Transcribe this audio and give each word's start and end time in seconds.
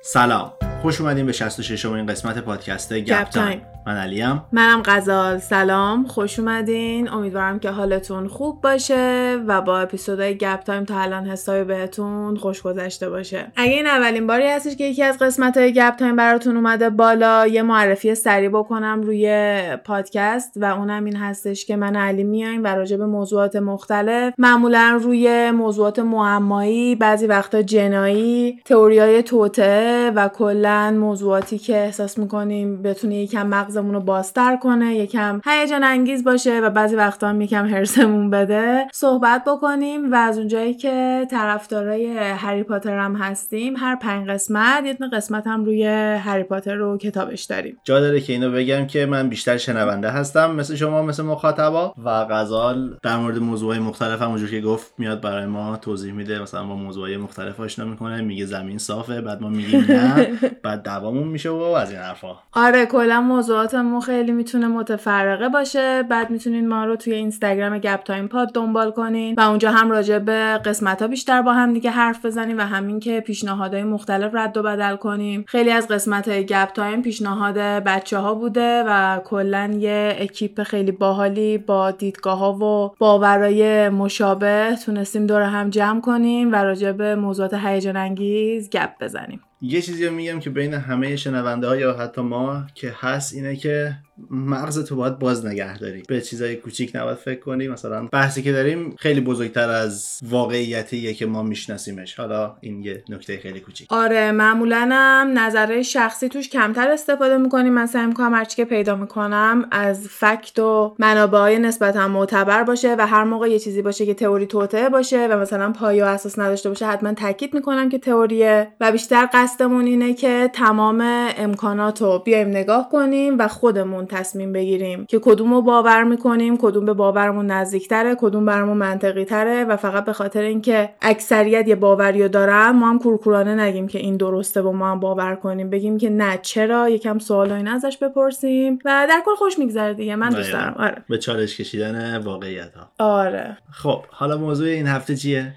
سلام. 0.00 0.52
خوش 0.82 1.00
اومدیم 1.00 1.26
به 1.26 1.32
66 1.32 1.84
امین 1.84 2.06
قسمت 2.06 2.38
پادکست 2.38 2.92
گپ 2.92 3.28
تایم. 3.30 3.62
من 3.88 3.96
علیم. 3.96 4.42
منم 4.52 4.82
غزال. 4.84 5.38
سلام. 5.38 6.06
خوش 6.06 6.38
اومدین. 6.38 7.08
امیدوارم 7.08 7.58
که 7.58 7.70
حالتون 7.70 8.28
خوب 8.28 8.60
باشه 8.60 9.36
و 9.46 9.60
با 9.60 9.78
اپیزودهای 9.78 10.34
گپ 10.34 10.60
تایم 10.60 10.84
تا 10.84 11.00
الان 11.00 11.26
حسابی 11.26 11.64
بهتون 11.64 12.36
خوش 12.36 12.62
گذشته 12.62 13.10
باشه. 13.10 13.52
اگه 13.56 13.72
این 13.72 13.86
اولین 13.86 14.26
باری 14.26 14.46
هستش 14.46 14.76
که 14.76 14.84
یکی 14.84 15.02
از 15.02 15.18
قسمت 15.18 15.56
های 15.56 15.72
گپ 15.72 15.96
تایم 15.96 16.16
براتون 16.16 16.56
اومده 16.56 16.90
بالا 16.90 17.46
یه 17.46 17.62
معرفی 17.62 18.14
سریع 18.14 18.48
بکنم 18.48 19.02
روی 19.02 19.60
پادکست 19.84 20.52
و 20.56 20.64
اونم 20.64 21.04
این 21.04 21.16
هستش 21.16 21.66
که 21.66 21.76
من 21.76 21.96
علی 21.96 22.24
میایم 22.24 22.64
و 22.64 22.66
راجع 22.66 22.96
به 22.96 23.06
موضوعات 23.06 23.56
مختلف. 23.56 24.34
معمولا 24.38 24.98
روی 25.02 25.50
موضوعات 25.50 25.98
معمایی 25.98 26.94
بعضی 26.94 27.26
وقتا 27.26 27.62
جنایی 27.62 28.60
تئوریای 28.64 29.22
توطئه 29.22 30.12
و 30.16 30.28
کلا 30.28 30.90
موضوعاتی 30.90 31.58
که 31.58 31.76
احساس 31.76 32.18
می‌کنیم 32.18 32.82
بتونه 32.82 33.16
یکم 33.16 33.46
مغز 33.46 33.77
مغزمون 33.78 33.94
رو 33.94 34.00
بازتر 34.00 34.56
کنه 34.56 34.94
یکم 34.94 35.40
هیجان 35.46 35.84
انگیز 35.84 36.24
باشه 36.24 36.60
و 36.60 36.70
بعضی 36.70 36.96
وقتا 36.96 37.28
هم 37.28 37.40
یکم 37.40 37.66
هرسمون 37.66 38.30
بده. 38.30 38.86
صحبت 38.92 39.44
بکنیم 39.44 40.12
و 40.12 40.14
از 40.14 40.38
اونجایی 40.38 40.74
که 40.74 41.26
طرفدارای 41.30 42.18
هری 42.18 42.62
پاتر 42.62 42.98
هم 42.98 43.16
هستیم 43.16 43.76
هر 43.76 43.96
پنج 43.96 44.28
قسمت 44.28 44.84
یه 44.84 44.96
قسمت 45.12 45.46
هم 45.46 45.64
روی 45.64 45.86
هری 46.16 46.42
پاتر 46.42 46.74
رو 46.74 46.98
کتابش 46.98 47.44
داریم. 47.44 47.76
جا 47.84 48.00
داره 48.00 48.20
که 48.20 48.32
اینو 48.32 48.52
بگم 48.52 48.86
که 48.86 49.06
من 49.06 49.28
بیشتر 49.28 49.56
شنونده 49.56 50.10
هستم 50.10 50.50
مثل 50.54 50.74
شما 50.74 51.02
مثل 51.02 51.22
مخاطبا. 51.22 51.94
و 52.04 52.24
غزال 52.24 52.96
در 53.02 53.16
مورد 53.16 53.38
موضوعهای 53.38 53.78
مختلف 53.78 54.22
هم 54.22 54.46
که 54.46 54.60
گفت 54.60 54.94
میاد 54.98 55.20
برای 55.20 55.46
ما 55.46 55.76
توضیح 55.76 56.12
میده. 56.12 56.42
مثلا 56.42 56.64
با 56.64 56.74
موضوعهای 56.74 57.16
مختلف 57.16 57.60
آشنا 57.60 57.84
می‌کنه 57.84 58.20
میگه 58.20 58.46
زمین 58.46 58.78
صافه 58.78 59.20
بعد 59.20 59.42
ما 59.42 59.48
میگیم 59.48 59.84
نه 59.88 60.28
بعد 60.64 60.82
دعوامون 60.82 61.28
میشه 61.28 61.50
و 61.50 61.62
از 61.62 61.90
این 61.90 62.00
حرفا. 62.00 62.36
آره 62.52 62.86
کلا 62.86 63.20
موضوعاتمون 63.20 64.00
خیلی 64.00 64.32
می‌تونه 64.32 64.68
متفرقه 64.68 65.48
باشه. 65.48 66.02
بعد 66.02 66.30
می‌تونین 66.30 66.68
ما 66.68 66.84
رو 66.84 66.96
توی 66.96 67.14
اینستاگرام 67.14 67.78
گپ 67.78 68.02
تایم 68.02 68.28
پاد 68.28 68.52
دنبال 68.52 68.90
کنین 68.90 69.34
و 69.34 69.40
اونجا 69.40 69.70
هم 69.70 69.90
راجع 69.90 70.18
به 70.18 70.60
قسمت 70.64 71.02
ها 71.02 71.08
بیشتر 71.08 71.42
با 71.42 71.52
هم 71.52 71.72
دیگه 71.72 71.90
حرف 71.90 72.26
بزنیم 72.26 72.58
و 72.58 72.60
همین 72.60 73.00
که 73.00 73.20
پیشنهادهای 73.20 73.84
مختلف 73.84 74.34
رد 74.34 74.56
و 74.56 74.62
بدل 74.62 74.96
کنیم. 74.96 75.44
خیلی 75.48 75.70
از 75.70 75.88
قسمت 75.88 76.28
های 76.28 76.46
گپ 76.46 76.72
تایم 76.72 77.02
پیشنهاد 77.02 77.58
بچه 77.58 78.18
ها 78.18 78.34
بوده 78.34 78.84
و 78.86 79.20
کلا 79.24 79.70
یه 79.78 80.16
اکیپ 80.18 80.62
خیلی 80.62 80.92
باحالی 80.92 81.58
با 81.58 81.90
دیدگاه 81.90 82.38
ها 82.38 82.52
و 82.52 82.94
باورای 82.98 83.88
مشابه 83.88 84.76
تونستیم 84.86 85.26
دور 85.26 85.42
هم 85.42 85.70
جمع 85.70 86.00
کنیم 86.00 86.52
و 86.52 86.54
راجع 86.54 86.92
به 86.92 87.14
موضوعات 87.14 87.54
هیجان 87.54 87.96
انگیز 87.96 88.70
گپ 88.70 88.90
بزنیم. 89.00 89.40
یه 89.60 89.82
چیزی 89.82 90.06
رو 90.06 90.14
میگم 90.14 90.40
که 90.40 90.50
بین 90.50 90.74
همه 90.74 91.16
شنونده 91.16 91.66
ها 91.66 91.76
یا 91.76 91.94
حتی 91.94 92.20
ما 92.20 92.66
که 92.74 92.94
هست 92.98 93.34
اینه 93.34 93.56
که 93.56 93.96
مغز 94.30 94.84
تو 94.84 94.96
باید 94.96 95.18
باز 95.18 95.46
نگه 95.46 95.78
داری. 95.78 96.02
به 96.08 96.20
چیزای 96.20 96.56
کوچیک 96.56 96.90
نباید 96.94 97.16
فکر 97.16 97.40
کنی. 97.40 97.68
مثلا 97.68 98.06
بحثی 98.12 98.42
که 98.42 98.52
داریم 98.52 98.94
خیلی 98.98 99.20
بزرگتر 99.20 99.68
از 99.68 100.18
واقعیتیه 100.22 101.14
که 101.14 101.26
ما 101.26 101.42
میشناسیمش. 101.42 102.14
حالا 102.14 102.56
این 102.60 102.82
یه 102.82 103.04
نکته 103.08 103.38
خیلی 103.38 103.60
کوچیک. 103.60 103.92
آره 103.92 104.32
معمولا 104.32 104.88
هم 104.92 105.38
نظره 105.38 105.82
شخصی 105.82 106.28
توش 106.28 106.48
کمتر 106.48 106.90
استفاده 106.90 107.38
می‌کنیم. 107.38 107.72
من 107.72 107.86
سعی 107.86 108.06
می‌کنم 108.06 108.34
هرچی 108.34 108.56
که 108.56 108.64
پیدا 108.64 108.96
می‌کنم 108.96 109.66
از 109.70 110.08
فکت 110.08 110.58
و 110.58 110.94
منابع 110.98 111.58
نسبتا 111.58 112.08
معتبر 112.08 112.62
باشه 112.62 112.94
و 112.98 113.06
هر 113.06 113.24
موقع 113.24 113.50
یه 113.50 113.58
چیزی 113.58 113.82
باشه 113.82 114.06
که 114.06 114.14
تئوری 114.14 114.46
توته 114.46 114.88
باشه 114.88 115.26
و 115.26 115.38
مثلا 115.38 115.72
پایه 115.72 116.04
و 116.04 116.06
اساس 116.06 116.38
نداشته 116.38 116.68
باشه 116.68 116.86
حتما 116.86 117.12
تاکید 117.12 117.54
می‌کنم 117.54 117.88
که 117.88 117.98
تئوریه. 117.98 118.68
و 118.80 118.92
بیشتر 118.92 119.28
قصدمون 119.32 119.86
اینه 119.86 120.14
که 120.14 120.50
تمام 120.52 121.00
امکانات 121.36 122.02
رو 122.02 122.22
بیایم 122.24 122.48
نگاه 122.48 122.88
کنیم 122.88 123.38
و 123.38 123.48
خودمون 123.48 124.07
تصمیم 124.08 124.52
بگیریم 124.52 125.06
که 125.06 125.18
کدوم 125.18 125.54
رو 125.54 125.62
باور 125.62 126.04
می‌کنیم 126.04 126.56
کدوم 126.56 126.84
به 126.84 126.92
باورمون 126.92 127.46
نزدیکتره 127.46 128.16
کدوم 128.18 128.46
برامون 128.46 128.76
منطقی 128.76 129.24
تره 129.24 129.64
و 129.64 129.76
فقط 129.76 130.04
به 130.04 130.12
خاطر 130.12 130.42
اینکه 130.42 130.90
اکثریت 131.02 131.68
یه 131.68 131.74
باوری 131.74 132.28
دارن 132.28 132.70
ما 132.70 132.88
هم 132.88 132.98
کورکورانه 132.98 133.54
نگیم 133.54 133.88
که 133.88 133.98
این 133.98 134.16
درسته 134.16 134.62
و 134.62 134.72
ما 134.72 134.90
هم 134.90 135.00
باور 135.00 135.34
کنیم. 135.34 135.70
بگیم 135.70 135.98
که 135.98 136.10
نه 136.10 136.38
چرا؟ 136.42 136.88
یکم 136.88 137.18
سوال 137.18 137.52
این 137.52 137.68
ازش 137.68 137.98
بپرسیم 137.98 138.78
و 138.84 139.06
در 139.08 139.22
کل 139.26 139.34
خوش 139.34 139.58
میگذره 139.58 139.94
دیگه. 139.94 140.16
من 140.16 140.30
دوست 140.30 140.52
دارم. 140.52 140.74
آره. 140.78 141.02
به 141.08 141.18
چالش 141.18 141.56
کشیدن 141.56 142.18
واقعیت 142.18 142.74
ها 142.74 143.04
آره. 143.04 143.58
خب 143.70 144.02
حالا 144.10 144.36
موضوع 144.36 144.68
این 144.68 144.86
هفته 144.86 145.16
چیه؟ 145.16 145.52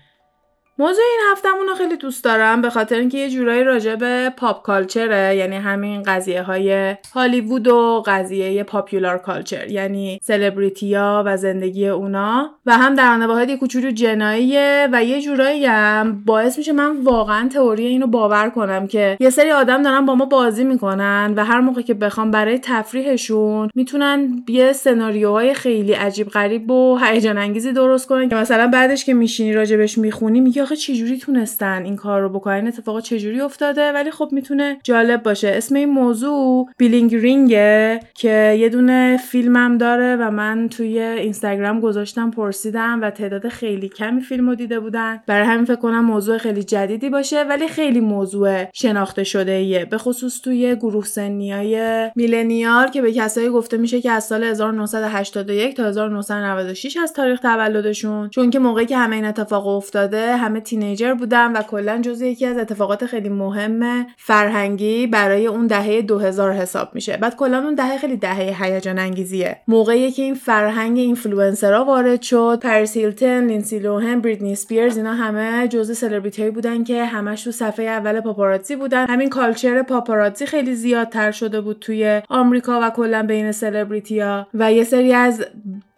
موضوع 0.81 1.03
این 1.11 1.19
هفتهمون 1.31 1.67
رو 1.67 1.75
خیلی 1.75 1.97
دوست 1.97 2.23
دارم 2.23 2.61
به 2.61 2.69
خاطر 2.69 2.95
اینکه 2.95 3.17
یه 3.17 3.29
جورایی 3.29 3.63
راجع 3.63 3.95
به 3.95 4.33
pop 4.37 4.63
culture 4.63 5.26
ه 5.26 5.35
یعنی 5.35 5.55
همین 5.55 6.03
قضیه 6.03 6.41
های 6.41 6.95
هالیوود 7.13 7.67
و 7.67 8.03
قضیه 8.05 8.63
popular 8.63 9.17
culture 9.17 9.67
یعنی 9.67 10.19
سلبریتیا 10.23 11.23
و 11.25 11.37
زندگی 11.37 11.87
اونا. 11.87 12.49
و 12.65 12.77
هم 12.77 12.95
در 12.95 13.11
آن 13.11 13.27
واحد 13.27 13.49
یه 13.49 13.57
کوچولو 13.57 13.91
جناییه 13.91 14.87
و 14.91 15.03
یه 15.03 15.21
جورایی 15.21 15.65
هم 15.65 16.23
باعث 16.25 16.57
میشه 16.57 16.71
من 16.71 17.03
واقعا 17.03 17.49
تئوری 17.49 17.85
اینو 17.85 18.07
باور 18.07 18.49
کنم 18.49 18.87
که 18.87 19.17
یه 19.19 19.29
سری 19.29 19.51
آدم 19.51 19.83
دارن 19.83 20.05
با 20.05 20.15
ما 20.15 20.25
بازی 20.25 20.63
می‌کنن 20.63 21.33
و 21.37 21.45
هر 21.45 21.59
موقع 21.59 21.81
که 21.81 21.93
بخوام 21.93 22.31
برای 22.31 22.59
تفریحشون 22.59 23.69
می‌تونن 23.75 24.43
یه 24.47 24.73
سناریوهای 24.73 25.53
خیلی 25.53 25.93
عجیب 25.93 26.29
غریب 26.29 26.71
و 26.71 26.97
هیجان 26.97 27.37
انگیزی 27.37 27.71
درست 27.71 28.07
کنن 28.07 28.29
که 28.29 28.35
مثلا 28.35 28.67
بعدش 28.67 29.05
که 29.05 29.13
میشینی 29.13 29.53
راجبش 29.53 29.97
می‌خونی 29.97 30.41
میگی 30.41 30.61
آخه 30.71 30.79
چجوری 30.79 31.17
تونستن 31.17 31.83
این 31.83 31.95
کار 31.95 32.21
رو 32.21 32.29
بکنن؟ 32.29 32.67
اتفاقا 32.67 33.01
چجوری 33.01 33.41
افتاده؟ 33.41 33.91
ولی 33.91 34.11
خب 34.11 34.29
می‌تونه 34.31 34.77
جالب 34.83 35.23
باشه. 35.23 35.47
اسم 35.47 35.75
این 35.75 35.89
موضوع 35.89 36.69
Bling 36.77 37.15
Ring 37.15 37.82
ه 37.82 37.99
که 38.13 38.57
یه 38.59 38.69
دونه 38.69 39.17
فیلمم 39.17 39.77
داره 39.77 40.15
و 40.15 40.31
من 40.31 40.69
توی 40.69 40.99
اینستاگرام 40.99 41.79
گذاشتم 41.79 42.31
پرسیدم 42.31 42.99
و 43.01 43.09
تعداد 43.09 43.47
خیلی 43.47 43.89
کمی 43.89 44.21
فیلم 44.21 44.49
رو 44.49 44.55
دیده 44.55 44.79
بودن. 44.79 45.19
برای 45.27 45.47
همین 45.47 45.65
فکر 45.65 45.75
کنم 45.75 46.05
موضوع 46.05 46.37
خیلی 46.37 46.63
جدیدی 46.63 47.09
باشه 47.09 47.43
ولی 47.43 47.67
خیلی 47.67 47.99
موضوع 47.99 48.65
شناخته 48.73 49.23
شده 49.23 49.51
ایه 49.51 49.85
به 49.85 49.97
خصوص 49.97 50.41
توی 50.41 50.75
گروه 50.75 51.05
سنیای 51.05 52.09
millennial 52.15 52.87
که 52.87 53.01
به 53.01 53.13
کسایی 53.13 53.49
گفته 53.49 53.77
میشه 53.77 54.01
که 54.01 54.11
از 54.11 54.23
سال 54.23 54.43
1981 54.43 55.75
تا 55.75 55.83
1996 55.83 56.97
از 56.97 57.13
تاریخ 57.13 57.39
تولدشون. 57.39 58.29
چون 58.29 58.49
که 58.49 58.59
موقعی 58.59 58.85
که 58.85 58.97
همه 58.97 59.15
این 59.15 59.25
اتفاق 59.25 59.67
افتاده 59.67 60.37
همه 60.51 60.59
teenager 60.59 61.13
بودم 61.13 61.53
و 61.55 61.61
کلا 61.61 62.01
جزو 62.01 62.25
یکی 62.25 62.45
از 62.45 62.57
اتفاقات 62.57 63.05
خیلی 63.05 63.29
مهم 63.29 64.07
فرهنگی 64.17 65.07
برای 65.07 65.47
اون 65.47 65.67
دهه 65.67 66.01
2000 66.01 66.53
حساب 66.53 66.95
میشه. 66.95 67.17
بعد 67.17 67.35
کلا 67.35 67.57
اون 67.57 67.75
دهه 67.75 67.97
خیلی 67.97 68.17
دهه 68.17 68.63
هیجان 68.63 68.99
انگیزیه. 68.99 69.57
موقعی 69.67 70.11
که 70.11 70.21
این 70.21 70.33
فرهنگ 70.33 70.97
اینفلوئنسرها 70.97 71.85
وارد 71.85 72.21
شد 72.21 72.59
پاریس 72.63 72.97
هیلتون 72.97 73.47
لینسی 73.47 73.79
لوهن 73.79 74.19
بریتنی 74.19 74.51
اسپیرز 74.51 74.97
اینا 74.97 75.13
همه 75.13 75.67
جزو 75.67 75.93
سلبریتی 75.93 76.49
بودن 76.49 76.83
که 76.83 77.05
همش 77.05 77.43
تو 77.43 77.51
صفحه 77.51 77.85
اول 77.85 78.21
پاپاراتزی 78.21 78.75
بودن. 78.75 79.05
همین 79.07 79.29
culture 79.29 79.81
پاپاراتزی 79.81 80.45
خیلی 80.45 80.75
زیادتر 80.75 81.31
شده 81.31 81.61
بود 81.61 81.79
توی 81.79 82.21
آمریکا 82.29 82.79
و 82.83 82.89
کلا 82.89 83.23
بین 83.23 83.51
سلبریتیا 83.51 84.47
و 84.53 84.73
یه 84.73 84.83
سری 84.83 85.13
از 85.13 85.45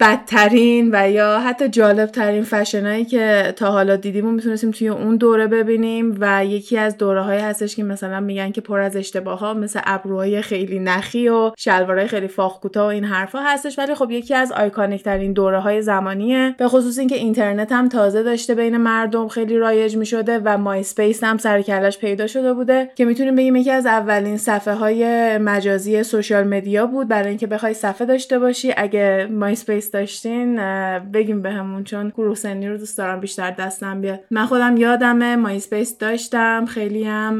بدترین 0.03 0.89
و 0.93 1.11
یا 1.11 1.39
حتی 1.39 1.69
جالب 1.69 2.09
ترین 2.09 2.43
فشنایی 2.43 3.05
که 3.05 3.53
تا 3.55 3.71
حالا 3.71 3.95
دیدیم 3.95 4.27
و 4.27 4.31
می‌تونستیم 4.31 4.71
توی 4.71 4.87
اون 4.87 5.17
دوره 5.17 5.47
ببینیم 5.47 6.17
و 6.19 6.45
یکی 6.45 6.77
از 6.77 6.97
دوره 6.97 7.21
های 7.21 7.37
هستش 7.37 7.75
که 7.75 7.83
مثلا 7.83 8.19
میگن 8.19 8.51
که 8.51 8.61
پر 8.61 8.79
از 8.79 8.95
اشتباه 8.95 9.39
ها 9.39 9.53
مثل 9.53 9.79
ابروهای 9.83 10.41
خیلی 10.41 10.79
نخی 10.79 11.29
و 11.29 11.51
شلوارهای 11.57 12.07
خیلی 12.07 12.27
فاق 12.27 12.59
کوتاه 12.59 12.85
و 12.85 12.87
این 12.87 13.03
حرفها 13.03 13.41
هستش. 13.43 13.79
ولی 13.79 13.95
خب 13.95 14.11
یکی 14.11 14.33
از 14.33 14.51
iconic 14.51 15.03
ترین 15.03 15.33
دوره 15.33 15.59
های 15.59 15.81
زمانیه. 15.81 16.55
به 16.57 16.67
خصوص 16.67 16.99
اینکه 16.99 17.15
اینترنت 17.15 17.71
هم 17.71 17.89
تازه 17.89 18.23
داشته 18.23 18.55
بین 18.55 18.77
مردم 18.77 19.27
خیلی 19.27 19.57
رایج 19.57 19.97
می‌شده 19.97 20.41
و 20.43 20.57
مای 20.57 20.79
اسپیس 20.79 21.23
هم 21.23 21.37
سر 21.37 21.61
پیدا 22.01 22.27
شده 22.27 22.53
بوده 22.53 22.91
که 22.95 23.05
می‌تونیم 23.05 23.35
بگیم 23.35 23.55
یکی 23.55 23.71
از 23.71 23.85
اولین 23.85 24.37
صفحه 24.37 24.73
های 24.73 25.37
مجازی 25.37 26.03
social 26.03 26.47
media 26.47 26.87
بود. 26.87 27.07
برای 27.07 27.29
اینکه 27.29 27.47
بخوای 27.47 27.73
صفحه 27.73 28.07
داشته 28.07 28.39
باشی 28.39 28.73
اگه 28.77 29.27
MySpace 29.31 29.92
داشتین 29.93 30.55
بگیم 30.99 31.41
بهمون 31.41 31.83
چون 31.83 32.09
گروه 32.09 32.35
سنی 32.35 32.67
رو 32.67 32.77
دوست 32.77 32.97
دارم 32.97 33.19
بیشتر 33.19 33.51
دستم 33.51 34.01
بیاد. 34.01 34.19
من 34.31 34.45
خودم 34.45 34.77
یادم 34.77 35.35
MySpace 35.35 35.97
داشتم 35.97 36.65
خیلی 36.65 37.03
هم 37.03 37.39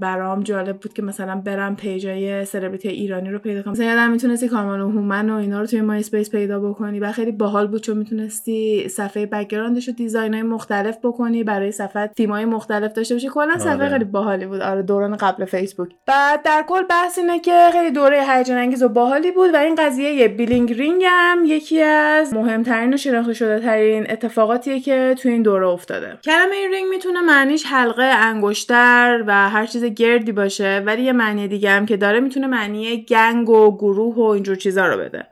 برام 0.00 0.42
جالب 0.42 0.76
بود 0.76 0.92
که 0.92 1.02
مثلا 1.02 1.36
برم 1.44 1.76
پیجای 1.76 2.44
سلبریتی 2.44 2.88
ایرانی 2.88 3.30
رو 3.30 3.38
پیدا 3.38 3.62
کنم. 3.62 3.72
مثلا 3.72 3.86
یادم 3.86 4.10
می‌تونستی 4.10 4.48
کامران 4.48 4.80
و 4.80 4.90
هومن 4.90 5.30
و 5.30 5.34
اینا 5.34 5.60
رو 5.60 5.66
توی 5.66 5.80
MySpace 5.80 6.30
پیدا 6.30 6.60
بکنی 6.60 7.00
و 7.00 7.12
خیلی 7.12 7.32
باحال 7.32 7.66
بود 7.66 7.82
چون 7.82 7.96
می‌تونستی 7.96 8.88
صفحه 8.88 9.26
background 9.26 9.78
ش 9.78 9.88
رو 9.88 9.94
های 10.14 10.42
مختلف 10.42 10.98
بکنی 11.02 11.44
برای 11.44 11.72
صفحه 11.72 12.06
تیمای 12.06 12.44
مختلف 12.44 12.92
داشته 12.92 13.14
باشی. 13.14 13.28
کلا 13.28 13.58
صفحه 13.58 13.74
آره. 13.74 13.88
خیلی 13.88 14.04
باحالی 14.04 14.46
بود. 14.46 14.60
آره 14.60 14.82
دوران 14.82 15.16
قبل 15.16 15.44
فیسبوک 15.44 15.88
بعد 16.06 16.42
در 16.42 16.64
کل 16.68 16.82
بحث 16.82 17.18
اینه 17.18 17.40
که 17.40 17.68
خیلی 17.72 17.90
دوره 17.90 18.24
هیجان 18.28 18.58
انگیز 18.58 18.82
و 18.82 18.88
باحالی 18.88 19.32
بود 19.32 19.54
و 19.54 19.56
این 19.56 19.74
قضیه 19.74 20.28
Bling 20.28 20.72
Ring 20.72 21.02
هم 21.06 21.38
یکی 21.44 21.82
از 21.86 22.34
مهمترین 22.34 22.94
و 22.94 22.96
شناخته 22.96 23.34
شده 23.34 23.60
ترین 23.60 24.10
اتفاقاتیه 24.10 24.80
که 24.80 25.14
توی 25.18 25.32
این 25.32 25.42
دوره 25.42 25.68
افتاده. 25.68 26.18
کلمه 26.24 26.68
رینگ 26.72 26.90
می‌تونه 26.90 27.20
معنیش 27.20 27.66
حلقه 27.66 28.02
انگشتر 28.02 29.24
و 29.26 29.50
هر 29.50 29.66
چیز 29.66 29.84
گردی 29.84 30.32
باشه 30.32 30.82
ولی 30.86 31.02
یه 31.02 31.12
معنی 31.12 31.48
دیگه 31.48 31.70
هم 31.70 31.86
که 31.86 31.96
داره 31.96 32.20
می‌تونه 32.20 32.46
معنی 32.46 33.04
gang 33.04 33.48
و 33.50 33.76
گروه 33.76 34.14
و 34.14 34.20
اینجور 34.20 34.56
چیزا 34.56 34.86
رو 34.86 34.98
بده. 34.98 35.26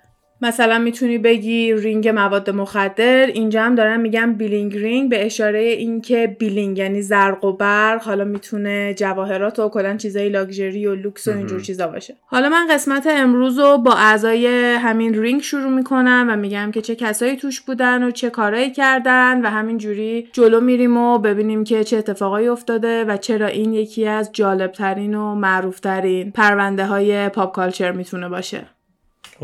مثلا 0.44 0.79
می‌تونی 0.79 1.19
بگی 1.19 1.73
رینگ 1.73 2.08
مواد 2.08 2.50
مخدر 2.50 3.26
اینجا 3.26 3.62
هم 3.62 3.75
دارن 3.75 4.00
میگن 4.00 4.32
Bling 4.32 4.76
Ring 4.76 5.10
به 5.11 5.26
اشاره 5.26 5.58
اینکه 5.58 6.37
bling 6.38 6.78
یعنی 6.79 7.02
زرق 7.02 7.44
و 7.44 7.52
برق 7.52 8.02
حالا 8.02 8.25
می‌تونه 8.25 8.94
جواهرات 8.94 9.58
و 9.58 9.69
کلا 9.69 9.96
چیزای 9.96 10.29
لاکچری 10.29 10.87
و 10.87 10.94
لوکس 10.94 11.29
و 11.29 11.31
اینجور 11.31 11.61
چیزا 11.61 11.87
باشه. 11.87 12.17
حالا 12.26 12.49
من 12.49 12.67
قسمت 12.70 13.06
امروز 13.06 13.58
رو 13.58 13.79
با 13.79 13.93
اعضای 13.93 14.46
همین 14.75 15.23
رینگ 15.23 15.43
شروع 15.43 15.70
می‌کنم 15.70 16.26
و 16.31 16.37
میگم 16.37 16.70
که 16.70 16.81
چه 16.81 16.94
کسایی 16.94 17.37
توش 17.37 17.61
بودن 17.61 18.02
و 18.02 18.11
چه 18.11 18.31
کارایی 18.31 18.70
کردن 18.70 19.41
و 19.43 19.50
همین 19.50 19.79
جوری 19.79 20.29
جلو 20.32 20.61
میریم 20.61 20.96
و 20.96 21.19
ببینیم 21.19 21.64
که 21.64 21.85
چه 21.85 21.96
اتفاقایی 21.96 22.49
افتاده 22.49 23.05
و 23.05 23.17
چرا 23.17 23.46
این 23.46 23.73
یکی 23.73 24.06
از 24.06 24.32
جالبترین 24.32 25.14
و 25.14 25.35
معروفترین 25.35 26.31
پرونده 26.31 26.87
های 26.87 27.29
pop 27.28 27.54
culture 27.54 27.92
می‌تونه 27.93 28.29
باشه. 28.29 28.73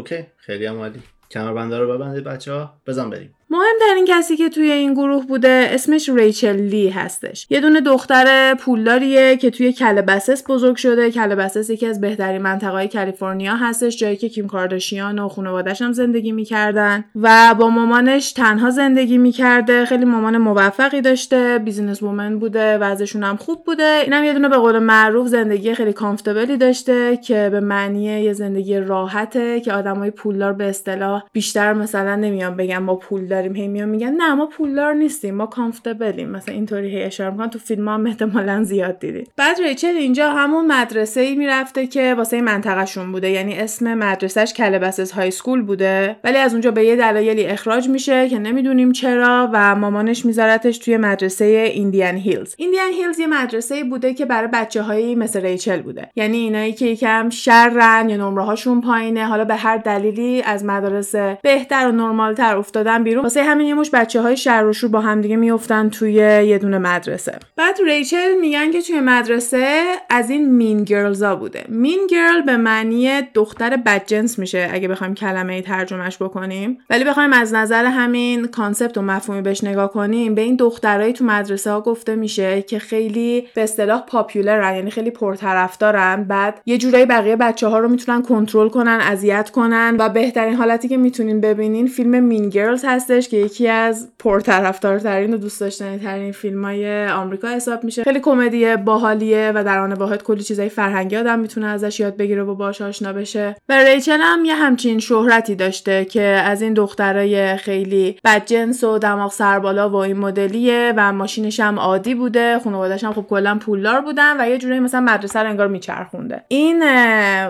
OK 0.01 0.27
خیلی 0.37 0.67
هم 0.67 0.79
عالی. 0.79 1.03
کمربنده 1.31 1.79
رو 1.79 1.93
ببندید 1.93 2.25
بچه 2.25 2.53
ها 2.53 2.81
بزن 2.87 3.11
بریم. 3.11 3.35
مهمترین 3.53 4.05
کسی 4.09 4.37
که 4.37 4.49
توی 4.49 4.71
این 4.71 4.95
گروه 4.95 5.27
بوده 5.27 5.71
اسمش 5.73 6.09
ریچل 6.09 6.57
لی 6.57 6.89
هستش. 6.89 7.47
یه 7.51 7.61
دونه 7.61 7.81
دختر 7.81 8.55
پولداریه 8.55 9.37
که 9.37 9.51
توی 9.51 9.73
Calabasas 9.73 10.45
بزرگ 10.49 10.77
شده. 10.77 11.11
Calabasas 11.11 11.71
یکی 11.71 11.87
از 11.87 12.01
بهترین 12.01 12.43
منطقه‌های 12.43 12.89
کالیفرنیا 12.89 13.55
هستش 13.55 13.97
جایی 13.97 14.17
که 14.17 14.29
کیم 14.29 14.47
کارداشیان 14.47 15.19
و 15.19 15.29
خانواده‌اش 15.29 15.83
هم 15.83 15.93
زندگی 15.93 16.33
می‌کردن 16.33 17.05
و 17.15 17.55
با 17.59 17.69
مامانش 17.69 18.33
تنها 18.33 18.71
زندگی 18.71 19.19
می‌کرده. 19.19 19.85
خیلی 19.85 20.05
مامان 20.05 20.39
موفقی 20.39 21.01
داشته 21.01 21.59
business 21.65 22.03
woman 22.03 22.39
بوده 22.39 22.79
وضعشون 22.79 23.23
هم 23.23 23.37
خوب 23.37 23.65
بوده. 23.65 24.01
اینم 24.05 24.25
یه 24.25 24.33
دونه 24.33 24.49
به 24.49 24.57
قول 24.57 24.79
معروف 24.79 25.29
زندگی 25.29 25.75
خیلی 25.75 25.93
comfortable 25.93 26.51
ی 26.51 26.57
داشته 26.57 27.17
که 27.17 27.49
به 27.53 27.61
معنی 27.61 28.03
یه 28.03 28.33
زندگی 28.33 28.79
راحته 28.79 29.61
که 29.61 29.73
آدمای 29.73 30.11
پولدار 30.11 30.53
به 30.53 30.65
اصطلاح 30.65 31.23
بیشتر 31.33 31.73
مثلا 31.73 32.17
نمیان 32.17 32.57
بگن 32.57 32.79
ما 32.79 32.95
پولداریم 32.95 33.57
هی 33.57 33.69
میان 33.69 33.89
میگن 33.89 34.11
نه 34.11 34.35
ما 34.35 34.47
پولدار 34.47 34.95
نیستیم 34.95 35.35
ما 35.35 35.47
comfortable 35.47 36.16
یم 36.16 36.29
مثلا 36.29 36.55
اینطوری 36.55 36.89
هی 36.89 37.03
اشاره 37.03 37.31
می‌کنن. 37.31 37.51
تو 37.51 37.59
فیلم 37.59 37.89
هم 37.89 38.07
احتمالا 38.07 38.65
زیاد 38.65 38.99
دیدید 38.99 39.31
بعد 39.37 39.61
ریچل 39.61 39.89
اینجا 39.89 40.31
همون 40.31 40.67
مدرسه 40.67 41.21
ای 41.21 41.35
می‌رفته 41.35 41.87
که 41.87 42.15
واسه 42.15 42.41
منطقهشون 42.41 43.13
بوده. 43.13 43.31
یعنی 43.31 43.59
اسم 43.59 43.95
مدرسهش 43.95 44.53
Calabasas 44.53 45.11
High 45.11 45.31
School 45.31 45.63
بوده. 45.63 46.17
ولی 46.25 46.37
از 46.37 46.53
اونجا 46.53 46.71
به 46.71 46.85
یه 46.85 46.97
دلایلی 46.97 47.47
اخراج 47.47 47.89
میشه 47.89 48.29
که 48.29 48.39
نمی‌دونیم 48.39 48.93
چرا 48.93 49.51
و 49.53 49.75
مامانش 49.75 50.27
میذارتش 50.27 50.79
توی 50.79 50.97
مدرسه 50.97 51.45
Indian 51.45 52.15
Hills 52.15 52.55
Indian 52.59 52.91
Hills 52.93 53.19
یه 53.19 53.27
مدرسه 53.27 53.85
بوده 53.85 54.15
که 54.15 54.25
برای 54.27 54.49
بچه 54.53 54.83
هایی 54.83 55.15
مثل 55.15 55.41
ریچل 55.41 55.83
بوده. 55.83 56.11
یعنی 56.17 56.37
اینایی 56.37 56.73
که 56.73 56.87
یکم 56.87 57.31
شرن 57.31 58.09
یا 58.09 58.17
نمره 58.17 58.45
هاشون 58.45 58.81
پایینه. 58.81 59.25
حالا 59.25 59.45
به 59.45 59.55
هر 59.55 59.77
دلیلی 59.77 60.43
از 60.43 60.65
مدرسه 60.65 61.39
بهتر 61.43 61.89
و 61.89 61.93
نرمالتر 61.93 62.57
افتادن 62.57 63.05
بیرون. 63.05 63.25
واسه 63.31 63.43
همین 63.43 63.67
یه 63.67 63.75
مشت 63.75 63.91
بچه 63.93 64.21
های 64.21 64.37
شر 64.37 64.67
و 64.67 64.73
شور 64.73 64.91
با 64.91 65.01
هم 65.01 65.21
دیگه 65.21 65.37
میافتن 65.37 65.89
توی 65.89 66.13
یه 66.13 66.59
دونه 66.59 66.79
مدرسه. 66.79 67.39
بعد 67.57 67.79
ریچل 67.87 68.35
میگن 68.41 68.71
که 68.71 68.83
توی 68.83 69.01
مدرسه 69.01 69.85
از 70.11 70.31
این 70.31 70.51
mean 70.51 70.85
girls 70.85 71.28
ا 71.28 71.37
بوده. 71.37 71.65
mean 71.69 72.07
girl 72.11 72.43
به 72.43 72.57
معنی 72.57 73.23
دختر 73.35 73.77
بدجنس 73.77 74.39
میشه 74.39 74.69
اگه 74.73 74.89
بخوایم 74.89 75.15
کلمه 75.15 75.53
ای 75.53 75.63
ترجمهش 75.63 76.17
بکنیم. 76.23 76.79
ولی 76.91 77.05
بخوایم 77.05 77.33
از 77.33 77.55
نظر 77.55 77.85
همین 77.85 78.47
concept 78.47 78.99
و 78.99 79.03
مفهومی 79.03 79.43
بهش 79.43 79.65
نگاه 79.65 79.93
کنیم 79.93 80.35
به 80.35 80.41
این 80.41 80.57
دخترایی 80.57 81.13
تو 81.13 81.25
مدرسه 81.25 81.71
ها 81.71 81.81
گفته 81.81 82.17
میشه 82.17 82.63
که 82.63 82.79
خیلی 82.79 83.49
به 83.55 83.63
اصطلاح 83.63 84.05
popular 84.07 84.66
ن 84.66 84.75
یعنی 84.75 84.91
خیلی 84.91 85.11
پرطرفدارن. 85.11 86.25
بعد 86.25 86.61
یه 86.67 86.79
جورایی 86.79 87.07
بقیه 87.07 87.37
بچه 87.37 87.67
ها 87.67 87.79
رو 87.79 87.89
می‌تونن 87.89 88.23
کنترل 88.23 88.69
کنن 88.69 88.99
اذیت 89.03 89.51
کنن 89.51 89.97
و 89.99 90.09
بهترین 90.09 90.55
حالتی 90.55 90.89
که 90.89 90.97
می‌تونین 90.97 91.41
ببینین 91.41 91.87
فیلم 91.87 92.21
Mean 92.21 92.49
Girls 92.49 92.85
هستش 92.85 93.20
که 93.29 93.37
یکی 93.37 93.69
از 93.69 94.09
پرطرفدارترین 94.19 95.35
و 95.35 95.37
دوست 95.37 95.61
داشتنی 95.61 95.99
ترین 95.99 96.33
فیلم 96.33 96.65
های 96.65 97.09
آمریکا 97.09 97.49
حساب 97.49 97.85
میشه. 97.85 98.05
خیلی 98.05 98.21
کمدی 98.21 98.77
باحالیه 98.77 99.53
و 99.55 99.65
در 99.65 99.79
آن 99.79 99.93
واحد 99.93 100.23
کلی 100.23 100.43
چیزای 100.43 100.69
فرهنگی 100.69 101.17
آدم 101.17 101.39
می‌تونه 101.39 101.67
ازش 101.67 102.01
یاد 102.01 102.17
بگیره 102.17 102.43
و 102.43 102.55
باش 102.55 102.83
آشنا 102.83 103.13
بشه. 103.13 103.57
و 103.69 103.85
ریچل 103.85 104.19
هم 104.21 104.45
یه 104.45 104.55
همچین 104.55 104.99
شهرتی 104.99 105.55
داشته 105.55 106.05
که 106.05 106.23
از 106.23 106.63
این 106.63 106.75
دخترای 106.75 107.57
خیلی 107.57 108.17
بدجنس 108.25 108.85
و 108.85 108.99
دماغ 108.99 109.33
سربالا 109.33 109.91
و 109.91 109.95
این 109.95 110.17
مدلیه 110.17 110.93
و 110.97 111.13
ماشینش 111.13 111.61
هم 111.61 111.79
عادی 111.79 112.15
بوده. 112.15 112.59
خانواده‌اش 112.59 113.05
هم 113.05 113.13
خب 113.13 113.27
کلا 113.31 113.59
پولدار 113.61 114.01
بودن 114.01 114.41
و 114.41 114.49
یه 114.49 114.59
جوری 114.59 114.81
مثلا 114.81 115.01
مدرسه 115.01 115.41
رو 115.41 115.49
انگار 115.49 115.69
میچرخونده. 115.69 116.43
این 116.49 116.83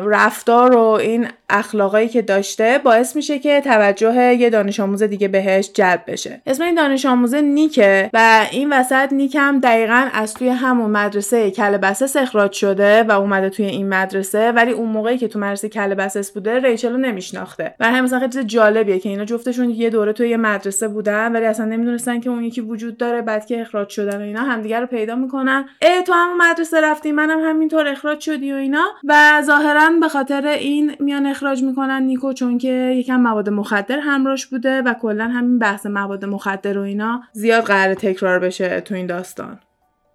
رفتار 0.04 0.76
و 0.76 0.80
این 0.80 1.28
اخلاقایی 1.50 2.08
که 2.08 2.22
داشته 2.22 2.80
باعث 2.84 3.16
میشه 3.16 3.38
که 3.38 3.60
توجه 3.60 4.34
یه 4.34 4.50
دانش 4.50 4.80
آموز 4.80 5.02
دیگه 5.02 5.28
بهش 5.56 5.70
جلب 5.74 6.02
بشه. 6.06 6.40
اسم 6.46 6.62
این 6.62 6.74
دانش 6.74 7.06
آموزه 7.06 7.40
نیکه 7.40 8.10
و 8.12 8.46
این 8.50 8.72
وسط 8.72 9.12
نیک 9.12 9.36
هم 9.36 9.60
دقیقا 9.60 10.08
از 10.12 10.34
توی 10.34 10.48
همون 10.48 10.90
مدرسه 10.90 11.50
کلبسس 11.50 12.16
اخراج 12.16 12.52
شده 12.52 13.02
و 13.02 13.12
اومده 13.12 13.50
توی 13.50 13.66
این 13.66 13.88
مدرسه 13.88 14.52
ولی 14.52 14.72
اون 14.72 14.88
موقعی 14.88 15.18
که 15.18 15.28
تو 15.28 15.38
مدرسه 15.38 15.68
کلبسس 15.68 16.32
بوده 16.32 16.58
ریچل 16.58 16.92
رو 16.92 16.96
نمیشناخته. 16.96 17.74
و 17.80 17.90
هم 17.90 18.04
مثلا 18.04 18.18
خیلی 18.18 18.44
جالبیه 18.44 18.98
که 18.98 19.08
اینا 19.08 19.24
جفتشون 19.24 19.70
یه 19.70 19.90
دوره 19.90 20.12
توی 20.12 20.28
یه 20.28 20.36
مدرسه 20.36 20.88
بودن 20.88 21.32
ولی 21.32 21.44
اصلا 21.44 21.66
نمی‌دونستن 21.66 22.20
که 22.20 22.30
اون 22.30 22.44
یکی 22.44 22.60
وجود 22.60 22.96
داره 22.96 23.22
بعد 23.22 23.46
که 23.46 23.60
اخراج 23.60 23.88
شدن 23.88 24.18
و 24.18 24.24
اینا 24.24 24.42
همدیگه 24.42 24.80
رو 24.80 24.86
پیدا 24.86 25.14
می‌کنن. 25.14 25.64
ای 25.82 26.02
تو 26.06 26.12
همون 26.12 26.50
مدرسه 26.50 26.80
رفتی 26.80 27.12
منم 27.12 27.40
هم 27.40 27.48
همینطور 27.48 27.88
اخراج 27.88 28.20
شدی 28.20 28.52
و 28.52 28.56
اینا. 28.56 28.84
و 29.04 29.42
ظاهرا 29.42 29.90
به 30.00 30.08
خاطر 30.08 30.46
این 30.46 30.92
میان 31.00 31.26
اخراج 31.26 31.62
می‌کنن 31.62 32.02
نیکو 32.02 32.32
چون 32.32 32.58
که 32.58 32.94
یکم 32.96 33.20
مواد 33.20 33.48
مخدر 33.48 33.98
همراهش 33.98 34.46
بوده 34.46 34.82
و 34.82 34.94
کلا 34.94 35.24
همین 35.40 35.58
بحث 35.58 35.86
مواد 35.86 36.24
مخدر 36.24 36.78
و 36.78 36.82
اینا 36.82 37.22
زیاد 37.32 37.64
قراره 37.64 37.94
تکرار 37.94 38.38
بشه 38.38 38.80
تو 38.80 38.94
این 38.94 39.06
داستان. 39.06 39.58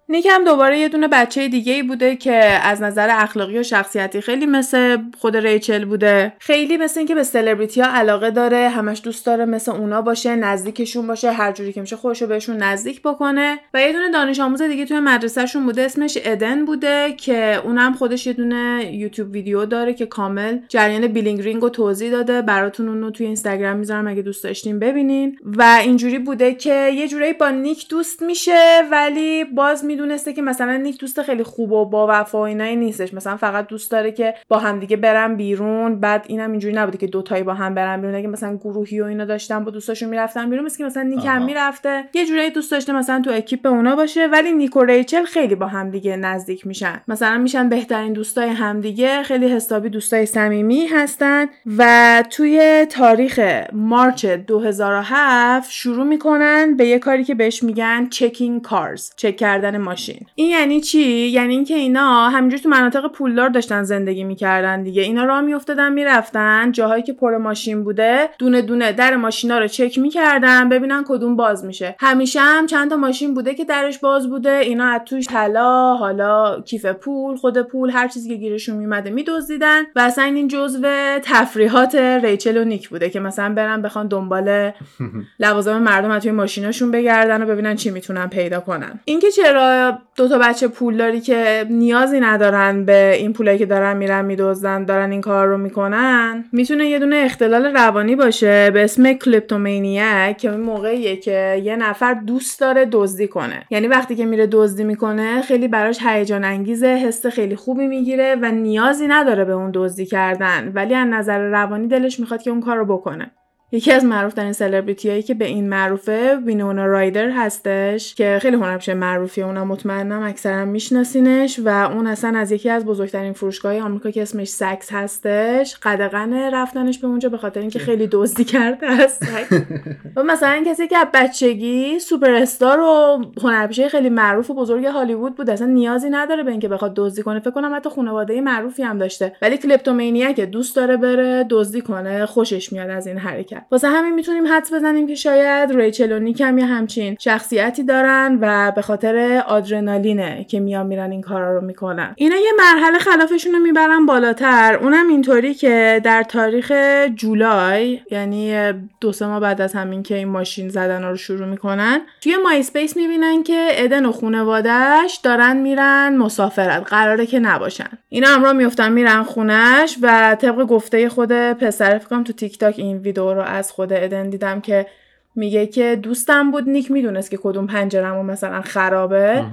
نیک 0.08 0.26
هم 0.30 0.44
دوباره 0.44 0.78
یه 0.78 0.88
دونه 0.88 1.08
بچه 1.08 1.48
دیگه 1.48 1.72
ای 1.72 1.82
بوده 1.82 2.16
که 2.16 2.34
از 2.62 2.82
نظر 2.82 3.08
اخلاقی 3.10 3.58
و 3.58 3.62
شخصیتی 3.62 4.20
خیلی 4.20 4.46
مثل 4.46 4.98
خود 5.18 5.36
ریچل 5.36 5.84
بوده. 5.84 6.32
خیلی 6.38 6.76
مثل 6.76 7.00
اینکه 7.00 7.14
به 7.14 7.22
سلبریتی 7.22 7.80
ها 7.80 7.86
علاقه 7.86 8.30
داره 8.30 8.68
همش 8.68 9.00
دوست 9.04 9.26
داره 9.26 9.44
مثل 9.44 9.72
اونا 9.72 10.02
باشه 10.02 10.36
نزدیکشون 10.36 11.06
باشه 11.06 11.32
هر 11.32 11.52
جوری 11.52 11.72
که 11.72 11.80
میشه 11.80 11.96
خودشو 11.96 12.26
بهشون 12.26 12.56
نزدیک 12.56 13.02
بکنه. 13.02 13.58
و 13.74 13.80
یه 13.80 13.92
دونه 13.92 14.10
دانش 14.10 14.40
آموز 14.40 14.62
دیگه 14.62 14.84
توی 14.84 15.00
مدرسهشون 15.00 15.66
بوده 15.66 15.82
اسمش 15.82 16.18
ادن 16.24 16.64
بوده 16.64 17.12
که 17.12 17.60
اونم 17.64 17.92
خودش 17.92 18.26
یه 18.26 18.32
دونه 18.32 18.90
YouTube 18.92 19.32
video 19.32 19.64
داره 19.64 19.94
که 19.94 20.06
کامل 20.06 20.58
جریان 20.68 21.06
Bling 21.06 21.42
Ring 21.42 21.62
رو 21.62 21.68
توضیح 21.68 22.10
داده. 22.10 22.42
براتون 22.42 22.88
اونو 22.88 23.10
توی 23.10 23.26
اینستاگرام 23.26 23.76
می‌ذارم 23.76 24.08
اگه 24.08 24.22
دوست 24.22 24.44
داشتین 24.44 24.78
ببینین. 24.78 25.38
و 25.44 25.78
اینجوری 25.82 26.18
بوده 26.18 26.54
که 26.54 26.88
یه 26.94 27.08
جورایی 27.08 27.32
با 27.32 27.50
نیک 27.50 27.88
دوست 27.88 28.22
میشه 28.22 28.82
ولی 28.90 29.44
باز 29.44 29.84
می‌دونسته 29.96 30.32
که 30.32 30.42
مثلا 30.42 30.76
نیک 30.76 30.98
دوست 30.98 31.22
خیلی 31.22 31.42
خوب 31.42 31.72
و 31.72 31.84
با 31.84 32.06
وفا 32.10 32.38
و 32.38 32.40
اینایی 32.40 32.76
نیستش. 32.76 33.14
مثلا 33.14 33.36
فقط 33.36 33.66
دوست 33.66 33.90
داره 33.90 34.12
که 34.12 34.34
با 34.48 34.58
همدیگه 34.58 34.96
برن 34.96 35.36
بیرون. 35.36 36.00
بعد 36.00 36.24
اینم 36.28 36.50
اینجوری 36.50 36.74
نبوده 36.74 36.98
که 36.98 37.06
دوتایی 37.06 37.42
با 37.42 37.54
هم 37.54 37.74
برن 37.74 38.00
بیرون. 38.00 38.14
اگه 38.14 38.28
مثلا 38.28 38.56
گروهی 38.56 39.00
و 39.00 39.04
اینا 39.04 39.24
داشتن 39.24 39.64
با 39.64 39.70
دوستاشون 39.70 40.08
می‌رفتن 40.08 40.50
بیرون 40.50 40.64
مثل 40.64 40.78
که 40.78 40.84
مثلا 40.84 41.02
نیک 41.02 41.24
هم 41.26 41.44
می‌رفته. 41.44 42.04
یه 42.14 42.26
جورایی 42.26 42.50
دوست 42.50 42.70
داشته 42.70 42.92
مثلا 42.92 43.22
تو 43.22 43.30
اکیپ 43.30 43.66
اونا 43.66 43.96
باشه 43.96 44.26
ولی 44.26 44.52
نیک 44.52 44.76
و 44.76 44.84
ریچل 44.84 45.24
خیلی 45.24 45.54
با 45.54 45.66
همدیگه 45.66 46.16
نزدیک 46.16 46.66
میشن. 46.66 47.00
مثلا 47.08 47.38
میشن 47.38 47.68
بهترین 47.68 48.12
دوستای 48.12 48.48
همدیگه 48.48 49.22
خیلی 49.22 49.48
حسابی 49.48 49.88
دوستای 49.88 50.26
صمیمی 50.26 50.86
هستن. 50.86 51.46
و 51.78 52.24
توی 52.30 52.86
تاریخ 52.90 53.40
مارچ 53.72 54.26
2007 54.26 55.70
شروع 55.70 56.06
می‌کنن 56.06 56.76
به 56.76 56.86
یه 56.86 56.98
کاری 56.98 57.24
که 57.24 57.34
بهش 57.34 57.62
میگن 57.62 58.08
چکینگ 58.10 58.62
کارز 58.62 59.10
چک 59.16 59.36
کردن 59.36 59.76
ماشین. 59.86 60.26
این 60.34 60.50
یعنی 60.50 60.80
چی؟ 60.80 61.02
یعنی 61.28 61.54
اینکه 61.54 61.74
اینا 61.74 62.28
همینجور 62.28 62.58
تو 62.58 62.68
مناطق 62.68 63.12
پولدار 63.12 63.48
داشتن 63.48 63.82
زندگی 63.82 64.24
می‌کردن 64.24 64.82
دیگه. 64.82 65.02
اینا 65.02 65.24
راه 65.24 65.40
میافتادن 65.40 65.92
می‌رفتن. 65.92 66.72
جاهایی 66.72 67.02
که 67.02 67.12
پر 67.12 67.36
ماشین 67.36 67.84
بوده 67.84 68.28
دونه 68.38 68.62
دونه 68.62 68.92
در 68.92 69.16
ماشینا 69.16 69.58
رو 69.58 69.66
چک 69.66 69.98
می‌کردن 69.98 70.68
ببینن 70.68 71.04
کدوم 71.08 71.36
باز 71.36 71.64
میشه. 71.64 71.96
همیشه 72.00 72.40
هم 72.40 72.66
چند 72.66 72.90
تا 72.90 72.96
ماشین 72.96 73.34
بوده 73.34 73.54
که 73.54 73.64
درش 73.64 73.98
باز 73.98 74.30
بوده. 74.30 74.50
اینا 74.50 74.84
از 74.84 75.00
توش 75.06 75.26
طلا 75.26 75.96
حالا 75.96 76.60
کیف 76.60 76.86
پول 76.86 77.36
خود 77.36 77.62
پول 77.62 77.90
هر 77.90 78.08
چیزی 78.08 78.28
که 78.28 78.34
گیرشون 78.34 78.76
میومده 78.76 79.10
میدزدیدن. 79.10 79.82
و 79.96 80.00
اصلا 80.00 80.24
این 80.24 80.48
جزو 80.48 80.82
تفریحات 81.22 81.94
ریچل 81.94 82.56
و 82.56 82.64
نیک 82.64 82.88
بوده 82.88 83.10
که 83.10 83.20
مثلا 83.20 83.54
برن 83.54 83.82
بخوان 83.82 84.08
دنبال 84.08 84.70
لوازم 85.40 85.78
مردم 85.78 86.10
از 86.10 86.22
توی 86.22 86.30
ماشیناشون 86.30 86.90
بگردن 86.90 87.42
و 87.42 87.46
ببینن 87.46 87.76
چی 87.76 87.90
می‌تونن 87.90 88.26
پیدا 88.28 88.60
کنن. 88.60 89.00
اینکه 89.04 89.30
چرا 89.30 89.75
دو 90.16 90.28
تا 90.28 90.38
بچه 90.38 90.68
پولداری 90.68 91.20
که 91.20 91.66
نیازی 91.70 92.20
ندارن 92.20 92.84
به 92.84 93.16
این 93.18 93.32
پولایی 93.32 93.58
که 93.58 93.66
دارن 93.66 93.96
میرن 93.96 94.24
میدزدن 94.24 94.84
دارن 94.84 95.10
این 95.10 95.20
کار 95.20 95.46
رو 95.46 95.58
می‌کنن؟ 95.58 96.44
می‌تونه 96.52 96.86
یه 96.86 96.98
دونه 96.98 97.16
اختلال 97.16 97.64
روانی 97.64 98.16
باشه 98.16 98.70
به 98.70 98.84
اسم 98.84 99.12
کلیپتومینیا 99.12 100.32
که 100.32 100.50
این 100.50 100.60
موقعیه 100.60 101.16
که 101.16 101.62
یه 101.64 101.76
نفر 101.76 102.14
دوست 102.14 102.60
داره 102.60 102.88
دزدی 102.92 103.28
کنه. 103.28 103.66
یعنی 103.70 103.86
وقتی 103.86 104.16
که 104.16 104.26
میره 104.26 104.46
دزدی 104.46 104.84
می‌کنه 104.84 105.42
خیلی 105.42 105.68
براش 105.68 105.98
هیجان 106.02 106.44
انگیزه 106.44 106.86
حس 106.86 107.26
خیلی 107.26 107.56
خوبی 107.56 107.86
می‌گیره 107.86 108.36
و 108.42 108.50
نیازی 108.50 109.06
نداره 109.06 109.44
به 109.44 109.52
اون 109.52 109.70
دزدی 109.74 110.06
کردن. 110.06 110.72
ولی 110.74 110.94
از 110.94 111.08
نظر 111.08 111.38
روانی 111.38 111.88
دلش 111.88 112.20
می‌خواد 112.20 112.42
که 112.42 112.50
اون 112.50 112.60
کار 112.60 112.76
رو 112.76 112.86
بکنه. 112.86 113.30
یکی 113.72 113.92
از 113.92 114.04
معروف 114.04 114.34
ترین 114.34 114.52
سلبریتی 114.52 115.10
هایی 115.10 115.22
که 115.22 115.34
به 115.34 115.44
این 115.44 115.68
معروفه 115.68 116.36
وینونا 116.36 116.86
رایدر 116.86 117.30
هستش 117.30 118.14
که 118.14 118.38
خیلی 118.42 118.56
هنرپیشه 118.56 118.94
معروفیه 118.94 119.44
اونم 119.44 119.66
مطمئنم 119.66 120.22
اکثرا 120.22 120.64
میشناسینش 120.64 121.60
و 121.64 121.68
اون 121.68 122.06
اصلا 122.06 122.38
از 122.38 122.52
یکی 122.52 122.70
از 122.70 122.84
بزرگترین 122.84 123.32
فروشگاه 123.32 123.80
آمریکا 123.80 124.10
که 124.10 124.22
اسمش 124.22 124.48
سکس 124.48 124.92
هستش 124.92 125.76
قدغن 125.82 126.54
رفتنش 126.54 126.98
به 126.98 127.06
اونجا 127.06 127.28
به 127.28 127.38
خاطر 127.38 127.60
اینکه 127.60 127.78
خیلی 127.78 128.08
دزدی 128.12 128.44
کرده 128.44 128.86
است 128.86 129.26
و 130.16 130.22
مثلا 130.22 130.62
کسی 130.66 130.88
که 130.88 130.98
از 130.98 131.06
بچگی 131.14 131.98
سوپر 131.98 132.30
استار 132.30 132.80
و 132.80 133.24
هنرپیشه 133.42 133.88
خیلی 133.88 134.08
معروف 134.08 134.50
و 134.50 134.54
بزرگ 134.54 134.84
هالیوود 134.84 135.36
بود 135.36 135.50
اصلا 135.50 135.66
نیازی 135.66 136.10
نداره 136.10 136.42
به 136.42 136.50
اینکه 136.50 136.68
بخواد 136.68 136.94
دزدی 136.94 137.22
کنه. 137.22 137.40
فکر 137.40 137.50
کنم 137.50 137.74
حتی 137.74 137.90
خانواده 137.90 138.40
معروفی 138.40 138.82
هم 138.82 138.98
داشته. 138.98 139.36
ولی 139.42 139.56
کلپتومینیا 139.56 140.32
که 140.32 140.46
دوست 140.46 140.76
داره 140.76 140.96
بره 140.96 141.46
دزدی 141.50 141.80
کنه 141.80 142.26
خوشش 142.26 142.72
میاد 142.72 142.90
از 142.90 143.06
این 143.06 143.18
حرکت. 143.18 143.55
واسه 143.70 143.88
همین 143.88 144.14
می‌تونیم 144.14 144.46
حدس 144.46 144.72
بزنیم 144.72 145.06
که 145.06 145.14
شاید 145.14 145.72
ریچل 145.72 146.12
و 146.12 146.18
نیک 146.18 146.40
هم 146.40 146.58
یه 146.58 146.66
همچین 146.66 147.16
شخصیتی 147.20 147.82
دارن 147.82 148.38
و 148.40 148.72
به 148.76 148.82
خاطر 148.82 149.42
آدرنالینه 149.46 150.44
که 150.48 150.60
میان 150.60 150.86
میرن 150.86 151.10
این 151.10 151.20
کارا 151.20 151.54
رو 151.54 151.60
می‌کنن. 151.60 152.14
اینا 152.16 152.36
یه 152.36 152.50
مرحله 152.58 152.98
خلافشون 152.98 153.52
رو 153.52 153.58
می‌برن 153.58 154.06
بالاتر. 154.06 154.78
اونم 154.82 155.08
اینطوری 155.08 155.54
که 155.54 156.00
در 156.04 156.22
تاریخ 156.22 156.72
جولای 157.14 158.00
یعنی 158.10 158.72
دو 159.00 159.12
سه 159.12 159.26
ماه 159.26 159.40
بعد 159.40 159.60
از 159.60 159.74
همین 159.74 160.02
که 160.02 160.14
این 160.14 160.28
ماشین 160.28 160.68
زدن 160.68 161.02
رو 161.02 161.16
شروع 161.16 161.46
می‌کنن 161.46 162.00
توی 162.20 162.36
MySpace 162.44 162.96
می‌بینن 162.96 163.42
که 163.42 163.68
ادن 163.70 164.06
و 164.06 164.12
خونوادهش 164.12 165.20
دارن 165.22 165.56
میرن 165.56 166.16
مسافرت. 166.16 166.82
قراره 166.86 167.26
که 167.26 167.38
نباشن. 167.38 167.88
اینا 168.08 168.28
هم 168.28 168.40
راه 168.40 168.52
میفتن 168.52 168.92
میرن 168.92 169.22
خونش 169.22 169.98
و 170.02 170.36
طبق 170.40 170.64
گفته 170.64 171.08
خود 171.08 171.32
پسر 171.32 171.98
فکر 171.98 172.11
کنم 172.11 172.24
تو 172.24 172.32
تیک 172.32 172.58
تاک 172.58 172.74
این 172.78 172.98
ویدیو 172.98 173.34
رو 173.34 173.42
از 173.46 173.72
خود 173.72 173.92
ادن 173.92 174.30
دیدم 174.30 174.60
که 174.60 174.86
میگه 175.34 175.66
که 175.66 175.98
دوستم 176.02 176.50
بود 176.50 176.68
نیک 176.68 176.90
می‌دونست 176.90 177.30
که 177.30 177.38
کدوم 177.42 177.66
پنجرمو 177.66 178.22
مثلا 178.22 178.60
خرابه. 178.60 179.44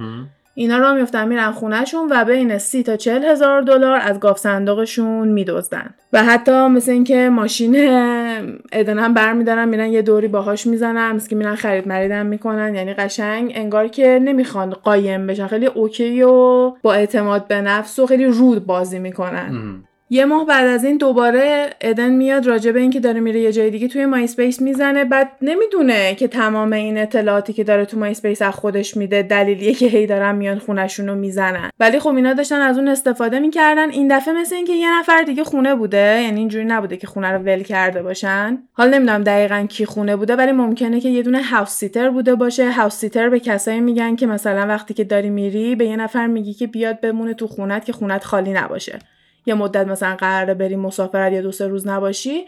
اینا 0.56 0.78
را 0.78 0.94
میفتن 0.94 1.28
میرن 1.28 1.50
خونهشون 1.50 2.08
و 2.10 2.24
بین 2.24 2.58
سی 2.58 2.82
تا 2.82 2.96
چل 2.96 3.24
هزار 3.24 3.62
دلار 3.62 4.00
از 4.02 4.20
گاوصندوقشون 4.20 5.28
میدزدن. 5.28 5.94
و 6.12 6.24
حتی 6.24 6.52
مثل 6.52 6.92
اینکه 6.92 7.28
ماشین 7.28 7.76
ادن 8.72 8.98
هم 8.98 9.14
برمیدارن 9.14 9.68
میرن 9.68 9.88
یه 9.88 10.02
دوری 10.02 10.28
باهاش 10.28 10.66
می‌زنن 10.66 11.12
مثل 11.12 11.28
که 11.28 11.36
میرن 11.36 11.54
خرید 11.54 11.88
مریدم 11.88 12.26
می‌کنن. 12.26 12.74
یعنی 12.74 12.94
قشنگ 12.94 13.52
انگار 13.54 13.88
که 13.88 14.20
نمی‌خوان 14.22 14.70
قایم 14.70 15.26
بشن. 15.26 15.46
خیلی 15.46 15.66
OK 15.66 16.22
و 16.22 16.70
با 16.82 16.94
اعتماد 16.94 17.46
به 17.46 17.60
نفس 17.60 17.98
و 17.98 18.06
خیلی 18.06 18.24
رود 18.24 18.66
بازی 18.66 18.98
می‌کنن. 18.98 19.82
یه 20.10 20.24
ماه 20.24 20.46
بعد 20.46 20.66
از 20.66 20.84
این 20.84 20.96
دوباره 20.96 21.70
ادن 21.80 22.10
میاد 22.10 22.46
راجع 22.46 22.72
به 22.72 22.80
اینکه 22.80 23.00
داره 23.00 23.20
میره 23.20 23.40
یه 23.40 23.52
جای 23.52 23.70
دیگه 23.70 23.88
توی 23.88 24.06
MySpace 24.06 24.60
می‌زنه. 24.60 25.04
بعد 25.04 25.30
نمی‌دونه 25.42 26.14
که 26.14 26.28
تمام 26.28 26.72
این 26.72 26.98
اطلاعاتی 26.98 27.52
که 27.52 27.64
داره 27.64 27.84
تو 27.84 27.98
MySpace 27.98 28.42
از 28.42 28.54
خودش 28.54 28.96
میده 28.96 29.22
دلیلیه 29.22 29.74
که 29.74 29.86
هی 29.86 30.06
دارن 30.06 30.34
میان 30.34 30.58
خونشون 30.58 31.08
رو 31.08 31.14
می‌زنن. 31.14 31.70
ولی 31.80 31.98
خب 31.98 32.14
اینا 32.14 32.32
داشتن 32.32 32.60
از 32.60 32.78
اون 32.78 32.88
استفاده 32.88 33.38
می‌کردن. 33.38 33.90
این 33.90 34.16
دفعه 34.16 34.34
مثل 34.34 34.54
اینکه 34.54 34.72
یه 34.72 34.98
نفر 34.98 35.22
دیگه 35.22 35.44
خونه 35.44 35.74
بوده 35.74 36.22
یعنی 36.22 36.40
اینجوری 36.40 36.64
نبوده 36.64 36.96
که 36.96 37.06
خونه 37.06 37.30
رو 37.30 37.38
ول 37.38 37.62
کرده 37.62 38.02
باشن. 38.02 38.58
حالا 38.72 38.94
نمی‌دونم 38.94 39.22
دقیقا 39.22 39.66
کی 39.68 39.86
خونه 39.86 40.16
بوده 40.16 40.36
ولی 40.36 40.52
ممکنه 40.52 41.00
که 41.00 41.08
یه 41.08 41.22
دونه 41.22 41.42
house 41.42 41.70
sitter 41.70 42.10
بوده 42.10 42.34
باشه. 42.34 42.70
house 42.70 42.94
sitter 42.94 43.28
به 43.28 43.40
کسایی 43.40 43.80
میگن 43.80 44.16
که 44.16 44.26
مثلا 44.26 44.66
وقتی 44.66 44.94
که 44.94 45.04
داری 45.04 45.30
میری 45.30 45.74
به 45.74 45.86
یه 45.86 45.96
نفر 45.96 46.26
میگی 46.26 46.54
که 46.54 46.66
بیاد 46.66 47.00
بمونه 47.00 47.34
تو 47.34 47.46
خونت 47.46 47.84
که 47.84 47.92
خونت 47.92 48.24
خالی 48.24 48.52
نباشه. 48.52 48.98
یه 49.46 49.54
مدت 49.54 49.86
مثلا 49.86 50.16
قراره 50.16 50.54
بری 50.54 50.76
مسافرت 50.76 51.32
یا 51.32 51.42
دو 51.42 51.52
سه 51.52 51.68
روز 51.68 51.86
نباشی 51.86 52.44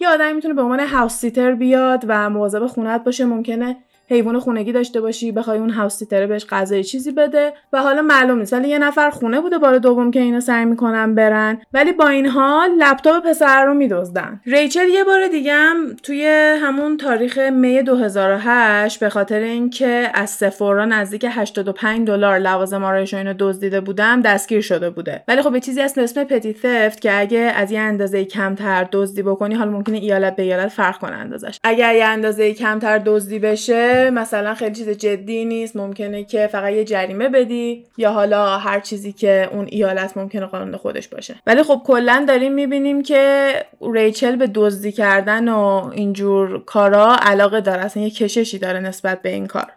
یه 0.00 0.08
آدمی 0.08 0.32
می‌تونه 0.32 0.54
به 0.54 0.62
عنوان 0.62 0.80
هاوس 0.80 1.12
سیتر 1.12 1.54
بیاد 1.54 2.04
و 2.08 2.30
مواظب 2.30 2.66
خونت 2.66 3.04
باشه. 3.04 3.24
ممکنه 3.24 3.76
حیوان 4.10 4.38
خونگی 4.38 4.72
داشته 4.72 5.00
باشی 5.00 5.32
بخوای 5.32 5.58
اون 5.58 5.70
هاوس 5.70 5.96
سیتره 5.96 6.26
بهش 6.26 6.46
غذای 6.46 6.84
چیزی 6.84 7.12
بده. 7.12 7.52
و 7.72 7.82
حالا 7.82 8.02
معلوم 8.02 8.38
نیست 8.38 8.52
ولی 8.52 8.68
یه 8.68 8.78
نفر 8.78 9.10
خونه 9.10 9.40
بوده 9.40 9.58
بار 9.58 9.78
دوم 9.78 10.10
که 10.10 10.20
اینا 10.20 10.40
سعی 10.40 10.64
می‌کنن 10.64 11.14
برن. 11.14 11.58
ولی 11.72 11.92
با 11.92 12.08
این 12.08 12.26
حال 12.26 12.70
لپتاپ 12.70 13.26
پسر 13.26 13.64
رو 13.64 13.74
میدزدن. 13.74 14.40
ریچل 14.46 14.88
یه 14.88 15.04
بار 15.04 15.28
دیگه 15.28 15.52
هم 15.54 15.96
توی 16.02 16.26
همون 16.62 16.96
تاریخ 16.96 17.38
می 17.38 17.82
2008 17.82 19.00
به 19.00 19.08
خاطر 19.08 19.38
اینکه 19.38 20.10
از 20.14 20.30
سفورا 20.30 20.84
نزدیک 20.84 21.26
85 21.30 22.06
دلار 22.06 22.38
لوازم 22.38 22.84
آرایش 22.84 23.14
اینو 23.14 23.34
دزدیده 23.38 23.80
بودم 23.80 24.20
دستگیر 24.20 24.60
شده 24.60 24.90
بوده. 24.90 25.22
ولی 25.28 25.42
خب 25.42 25.54
یه 25.54 25.60
چیزی 25.60 25.80
هست 25.80 25.96
به 25.96 26.02
اسم 26.02 26.24
پتی 26.24 26.52
ثفت 26.52 27.00
که 27.00 27.20
اگه 27.20 27.38
از 27.38 27.72
یه 27.72 27.80
اندازه 27.80 28.24
کمتر 28.24 28.88
دزدی 28.92 29.22
بکنی 29.22 29.54
حالا 29.54 29.70
ممکنه 29.70 29.96
ایالت 29.96 30.36
به 30.36 30.42
ایالت 30.42 30.68
فرق 30.68 30.98
کنه 30.98 31.16
اندازش. 31.16 31.58
اگر 31.64 31.94
یه 31.94 32.04
اندازه 32.04 32.54
کمتر 32.54 32.98
دزدی 32.98 33.38
بشه 33.38 33.99
مثلا 34.10 34.54
خیلی 34.54 34.74
چیز 34.74 34.88
جدی 34.88 35.44
نیست 35.44 35.76
ممکنه 35.76 36.24
که 36.24 36.46
فقط 36.46 36.72
یه 36.72 36.84
جریمه 36.84 37.28
بدی 37.28 37.84
یا 37.96 38.12
حالا 38.12 38.58
هر 38.58 38.80
چیزی 38.80 39.12
که 39.12 39.48
اون 39.52 39.66
ایالت 39.70 40.16
ممکنه 40.16 40.46
قانون 40.46 40.76
خودش 40.76 41.08
باشه. 41.08 41.34
ولی 41.46 41.62
خب 41.62 41.82
کلا 41.84 42.24
داریم 42.28 42.52
می‌بینیم 42.52 43.02
که 43.02 43.52
ریچل 43.92 44.36
به 44.36 44.46
دزدی 44.46 44.92
کردن 44.92 45.48
و 45.48 45.90
اینجور 45.94 46.64
کارا 46.64 47.16
علاقه 47.22 47.60
داره 47.60 47.84
اصلا 47.84 48.02
یه 48.02 48.10
کششی 48.10 48.58
داره 48.58 48.80
نسبت 48.80 49.22
به 49.22 49.28
این 49.28 49.46
کار. 49.46 49.72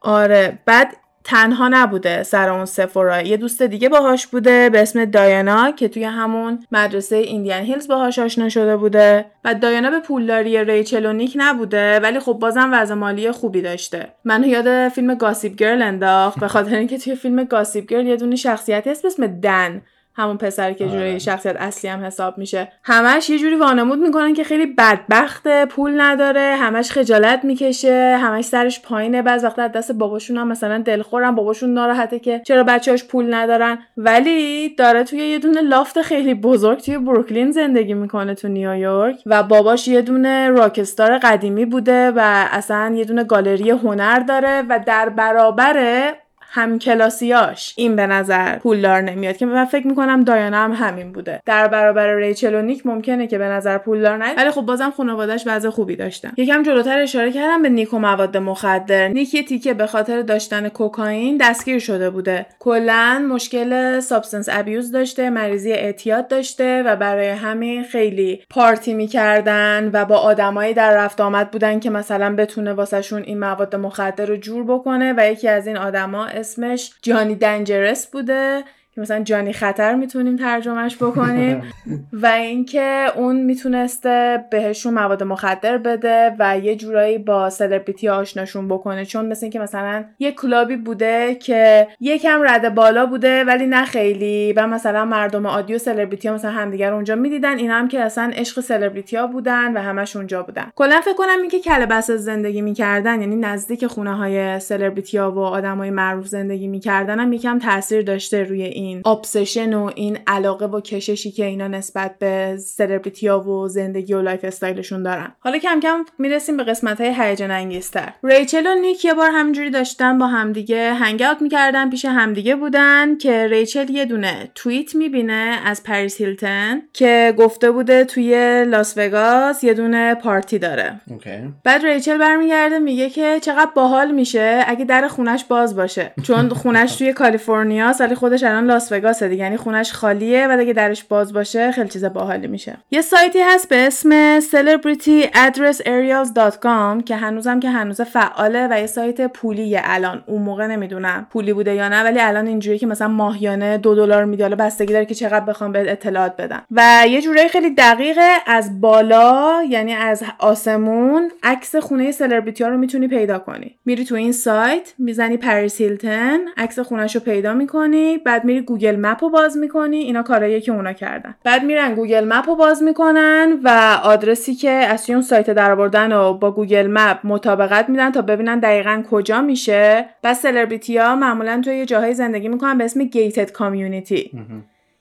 آره 0.00 0.58
بعد 0.66 0.96
تنها 1.24 1.68
نبوده 1.68 2.22
سر 2.22 2.48
اون 2.48 2.64
سفورا. 2.64 3.22
یه 3.22 3.36
دوست 3.36 3.62
دیگه 3.62 3.88
باهاش 3.88 4.26
بوده 4.26 4.70
به 4.70 4.82
اسم 4.82 5.04
دایانا 5.04 5.70
که 5.70 5.88
توی 5.88 6.04
همون 6.04 6.58
مدرسه 6.72 7.16
ایندیان 7.16 7.62
هیلز 7.62 7.88
باهاش 7.88 8.18
آشنا 8.18 8.48
شده 8.48 8.76
بوده. 8.76 9.24
و 9.44 9.54
دایانا 9.54 9.90
به 9.90 10.00
پولداری 10.00 10.64
ریچل 10.64 11.06
و 11.06 11.12
نیک 11.12 11.32
نبوده 11.36 12.00
ولی 12.00 12.20
خب 12.20 12.32
بازم 12.32 12.70
وضع 12.72 12.94
مالی 12.94 13.32
خوبی 13.32 13.62
داشته. 13.62 14.08
من 14.24 14.44
یاد 14.44 14.88
فیلم 14.88 15.14
گاسیب 15.14 15.56
گرل 15.56 15.82
انداخت 15.82 16.40
به 16.40 16.48
خاطر 16.48 16.74
اینکه 16.74 16.98
توی 16.98 17.14
فیلم 17.14 17.44
گاسیب 17.44 17.86
گرل 17.86 18.06
یه 18.06 18.16
دونه 18.16 18.36
شخصیتی 18.36 18.90
هست 18.90 19.04
اسم 19.04 19.26
دن. 19.26 19.82
همون 20.14 20.36
پسری 20.36 20.74
که 20.74 20.88
جوری 20.88 21.20
شخصیت 21.20 21.56
اصلی 21.56 21.90
هم 21.90 22.04
حساب 22.04 22.38
میشه. 22.38 22.72
همش 22.84 23.30
یه 23.30 23.38
جوری 23.38 23.56
وانمود 23.56 23.98
می‌کنن 23.98 24.34
که 24.34 24.44
خیلی 24.44 24.66
بدبخته 24.66 25.66
پول 25.66 26.00
نداره 26.00 26.56
همش 26.60 26.90
خجالت 26.90 27.44
می‌کشه 27.44 28.18
همش 28.22 28.44
سرش 28.44 28.82
پایینه. 28.82 29.22
بعض 29.22 29.44
وقتا 29.44 29.62
از 29.62 29.72
دست 29.72 29.92
باباشون 29.92 30.36
هم 30.36 30.48
مثلا 30.48 30.78
دلخورن 30.78 31.34
باباشون 31.34 31.74
ناراحته 31.74 32.18
که 32.18 32.42
چرا 32.46 32.64
بچه‌هاش 32.64 33.04
پول 33.04 33.34
ندارن. 33.34 33.78
ولی 33.96 34.68
داره 34.68 35.04
توی 35.04 35.18
یه 35.18 35.38
دونه 35.38 35.60
لافت 35.60 36.02
خیلی 36.02 36.34
بزرگ 36.34 36.78
توی 36.78 36.98
بروکلین 36.98 37.50
زندگی 37.50 37.94
می‌کنه 37.94 38.34
تو 38.34 38.48
نیویورک 38.48 39.16
و 39.26 39.42
باباش 39.42 39.88
یه 39.88 40.02
دونه 40.02 40.48
راکستار 40.48 41.18
قدیمی 41.18 41.64
بوده 41.64 42.10
و 42.10 42.46
اصلا 42.52 42.94
یه 42.96 43.04
دونه 43.04 43.24
گالری 43.24 43.70
هنر 43.70 44.18
داره 44.18 44.62
و 44.68 44.80
در 44.86 45.08
برابر 45.08 46.14
هم 46.52 46.78
کلاسیاش 46.78 47.74
این 47.76 47.96
به 47.96 48.06
نظر 48.06 48.58
پولدار 48.58 49.00
نمیاد 49.00 49.36
که 49.36 49.46
من 49.46 49.64
فکر 49.64 49.86
می‌کنم 49.86 50.24
دایانا 50.24 50.56
هم 50.56 50.72
همین 50.72 51.12
بوده. 51.12 51.42
در 51.46 51.68
برابر 51.68 52.14
ریچل 52.14 52.54
و 52.54 52.62
نیک 52.62 52.86
ممکنه 52.86 53.26
که 53.26 53.38
به 53.38 53.44
نظر 53.44 53.78
پولدار 53.78 54.24
نیاد 54.24 54.38
ولی 54.38 54.50
خب 54.50 54.60
بازم 54.60 54.90
خانواده‌اش 54.90 55.42
وضع 55.46 55.70
خوبی 55.70 55.96
داشتن. 55.96 56.32
یکم 56.36 56.62
جلوتر 56.62 56.98
اشاره 56.98 57.32
کردم 57.32 57.62
به 57.62 57.68
نیک 57.68 57.94
و 57.94 57.98
مواد 57.98 58.36
مخدر. 58.36 59.08
نیک 59.08 59.34
یه 59.34 59.42
تیکه 59.42 59.74
به 59.74 59.86
خاطر 59.86 60.22
داشتن 60.22 60.68
کوکائین 60.68 61.36
دستگیر 61.36 61.78
شده 61.78 62.10
بوده. 62.10 62.46
کلا 62.58 63.26
مشکل 63.30 64.00
substance 64.00 64.48
abuse 64.52 64.92
داشته 64.92 65.30
مریضی 65.30 65.72
اعتیاد 65.72 66.28
داشته 66.28 66.82
و 66.82 66.96
برای 66.96 67.28
همین 67.28 67.84
خیلی 67.84 68.42
پارتی 68.50 68.94
می‌کردن 68.94 69.90
و 69.92 70.04
با 70.04 70.16
آدمایی 70.16 70.74
در 70.74 70.96
رفت 70.96 71.20
آمد 71.20 71.50
بودن 71.50 71.80
که 71.80 71.90
مثلا 71.90 72.34
بتونه 72.36 72.72
واسهشون 72.72 73.22
این 73.22 73.38
مواد 73.38 73.76
مخدر 73.76 74.26
رو 74.26 74.36
جور 74.36 74.64
بکنه 74.64 75.14
و 75.16 75.32
یکی 75.32 75.48
از 75.48 75.66
این 75.66 75.76
آدما 75.76 76.26
اسمش 76.40 76.92
Johnny 77.02 77.34
Dangerous 77.34 78.06
بوده. 78.06 78.64
که 78.94 79.00
مثلا 79.00 79.22
جانی 79.22 79.52
خطر 79.52 79.94
می‌تونیم 79.94 80.36
ترجمهش 80.36 80.96
بکنیم. 80.96 81.62
و 82.22 82.26
اینکه 82.26 83.06
اون 83.16 83.36
می‌تونسته 83.36 84.44
بهشون 84.50 84.94
مواد 84.94 85.22
مخدر 85.22 85.78
بده 85.78 86.36
و 86.38 86.58
یه 86.58 86.76
جورایی 86.76 87.18
با 87.18 87.50
سلبریتی 87.50 88.08
آشناشون 88.08 88.68
بکنه. 88.68 89.04
چون 89.04 89.26
مثل 89.26 89.44
اینکه 89.44 89.58
مثلا 89.58 90.04
یه 90.18 90.32
کلابی 90.32 90.76
بوده 90.76 91.34
که 91.34 91.88
یکم 92.00 92.42
رده 92.42 92.70
بالا 92.70 93.06
بوده 93.06 93.44
ولی 93.44 93.66
نه 93.66 93.84
خیلی. 93.84 94.52
و 94.52 94.66
مثلا 94.66 95.04
مردم 95.04 95.46
عادی 95.46 95.74
و 95.74 95.78
سلبریتی 95.78 96.28
ها 96.28 96.34
مثلا 96.34 96.50
همدیگر 96.50 96.92
اونجا 96.92 97.14
می‌دیدن. 97.14 97.58
اینا 97.58 97.74
هم 97.74 97.88
که 97.88 98.00
اصلا 98.00 98.30
عشق 98.34 98.60
سلبریتی 98.60 99.16
ها 99.16 99.26
بودن 99.26 99.76
و 99.76 99.80
همش 99.80 100.16
اونجا 100.16 100.42
بودن. 100.42 100.70
کلا 100.76 101.00
فکر 101.00 101.14
کنم 101.14 101.40
اینکه 101.40 101.60
Calabasas 101.60 102.10
زندگی 102.10 102.62
می‌کردن 102.62 103.20
یعنی 103.20 103.36
نزدیک 103.36 103.86
خونه 103.86 104.16
های 104.16 104.60
سلبریتی 104.60 105.18
ها 105.18 105.32
و 105.32 105.38
آدمای 105.38 105.90
معروف 105.90 106.26
زندگی 106.26 106.68
می‌کردن 106.68 107.20
هم 107.20 107.32
یکم 107.32 107.58
تاثیر 107.58 108.02
داشته 108.02 108.42
روی 108.42 108.62
این 108.62 108.79
obsession 109.06 109.74
و 109.74 109.90
این 109.94 110.18
علاقه 110.26 110.66
و 110.66 110.80
کششی 110.80 111.30
که 111.30 111.44
اینا 111.44 111.68
نسبت 111.68 112.18
به 112.18 112.56
سلبریتی 112.56 113.28
ها 113.28 113.40
و 113.40 113.68
زندگی 113.68 114.14
و 114.14 114.22
lifestyle 114.22 114.44
شون 114.44 115.02
دارن. 115.02 115.32
حالا 115.40 115.58
کم 115.58 115.80
کم 115.80 116.04
می‌رسیم 116.18 116.56
به 116.56 116.64
قسمت 116.64 117.00
های 117.00 117.14
هیجان 117.18 117.50
انگیزتر. 117.50 118.12
ریچل 118.22 118.66
و 118.66 118.74
نیک 118.80 119.04
یه 119.04 119.14
بار 119.14 119.30
همینجوری 119.34 119.70
داشتن 119.70 120.18
با 120.18 120.26
همدیگه 120.26 120.94
hang 120.94 121.22
out 121.22 121.42
می‌کردن 121.42 121.90
پیش 121.90 122.04
همدیگه 122.04 122.56
بودن 122.56 123.18
که 123.18 123.46
ریچل 123.46 123.90
یه 123.90 124.04
دونه 124.04 124.50
توییت 124.54 124.94
می‌بینه 124.94 125.60
از 125.64 125.82
پریس 125.82 126.20
هیلتن 126.20 126.82
که 126.92 127.34
گفته 127.38 127.70
بوده 127.70 128.04
توی 128.04 128.64
لاس 128.64 128.98
وگاس 128.98 129.64
یه 129.64 129.74
دونه 129.74 130.14
پارتی 130.14 130.58
داره. 130.58 131.00
اوکی. 131.10 131.30
بعد 131.64 131.86
ریچل 131.86 132.18
برمیگرده 132.18 132.78
میگه 132.78 133.10
که 133.10 133.38
چقدر 133.42 133.70
باحال 133.74 134.10
میشه 134.10 134.64
اگه 134.66 134.84
در 134.84 135.08
خونش 135.08 135.44
باز 135.44 135.76
باشه. 135.76 136.12
چون 136.22 136.48
خونش 136.48 136.96
توی 136.96 137.12
کالیفرنیا 137.12 137.92
ولی 138.00 138.14
خودش 138.14 138.42
الان 138.42 138.69
لاس 138.70 138.92
وگاسه 138.92 139.28
دیگه 139.28 139.42
یعنی 139.42 139.56
خونش 139.56 139.92
خالیه 139.92 140.46
و 140.46 140.56
اگه 140.60 140.72
درش 140.72 141.04
باز 141.04 141.32
باشه 141.32 141.72
خیلی 141.72 141.88
چیز 141.88 142.04
باحالی 142.04 142.46
میشه. 142.46 142.76
یه 142.90 143.00
سایتی 143.00 143.40
هست 143.40 143.68
به 143.68 143.86
اسم 143.86 144.40
celebrityaddressaerial.com 144.40 147.04
که 147.04 147.16
هنوزم 147.16 147.60
که 147.60 147.70
هنوز 147.70 148.00
فعاله 148.00 148.68
و 148.70 148.80
یه 148.80 148.86
سایت 148.86 149.26
پولیه 149.26 149.80
الان. 149.84 150.22
اون 150.26 150.42
موقع 150.42 150.66
نمی‌دونم 150.66 151.26
پولی 151.32 151.52
بوده 151.52 151.74
یا 151.74 151.88
نه 151.88 152.02
ولی 152.02 152.20
الان 152.20 152.46
اینجوری 152.46 152.78
که 152.78 152.86
مثلا 152.86 153.08
ماهیانه 153.08 153.78
دو 153.78 153.94
دلار 153.94 154.24
میده. 154.24 154.44
حالا 154.44 154.56
بستگی 154.56 154.92
داره 154.92 155.06
که 155.06 155.14
چقدر 155.14 155.44
بخوام 155.44 155.72
به 155.72 155.92
اطلاعات 155.92 156.36
بدم. 156.36 156.62
و 156.70 157.04
یه 157.08 157.22
جورایی 157.22 157.48
خیلی 157.48 157.70
دقیقه 157.70 158.28
از 158.46 158.80
بالا 158.80 159.62
یعنی 159.68 159.92
از 159.92 160.22
آسمون 160.38 161.30
عکس 161.42 161.76
خونه 161.76 162.12
سلبریتی 162.12 162.64
ها 162.64 162.70
رو 162.70 162.78
می‌تونی 162.78 163.08
پیدا 163.08 163.38
کنی. 163.38 163.78
میری 163.84 164.04
تو 164.04 164.14
این 164.14 164.32
سایت 164.32 164.94
می‌زنی 164.98 165.36
پریس 165.36 165.80
هیلتن 165.80 166.38
عکس 166.56 166.78
خونش 166.78 167.14
رو 167.14 167.20
پیدا 167.20 167.54
می‌کنی 167.54 168.18
بعد 168.18 168.44
میری 168.44 168.59
گوگل 168.60 168.96
مپ 168.96 169.24
رو 169.24 169.30
باز 169.30 169.56
می‌کنی 169.56 169.96
اینا 169.96 170.22
کارایی 170.22 170.60
که 170.60 170.72
اونا 170.72 170.92
کردن. 170.92 171.34
بعد 171.44 171.62
میرن 171.62 171.94
گوگل 171.94 172.24
مپ 172.24 172.48
رو 172.48 172.56
باز 172.56 172.82
می‌کنن 172.82 173.60
و 173.64 173.98
آدرسی 174.04 174.54
که 174.54 174.70
از 174.70 175.10
اون 175.10 175.22
سایت 175.22 175.50
درآوردن 175.50 176.12
و 176.12 176.34
با 176.34 176.50
گوگل 176.50 176.86
مپ 176.90 177.18
مطابقت 177.24 177.88
میدن 177.88 178.12
تا 178.12 178.22
ببینن 178.22 178.58
دقیقا 178.58 179.02
کجا 179.10 179.40
میشه. 179.40 180.06
بعد 180.22 180.36
سلبریتی 180.36 180.98
ها 180.98 181.16
معمولا 181.16 181.60
توی 181.64 181.76
یه 181.76 181.86
جاهای 181.86 182.14
زندگی 182.14 182.48
می‌کنن 182.48 182.78
به 182.78 182.84
اسم 182.84 183.04
gated 183.04 183.52
community 183.52 184.30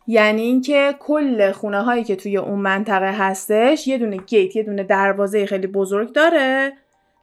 یعنی 0.08 0.42
اینکه 0.42 0.96
کل 1.00 1.52
خونه 1.52 1.82
هایی 1.82 2.04
که 2.04 2.16
توی 2.16 2.38
اون 2.38 2.60
منطقه 2.60 3.12
هستش 3.18 3.88
یه 3.88 3.98
دونه 3.98 4.18
gate 4.18 4.56
یه 4.56 4.64
دونه 4.64 4.84
دروازه 4.84 5.46
خیلی 5.46 5.68
بزرگ 5.68 6.14
داره. 6.14 6.74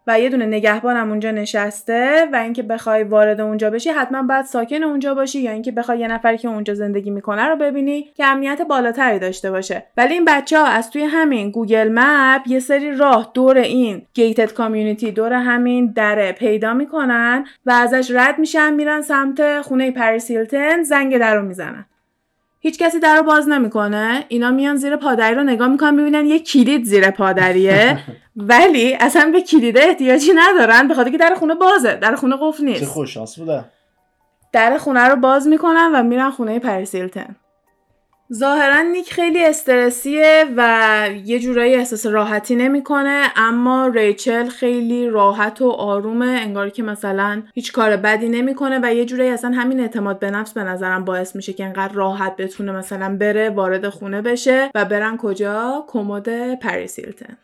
و 0.06 0.20
یه 0.20 0.28
دونه 0.28 0.46
نگهبان 0.46 0.96
هم 0.96 1.10
اونجا 1.10 1.30
نشسته 1.30 2.28
و 2.32 2.36
اینکه 2.36 2.62
بخوای 2.62 3.02
وارد 3.02 3.40
اونجا 3.40 3.70
بشی 3.70 3.90
حتما 3.90 4.22
باید 4.22 4.44
ساکن 4.44 4.82
اونجا 4.82 5.14
باشی 5.14 5.40
یا 5.40 5.50
اینکه 5.50 5.72
بخوای 5.72 5.98
یه 5.98 6.08
نفری 6.08 6.38
که 6.38 6.48
اونجا 6.48 6.74
زندگی 6.74 7.10
می‌کنه 7.10 7.48
رو 7.48 7.56
ببینی 7.56 8.02
که 8.14 8.26
امنیت 8.26 8.62
بالاتری 8.62 9.18
داشته 9.18 9.50
باشه. 9.50 9.86
ولی 9.96 10.14
این 10.14 10.24
بچه 10.24 10.58
ها 10.58 10.66
از 10.66 10.90
توی 10.90 11.02
همین 11.02 11.50
گوگل 11.50 11.88
مپ 11.94 12.46
یه 12.46 12.60
سری 12.60 12.96
راه 12.96 13.30
دور 13.34 13.58
این 13.58 14.02
gated 14.14 14.52
community 14.52 15.12
دور 15.12 15.32
همین 15.32 15.92
دره 15.96 16.32
پیدا 16.32 16.74
می‌کنن 16.74 17.44
و 17.66 17.70
ازش 17.70 18.10
رد 18.14 18.38
میشن 18.38 18.74
میرن 18.74 19.02
سمت 19.02 19.60
خونه 19.60 19.90
پریس 19.90 20.30
هیلتن 20.30 20.82
زنگ 20.82 21.18
در 21.18 21.36
رو 21.36 21.42
می‌زنن. 21.42 21.86
هیچ 22.66 22.78
کسی 22.78 23.00
در 23.00 23.16
رو 23.16 23.22
باز 23.22 23.48
نمی‌کنه. 23.48 24.24
اینا 24.28 24.50
میان 24.50 24.76
زیر 24.76 24.96
پادری 24.96 25.34
رو 25.34 25.42
نگاه 25.42 25.68
می‌کنن 25.68 25.94
می‌بینن 25.94 26.26
یه 26.26 26.38
کلید 26.38 26.84
زیر 26.84 27.10
پادریه. 27.10 27.98
ولی 28.36 28.94
اصلا 28.94 29.30
به 29.32 29.40
کلیده 29.40 29.80
احتیاجی 29.82 30.32
ندارن 30.34 30.88
به 30.88 30.94
خاطر 30.94 31.10
که 31.10 31.18
در 31.18 31.34
خونه 31.34 31.54
بازه 31.54 31.94
در 31.96 32.14
خونه 32.14 32.36
قفل 32.40 32.58
چه 32.58 32.64
نیست. 32.64 32.84
خوش 32.84 33.14
شانس 33.14 33.38
بوده. 33.38 33.64
در 34.52 34.78
خونه 34.78 35.08
رو 35.08 35.16
باز 35.16 35.46
می‌کنن 35.48 35.90
و 35.94 36.02
میرن 36.02 36.30
خونه 36.30 36.58
پریس 36.58 36.94
هیلتن 36.94 37.36
ظاهرا 38.32 38.82
نیک 38.82 39.12
خیلی 39.12 39.44
استرسیه 39.44 40.44
و 40.56 41.08
یه 41.24 41.38
جورایی 41.38 41.74
احساس 41.74 42.06
راحتی 42.06 42.56
نمی‌کنه 42.56 43.26
اما 43.36 43.86
ریچل 43.86 44.48
خیلی 44.48 45.08
راحت 45.08 45.62
و 45.62 45.70
آرومه 45.70 46.26
انگار 46.26 46.70
که 46.70 46.82
مثلا 46.82 47.42
هیچ 47.54 47.72
کار 47.72 47.96
بدی 47.96 48.28
نمی‌کنه 48.28 48.80
و 48.82 48.94
یه 48.94 49.04
جورایی 49.04 49.30
اصلا 49.30 49.50
همین 49.50 49.80
اعتماد 49.80 50.18
به 50.18 50.30
نفس 50.30 50.52
به 50.52 50.64
نظرم 50.64 51.04
باعث 51.04 51.36
میشه 51.36 51.52
که 51.52 51.64
انقدر 51.64 51.92
راحت 51.92 52.36
بتونه 52.36 52.72
مثلا 52.72 53.16
بره 53.16 53.50
وارد 53.50 53.88
خونه 53.88 54.22
بشه 54.22 54.70
و 54.74 54.84
برن 54.84 55.16
کجا؟ 55.16 55.84
کمد 55.88 56.54
پریس 56.54 56.98
هیلتن 56.98 57.36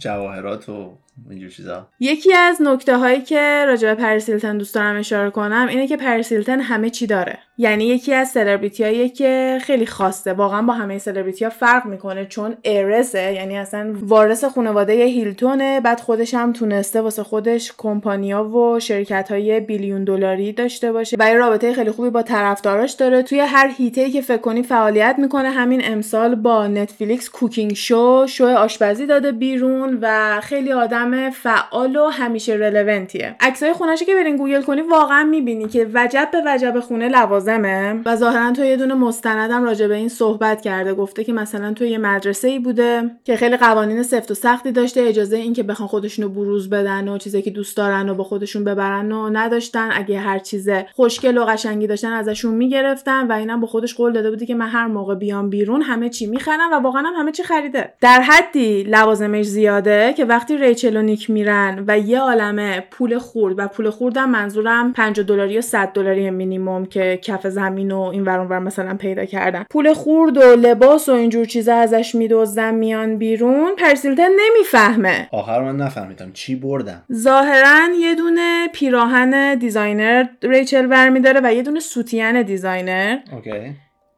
جواهرات 0.00 0.68
و 0.68 0.98
اینجور 1.30 1.50
چیزا. 1.50 1.88
یکی 2.00 2.34
از 2.34 2.62
نکته 2.62 2.96
هایی 2.96 3.20
که 3.20 3.64
راجع 3.66 3.94
به 3.94 4.02
پریس 4.02 4.28
هیلتن 4.28 4.58
دوست 4.58 4.74
دارم 4.74 4.96
اشاره 4.96 5.30
کنم 5.30 5.66
اینه 5.68 5.86
که 5.86 5.96
پریس 5.96 6.32
هیلتن 6.32 6.60
همه 6.60 6.90
چی 6.90 7.06
داره. 7.06 7.38
یعنی 7.60 7.84
یکی 7.84 8.14
از 8.14 8.28
سلبریتی 8.28 8.84
هایی 8.84 9.08
که 9.08 9.58
خیلی 9.62 9.86
خاصه. 9.86 10.32
واقعا 10.32 10.62
با 10.62 10.72
همه 10.72 10.98
سلبریتی 10.98 11.44
ها 11.44 11.50
فرق 11.50 11.86
می‌کنه 11.86 12.26
چون 12.26 12.56
heiress 12.64 13.23
ه 13.23 13.32
یعنی 13.32 13.58
اصلا 13.58 13.94
وارث 14.02 14.44
خانواده 14.44 14.92
هیلتونه 14.92 15.80
بعد 15.80 16.00
خودش 16.00 16.34
هم 16.34 16.52
تونسته 16.52 17.00
واسه 17.00 17.22
خودش 17.22 17.72
کمپانیا 17.78 18.44
و 18.44 18.80
شرکت 18.80 19.30
های 19.30 19.60
billion 19.60 20.04
دلاری 20.04 20.52
داشته 20.52 20.92
باشه. 20.92 21.16
و 21.20 21.28
یه 21.28 21.34
رابطه 21.34 21.72
خیلی 21.72 21.90
خوبی 21.90 22.10
با 22.10 22.22
طرفداراش 22.22 22.92
داره. 22.92 23.22
توی 23.22 23.40
هر 23.40 23.70
حیطه 23.76 24.10
که 24.10 24.20
فکر 24.20 24.36
کنی 24.36 24.62
فعالیت 24.62 25.14
می‌کنه. 25.18 25.50
همین 25.50 25.80
امسال 25.84 26.34
با 26.34 26.66
نتفلیکس 26.66 27.28
cooking 27.28 27.57
show 27.57 27.74
شو 27.74 28.46
آشپزی 28.46 29.06
داده 29.06 29.32
بیرون 29.32 29.98
و 30.02 30.40
خیلی 30.40 30.72
آدم 30.72 31.30
فعال 31.30 31.96
و 31.96 32.08
همیشه 32.08 32.54
relevant 32.54 33.20
یه 33.20 33.36
عکسای 33.40 33.72
خونه‌شو 33.72 34.04
که 34.04 34.14
برین 34.14 34.36
گوگل 34.36 34.62
کنی 34.62 34.80
واقعا 34.80 35.24
می‌بینی 35.24 35.68
که 35.68 35.86
وجب 35.94 36.28
به 36.32 36.38
وجب 36.46 36.80
خونه 36.80 37.08
لوازمه 37.48 38.02
و 38.06 38.16
ظاهرا 38.16 38.52
تو 38.52 38.64
یه 38.64 38.76
دونه 38.76 38.94
مستندم 38.94 39.64
راجع 39.64 39.86
به 39.86 39.94
این 39.94 40.08
صحبت 40.08 40.60
کرده. 40.60 40.94
گفته 40.94 41.24
که 41.24 41.32
مثلا 41.32 41.72
تو 41.72 41.84
یه 41.84 41.98
مدرسه 41.98 42.48
ای 42.48 42.58
بوده 42.58 43.10
که 43.24 43.36
خیلی 43.36 43.56
قوانین 43.56 44.02
سفت 44.02 44.30
و 44.30 44.34
سختی 44.34 44.72
داشته 44.72 45.00
اجازه 45.00 45.36
این 45.36 45.52
که 45.52 45.62
بخوان 45.62 45.88
خودشونو 45.88 46.28
بروز 46.28 46.70
بدن 46.70 47.08
و 47.08 47.18
چیزی 47.18 47.42
که 47.42 47.50
دوست 47.50 47.76
دارن 47.76 48.08
و 48.08 48.14
با 48.14 48.24
خودشون 48.24 48.64
ببرن 48.64 49.12
و 49.12 49.30
نداشتن. 49.32 49.88
اگه 49.92 50.18
هر 50.18 50.38
چیز 50.38 50.68
خوشگل 50.94 51.38
و 51.38 51.44
قشنگی 51.44 51.86
داشتن 51.86 52.12
ازشون 52.12 52.54
می‌گرفتن 52.54 53.26
و 53.26 53.32
اینم 53.32 53.60
با 53.60 53.66
خودش 53.66 53.94
قول 53.94 54.12
داده 54.12 54.30
بودی 54.30 54.46
که 54.46 54.54
من 54.54 54.68
هر 54.68 54.86
موقع 54.86 55.14
بیام 55.14 55.50
بیرون 55.50 55.82
همه 55.82 56.08
چی 56.08 56.26
می‌خرم 56.26 56.72
و 56.72 56.74
واقعا 56.74 57.02
هم 57.02 57.14
همه 57.20 57.32
چی 57.32 57.42
خریده. 57.42 57.92
در 58.00 58.20
حدی 58.20 58.82
لوازمش 58.82 59.46
زیاده 59.46 60.14
که 60.16 60.24
وقتی 60.24 60.56
ریچل 60.56 60.96
و 60.96 61.02
نیک 61.02 61.30
میرن 61.30 61.84
و 61.86 61.98
یه 61.98 62.20
عالمه 62.20 62.84
پول 62.90 63.18
خورد 63.18 63.54
و 63.58 63.68
پول 63.68 63.90
خوردم 63.90 64.30
منظورم 64.30 64.92
50 64.92 65.26
دلاری 65.26 65.58
و 65.58 65.60
100 65.60 65.88
دلاری 65.88 66.30
مینیمم 66.30 66.86
که 66.86 67.18
کف 67.38 67.46
زمین 67.46 67.92
و 67.92 68.00
این 68.00 68.24
ور 68.24 68.38
اونور 68.38 68.58
مثلا 68.58 68.94
پیدا 68.94 69.24
کردن. 69.24 69.64
پول 69.70 69.92
خورد 69.92 70.36
و 70.36 70.56
لباس 70.56 71.08
و 71.08 71.12
اینجور 71.12 71.44
چیزا 71.44 71.74
ازش 71.74 72.14
میدزدن 72.14 72.74
میان 72.74 73.18
بیرون. 73.18 73.76
پرسیلتن 73.76 74.28
نمی‌فهمه. 74.40 75.28
آخر 75.32 75.62
من 75.62 75.76
نفهمیدم. 75.76 76.30
چی 76.32 76.56
بردم؟ 76.56 77.02
ظاهرا 77.12 77.94
یه 78.00 78.14
دونه 78.14 78.68
پیراهن 78.72 79.54
designer 79.54 80.24
ریچل 80.42 80.86
برمیداره 80.86 81.40
و 81.44 81.54
یه 81.54 81.62
دونه 81.62 81.80
سوتین 81.80 82.42
designer. 82.42 83.16
اوکی. 83.32 83.74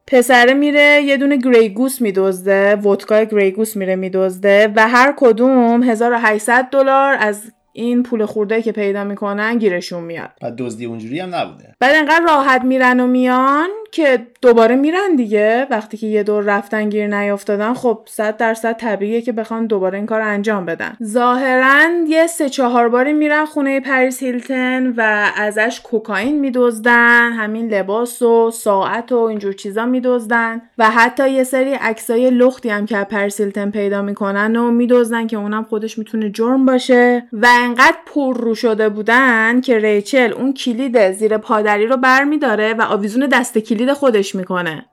پسره 0.07 0.55
میره 0.55 1.03
یه 1.03 1.17
دونه 1.17 1.37
Grey 1.37 1.65
Goose 1.65 2.01
میدزده 2.01 2.77
ودکای 2.77 3.27
Grey 3.27 3.49
Goose 3.49 3.77
میره 3.77 3.97
میدزده 3.97 4.73
و 4.77 4.89
هر 4.89 5.15
کدوم 5.17 5.83
1800 5.83 6.69
دلار 6.71 7.17
از 7.21 7.53
این 7.73 8.03
پول 8.03 8.27
خورده 8.27 8.63
که 8.63 8.73
پیدا 8.73 9.05
می‌کنن 9.05 9.59
گیرشون 9.59 10.05
میاد. 10.05 10.31
بعد 10.41 10.57
دزدی 10.57 10.85
اونجوری 10.85 11.21
هم 11.21 11.35
نبوده. 11.35 11.75
بعد 11.81 11.97
انقدر 11.97 12.25
راحت 12.25 12.65
میرن 12.65 13.01
و 13.01 13.07
میان 13.07 13.69
که 13.93 14.27
دوباره 14.43 14.77
میرن 14.77 15.17
دیگه. 15.17 15.67
وقتی 15.71 15.97
که 15.97 16.07
یه 16.07 16.23
دور 16.23 16.45
رفتن 16.45 16.89
گیر 16.89 17.07
نیافتادن 17.07 17.75
خب 17.75 17.99
صد 18.07 18.37
درصد 18.37 18.73
طبیعیه 18.73 19.23
که 19.23 19.33
بخوان 19.33 19.67
دوباره 19.67 19.99
این 19.99 20.07
کار 20.07 20.21
انجام 20.21 20.67
بدن. 20.67 20.97
ظاهرا 21.05 21.89
یه 22.09 22.27
سه 22.27 22.49
چهار 22.49 22.89
باری 22.89 23.13
میرن 23.13 23.45
خونه 23.45 23.81
پریس 23.81 24.23
هیلتن 24.23 24.95
و 24.97 25.31
ازش 25.37 25.81
کوکائین 25.85 26.41
میدزدن 26.41 27.33
همین 27.33 27.75
لباس 27.75 28.23
و 28.23 28.51
ساعت 28.51 29.13
و 29.13 29.17
اینجور 29.17 29.53
چیزا 29.53 29.87
میدزدن 29.87 30.63
و 30.79 30.91
حتی 30.91 31.31
یه 31.31 31.45
سری 31.45 31.73
عکسای 31.73 32.31
لختی 32.31 32.69
هم 32.69 32.87
که 32.87 32.97
پریس 32.97 33.41
هیلتن 33.41 33.71
پیدا 33.71 34.03
می‌کنن 34.03 34.57
و 34.57 34.71
میدزدن 34.71 35.27
که 35.27 35.37
اونم 35.37 35.65
خودش 35.65 35.99
می‌تونه 35.99 36.31
جرم 36.31 36.67
باشه. 36.67 37.27
و 37.33 37.47
انقدر 37.65 37.97
پر 38.07 38.37
رو 38.37 38.55
شده 38.55 38.89
بودن 38.89 39.61
که 39.61 39.79
ریچل 39.79 40.33
اون 40.33 40.53
کلید 40.53 41.13
زیر 41.13 41.39
پادری 41.39 41.87
رو 41.87 41.97
برمیداره 41.97 42.75
و 42.75 42.83
آویزون 42.83 43.27
دسته 43.27 43.59
کلید 43.59 43.80
کلید 43.81 43.93
خودش 43.93 44.35
می‌کنه. 44.35 44.87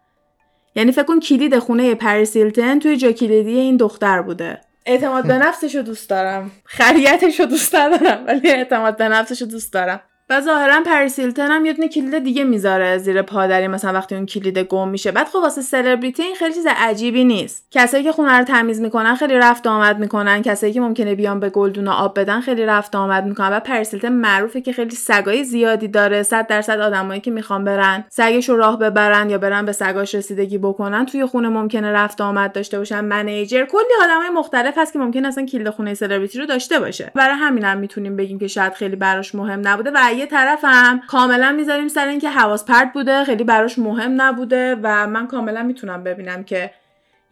یعنی 0.75 0.91
فکر 0.91 1.03
کن 1.03 1.19
کلید 1.19 1.59
خونه 1.59 1.95
پریس 1.95 2.33
هیلتن 2.33 2.79
توی 2.79 2.97
جا 2.97 3.11
کلیدی 3.11 3.57
این 3.57 3.77
دختر 3.77 4.21
بوده. 4.21 4.61
اعتماد 4.85 5.27
به 5.27 5.33
نفسش 5.33 5.75
رو 5.75 5.81
دوست 5.81 6.09
دارم. 6.09 6.51
خریتش 6.65 7.39
رو 7.39 7.45
دوست 7.45 7.73
دارم 7.73 8.23
ولی 8.27 8.51
اعتماد 8.51 8.97
به 8.97 9.07
نفسش 9.07 9.41
رو 9.41 9.47
دوست 9.47 9.73
دارم. 9.73 10.01
و 10.29 10.41
ظاهرا 10.41 10.81
پریس 10.85 11.15
هیلتن 11.15 11.51
هم 11.51 11.65
یه 11.65 11.73
دونه 11.73 11.87
کلید 11.87 12.19
دیگه 12.19 12.43
می‌ذاره 12.43 12.97
زیر 12.97 13.21
پادری 13.21 13.67
مثلا 13.67 13.93
وقتی 13.93 14.15
اون 14.15 14.25
کلید 14.25 14.59
گم 14.59 14.89
میشه. 14.89 15.11
بعد 15.11 15.27
خب 15.27 15.35
واسه 15.35 15.61
سلبریتی 15.61 16.23
این 16.23 16.35
خیلی 16.35 16.53
چیز 16.53 16.67
عجیبی 16.77 17.23
نیست. 17.23 17.67
کسایی 17.71 18.03
که 18.03 18.11
خونه 18.11 18.37
رو 18.37 18.43
تمیز 18.43 18.81
می‌کنن 18.81 19.15
خیلی 19.15 19.33
رفت 19.37 19.67
آمد 19.67 19.99
می‌کنن. 19.99 20.41
کسایی 20.41 20.73
که 20.73 20.81
ممکنه 20.81 21.15
بیان 21.15 21.39
به 21.39 21.49
گلدون 21.49 21.87
آب 21.87 22.19
بدن 22.19 22.41
خیلی 22.41 22.65
رفت 22.65 22.95
آمد 22.95 23.25
می‌کنن. 23.25 23.49
و 23.49 23.59
پریس 23.59 23.82
هیلتن 23.82 24.09
معروفه 24.09 24.61
که 24.61 24.73
خیلی 24.73 24.95
سگای 24.95 25.43
زیادی 25.43 25.87
داره. 25.87 26.23
100 26.23 26.47
درصد 26.47 26.79
آدمایی 26.79 27.21
که 27.21 27.31
می‌خوان 27.31 27.63
برن 27.63 28.05
سگش 28.09 28.49
رو 28.49 28.57
راه 28.57 28.79
ببرن 28.79 29.29
یا 29.29 29.37
برن 29.37 29.65
به 29.65 29.71
سگاش 29.71 30.15
رسیدگی 30.15 30.57
بکنن 30.57 31.05
توی 31.05 31.25
خونه 31.25 31.49
ممکنه 31.49 31.91
رفت 31.91 32.21
آمد 32.21 32.51
داشته 32.51 32.77
باشن. 32.77 33.05
منیجر 33.05 33.65
کلی 33.65 33.81
آدمای 34.03 34.29
مختلف 34.29 34.77
هست 34.77 34.93
که 34.93 34.99
ممکن 34.99 35.25
اصلا 35.25 35.45
کلید 35.45 35.69
خونه 35.69 35.93
سلبریتی 35.93 36.39
رو 36.39 36.45
داشته 36.45 36.79
باشه. 36.79 37.11
برای 37.15 37.35
همینم 37.35 37.77
می‌تونیم 37.77 38.15
بگیم 38.15 38.39
که 38.39 38.47
شاید 38.47 38.73
خیلی 38.73 38.95
براش 38.95 39.35
مهم 39.35 39.67
نبوده. 39.67 39.91
و 39.91 39.97
یه 40.17 40.25
طرفم 40.25 41.01
کاملا 41.07 41.51
می‌ذاریم 41.51 41.87
سر 41.87 42.07
اینکه 42.07 42.29
حواس 42.29 42.65
پرت 42.65 42.93
بوده 42.93 43.23
خیلی 43.23 43.43
براش 43.43 43.79
مهم 43.79 44.21
نبوده 44.21 44.75
و 44.83 45.07
من 45.07 45.27
کاملا 45.27 45.63
می‌تونم 45.63 46.03
ببینم 46.03 46.43
که 46.43 46.71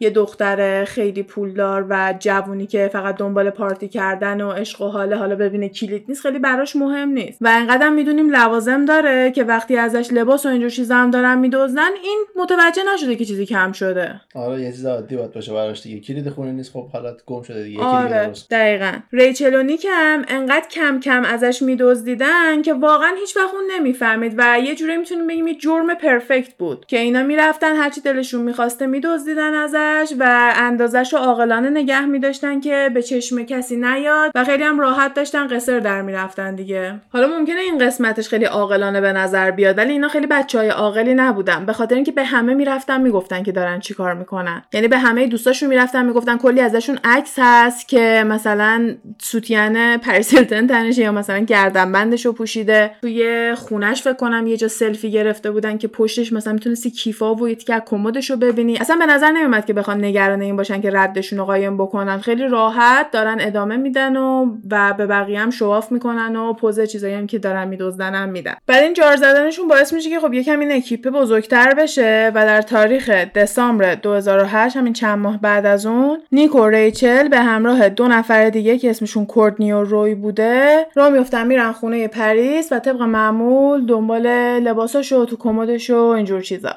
یه 0.00 0.10
دختر 0.10 0.84
خیلی 0.84 1.22
پولدار 1.22 1.86
و 1.90 2.14
جوونی 2.18 2.66
که 2.66 2.90
فقط 2.92 3.16
دنبال 3.16 3.50
پارتی 3.50 3.88
کردن 3.88 4.40
و 4.40 4.50
عشق 4.50 4.82
و 4.82 4.88
حاله 4.88 5.16
حالا 5.16 5.36
ببینه 5.36 5.68
کلید 5.68 6.04
نیست 6.08 6.22
خیلی 6.22 6.38
براش 6.38 6.76
مهم 6.76 7.08
نیست. 7.08 7.38
و 7.40 7.48
انقدر 7.48 7.88
می‌دونیم 7.88 8.30
لوازم 8.30 8.84
داره 8.84 9.30
که 9.30 9.44
وقتی 9.44 9.76
ازش 9.76 10.12
لباس 10.12 10.46
و 10.46 10.48
اینجور 10.48 10.70
چیزا 10.70 10.96
هم 10.96 11.10
دارن 11.10 11.38
میدوزن 11.38 11.90
این 12.04 12.24
متوجه 12.36 12.82
نشده 12.94 13.16
که 13.16 13.24
چیزی 13.24 13.46
کم 13.46 13.72
شده. 13.72 14.20
آره 14.34 14.62
یه 14.62 14.72
چیز 14.72 14.86
عادی 14.86 15.16
باید 15.16 15.32
باشه 15.32 15.52
براش 15.52 15.82
دیگه. 15.82 16.00
کلید 16.00 16.28
خونه 16.28 16.52
نیست 16.52 16.72
خب 16.72 16.88
حالت 16.90 17.24
گم 17.26 17.42
شده 17.42 17.62
دیگه 17.62 17.82
آره 17.82 18.32
دقیقا. 18.50 18.92
ریچل 19.12 19.54
و 19.54 19.62
نیک 19.62 19.86
هم 19.90 20.24
انقدر 20.28 20.68
کم 20.70 21.00
کم 21.00 21.24
ازش 21.24 21.62
میدزدیدن 21.62 22.62
که 22.62 22.74
واقعا 22.74 23.14
هیچ 23.20 23.36
وقت 23.36 23.54
اون 23.54 23.64
نمی‌فهمید 23.78 24.34
و 24.36 24.58
یه 24.64 24.74
جوری 24.74 24.96
می‌تونیم 24.96 25.26
بگیم 25.26 25.46
یه 25.46 25.54
جرم 25.54 25.94
پرفکت 25.94 26.54
بود 26.54 26.86
که 26.86 26.98
اینا 26.98 27.22
می‌رفتن 27.22 27.76
هرچی 27.76 28.00
دلشون 28.00 28.42
می‌خواسته 28.42 28.86
میدزدیدن 28.86 29.54
ازش. 29.54 29.85
و 30.18 30.52
اندازش 30.56 31.12
رو 31.12 31.18
عاقلانه 31.18 31.70
نگه 31.70 32.06
می 32.06 32.18
داشتن 32.18 32.60
که 32.60 32.90
به 32.94 33.02
چشم 33.02 33.42
کسی 33.42 33.76
نیاد 33.76 34.32
و 34.34 34.44
خیلی 34.44 34.62
هم 34.62 34.80
راحت 34.80 35.14
داشتن 35.14 35.46
قصر 35.46 35.78
در 35.78 36.02
می‌رفتن 36.02 36.54
دیگه. 36.54 36.94
حالا 37.12 37.26
ممکنه 37.26 37.60
این 37.60 37.78
قسمتش 37.78 38.28
خیلی 38.28 38.44
عاقلانه 38.44 39.00
به 39.00 39.12
نظر 39.12 39.50
بیاد 39.50 39.78
ولی 39.78 39.92
اینا 39.92 40.08
خیلی 40.08 40.26
بچه 40.26 40.58
های 40.58 40.68
عاقلی 40.68 41.14
نبودن. 41.14 41.66
به 41.66 41.72
خاطر 41.72 41.94
اینکه 41.94 42.12
به 42.12 42.24
همه 42.24 42.54
می‌رفتن 42.54 43.00
می‌گفتن 43.00 43.42
که 43.42 43.52
دارن 43.52 43.80
چیکار 43.80 44.14
می‌کنن. 44.14 44.62
یعنی 44.72 44.88
به 44.88 44.98
همه 44.98 45.26
دوستاشون 45.26 45.68
می‌رفتن 45.68 46.06
می‌گفتن 46.06 46.36
کلی 46.36 46.60
ازشون 46.60 46.98
عکس 47.04 47.34
هست 47.38 47.88
که 47.88 48.24
مثلا 48.26 48.94
سوتین 49.22 49.96
پریس 49.96 50.27
هیلتن 50.27 50.66
تنشه 50.66 51.02
یا 51.02 51.12
مثلا 51.12 51.38
گردنبندش 51.38 52.26
رو 52.26 52.32
پوشیده. 52.32 52.90
توی 53.02 53.54
خونش 53.54 54.02
فکر 54.02 54.12
کنم 54.12 54.46
یه 54.46 54.56
جا 54.56 54.68
سلفی 54.68 55.10
گرفته 55.10 55.50
بودن 55.50 55.78
که 55.78 55.88
پشتش 55.88 56.32
مثلا 56.32 56.52
می‌تونستی 56.52 56.90
کیفا 56.90 57.34
و 57.34 57.48
یه 57.48 57.56
کمدش 57.86 58.30
رو 58.30 58.36
ببینی. 58.36 58.76
اصلا 58.78 58.96
به 58.96 59.06
نظر 59.06 59.30
نمیومد 59.30 59.66
بخوان 59.76 60.04
نگران 60.04 60.42
این 60.42 60.56
باشن 60.56 60.80
که 60.80 60.90
ردشون 60.92 61.38
رو 61.38 61.44
قایم 61.44 61.76
بکنن. 61.76 62.18
خیلی 62.18 62.48
راحت 62.48 63.10
دارن 63.10 63.36
ادامه 63.40 63.76
میدن 63.76 64.16
و 64.16 64.56
و 64.70 64.94
به 64.98 65.06
بقیه 65.06 65.40
هم 65.40 65.50
show 65.50 65.74
off 65.74 65.92
می‌کنن 65.92 66.36
و 66.36 66.52
پز 66.52 66.80
چیزایی 66.80 67.14
هم 67.14 67.26
که 67.26 67.38
دارن 67.38 67.68
میدزدن 67.68 68.14
هم 68.14 68.28
میدن. 68.28 68.54
بعد 68.66 68.82
این 68.82 68.92
جار 68.92 69.16
زدنشون 69.16 69.68
باعث 69.68 69.92
میشه 69.92 70.10
که 70.10 70.20
خب 70.20 70.34
یکم 70.34 70.60
این 70.60 70.72
اکیپ 70.72 71.08
بزرگتر 71.08 71.74
بشه 71.74 72.32
و 72.34 72.44
در 72.44 72.62
تاریخ 72.62 73.10
دسامبر 73.10 73.94
2008 73.94 74.76
همین 74.76 74.92
چند 74.92 75.18
ماه 75.18 75.40
بعد 75.40 75.66
از 75.66 75.86
اون 75.86 76.18
نیک 76.32 76.54
و 76.54 76.66
ریچل 76.66 77.28
به 77.28 77.38
همراه 77.38 77.88
دو 77.88 78.08
نفر 78.08 78.50
دیگه 78.50 78.78
که 78.78 78.90
اسمشون 78.90 79.26
کورتنی 79.26 79.72
و 79.72 79.82
روی 79.82 80.14
بوده 80.14 80.86
راه 80.94 81.10
میفتن 81.10 81.46
میرن 81.46 81.72
خونه 81.72 82.08
پریس 82.08 82.72
و 82.72 82.78
طبق 82.78 83.02
معمول 83.02 83.86
دنبال 83.86 84.26
لباساشو 84.58 85.24
تو 85.24 85.36
کمدش 85.36 85.90
و 85.90 85.96
اینجور 85.96 86.40
چیزا. 86.40 86.72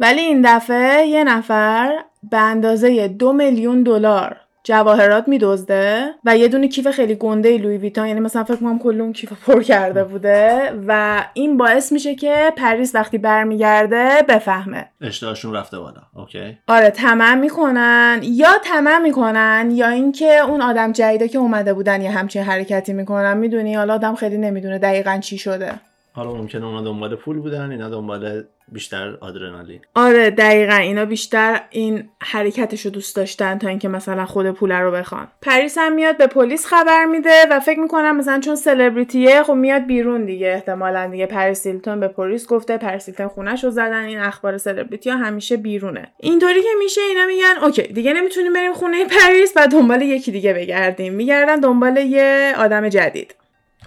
ولی 0.00 0.20
این 0.20 0.42
دفعه 0.44 1.06
یه 1.06 1.24
نفر 1.24 1.92
به 2.30 2.38
اندازه 2.38 3.08
دو 3.08 3.32
میلیون 3.32 3.82
دلار 3.82 4.36
جواهرات 4.64 5.28
میدزده 5.28 6.14
و 6.24 6.36
یه 6.36 6.48
دونه 6.48 6.68
کیف 6.68 6.90
خیلی 6.90 7.14
گنده 7.14 7.58
لویی 7.58 7.76
ویتون 7.76 8.08
یعنی 8.08 8.20
مثلا 8.20 8.44
فکر 8.44 8.56
کنم 8.56 8.78
کل 8.78 9.00
اون 9.00 9.12
کیف 9.12 9.32
پر 9.32 9.62
کرده 9.62 10.04
بوده 10.04 10.72
و 10.86 11.22
این 11.34 11.56
باعث 11.56 11.92
میشه 11.92 12.14
که 12.14 12.52
پریس 12.56 12.94
وقتی 12.94 13.18
برمیگرده 13.18 14.08
بفهمه. 14.28 14.88
اشتهاشون 15.00 15.54
رفته 15.54 15.78
بالا. 15.78 16.00
okay. 16.16 16.58
آره 16.68 16.90
تمام 16.90 17.38
می‌کنن 17.38 18.20
یا 18.22 18.58
تمام 18.64 19.02
می‌کنن 19.02 19.70
یا 19.72 19.88
اینکه 19.88 20.38
اون 20.38 20.62
آدم 20.62 20.92
جدیده 20.92 21.28
که 21.28 21.38
اومده 21.38 21.74
بودن 21.74 22.02
یه 22.02 22.10
همچین 22.10 22.42
حرکتی 22.42 22.92
می‌کنن. 22.92 23.36
می‌دونی 23.36 23.74
حالا 23.74 23.94
آدم 23.94 24.14
خیلی 24.14 24.38
نمی‌دونه 24.38 24.78
دقیقا 24.78 25.18
چی 25.18 25.38
شده. 25.38 25.72
حالا 26.16 26.34
ممکنه 26.34 26.66
اونا 26.66 26.82
دنبال 26.82 27.16
پول 27.16 27.38
بودن 27.38 27.70
اینا 27.70 27.88
دنبال 27.88 28.44
بیشتر 28.72 29.16
آدرنالین. 29.20 29.80
آره 29.94 30.30
دقیقا. 30.30 30.74
اینا 30.74 31.04
بیشتر 31.04 31.60
این 31.70 32.08
حرکتش 32.20 32.80
رو 32.80 32.90
دوست 32.90 33.16
داشتن 33.16 33.58
تا 33.58 33.68
اینکه 33.68 33.88
مثلا 33.88 34.26
خود 34.26 34.50
پول 34.50 34.72
رو 34.72 34.90
بخوان. 34.90 35.28
پریس 35.42 35.78
هم 35.78 35.92
میاد 35.92 36.16
به 36.18 36.26
پلیس 36.26 36.66
خبر 36.66 37.04
میده 37.04 37.42
و 37.50 37.60
فکر 37.60 37.80
می‌کنم 37.80 38.16
مثلا 38.16 38.40
چون 38.40 38.56
سلبریتیه 38.56 39.42
خب 39.42 39.52
میاد 39.52 39.86
بیرون 39.86 40.24
دیگه 40.24 40.48
احتمالا 40.48 41.06
دیگه. 41.06 41.26
پریس 41.26 41.66
به 41.66 42.08
پلیس 42.08 42.46
گفته 42.46 42.78
پریس 42.78 43.06
هیلتون 43.06 43.28
خونش 43.28 43.64
رو 43.64 43.70
زدن 43.70 44.04
این 44.04 44.18
اخبار 44.18 44.58
سلبریتی 44.58 45.10
ها 45.10 45.16
همیشه 45.16 45.56
بیرونه. 45.56 46.12
اینطوری 46.20 46.62
که 46.62 46.68
میشه 46.78 47.00
اینا 47.00 47.26
میگن 47.26 47.64
okay 47.64 47.82
دیگه 47.82 48.12
نمی‌تونیم 48.12 48.52
بریم 48.52 48.72
خونه 48.72 49.04
پریس 49.04 49.52
و 49.56 49.66
دنبال 49.66 50.02
یکی 50.02 50.32
دیگه 50.32 50.52
بگردیم. 50.52 51.12
میگردن 51.14 51.60
دنبال 51.60 51.96
یه 51.96 52.54
آدم 52.58 52.88
جدید. 52.88 53.34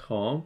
خب. 0.08 0.42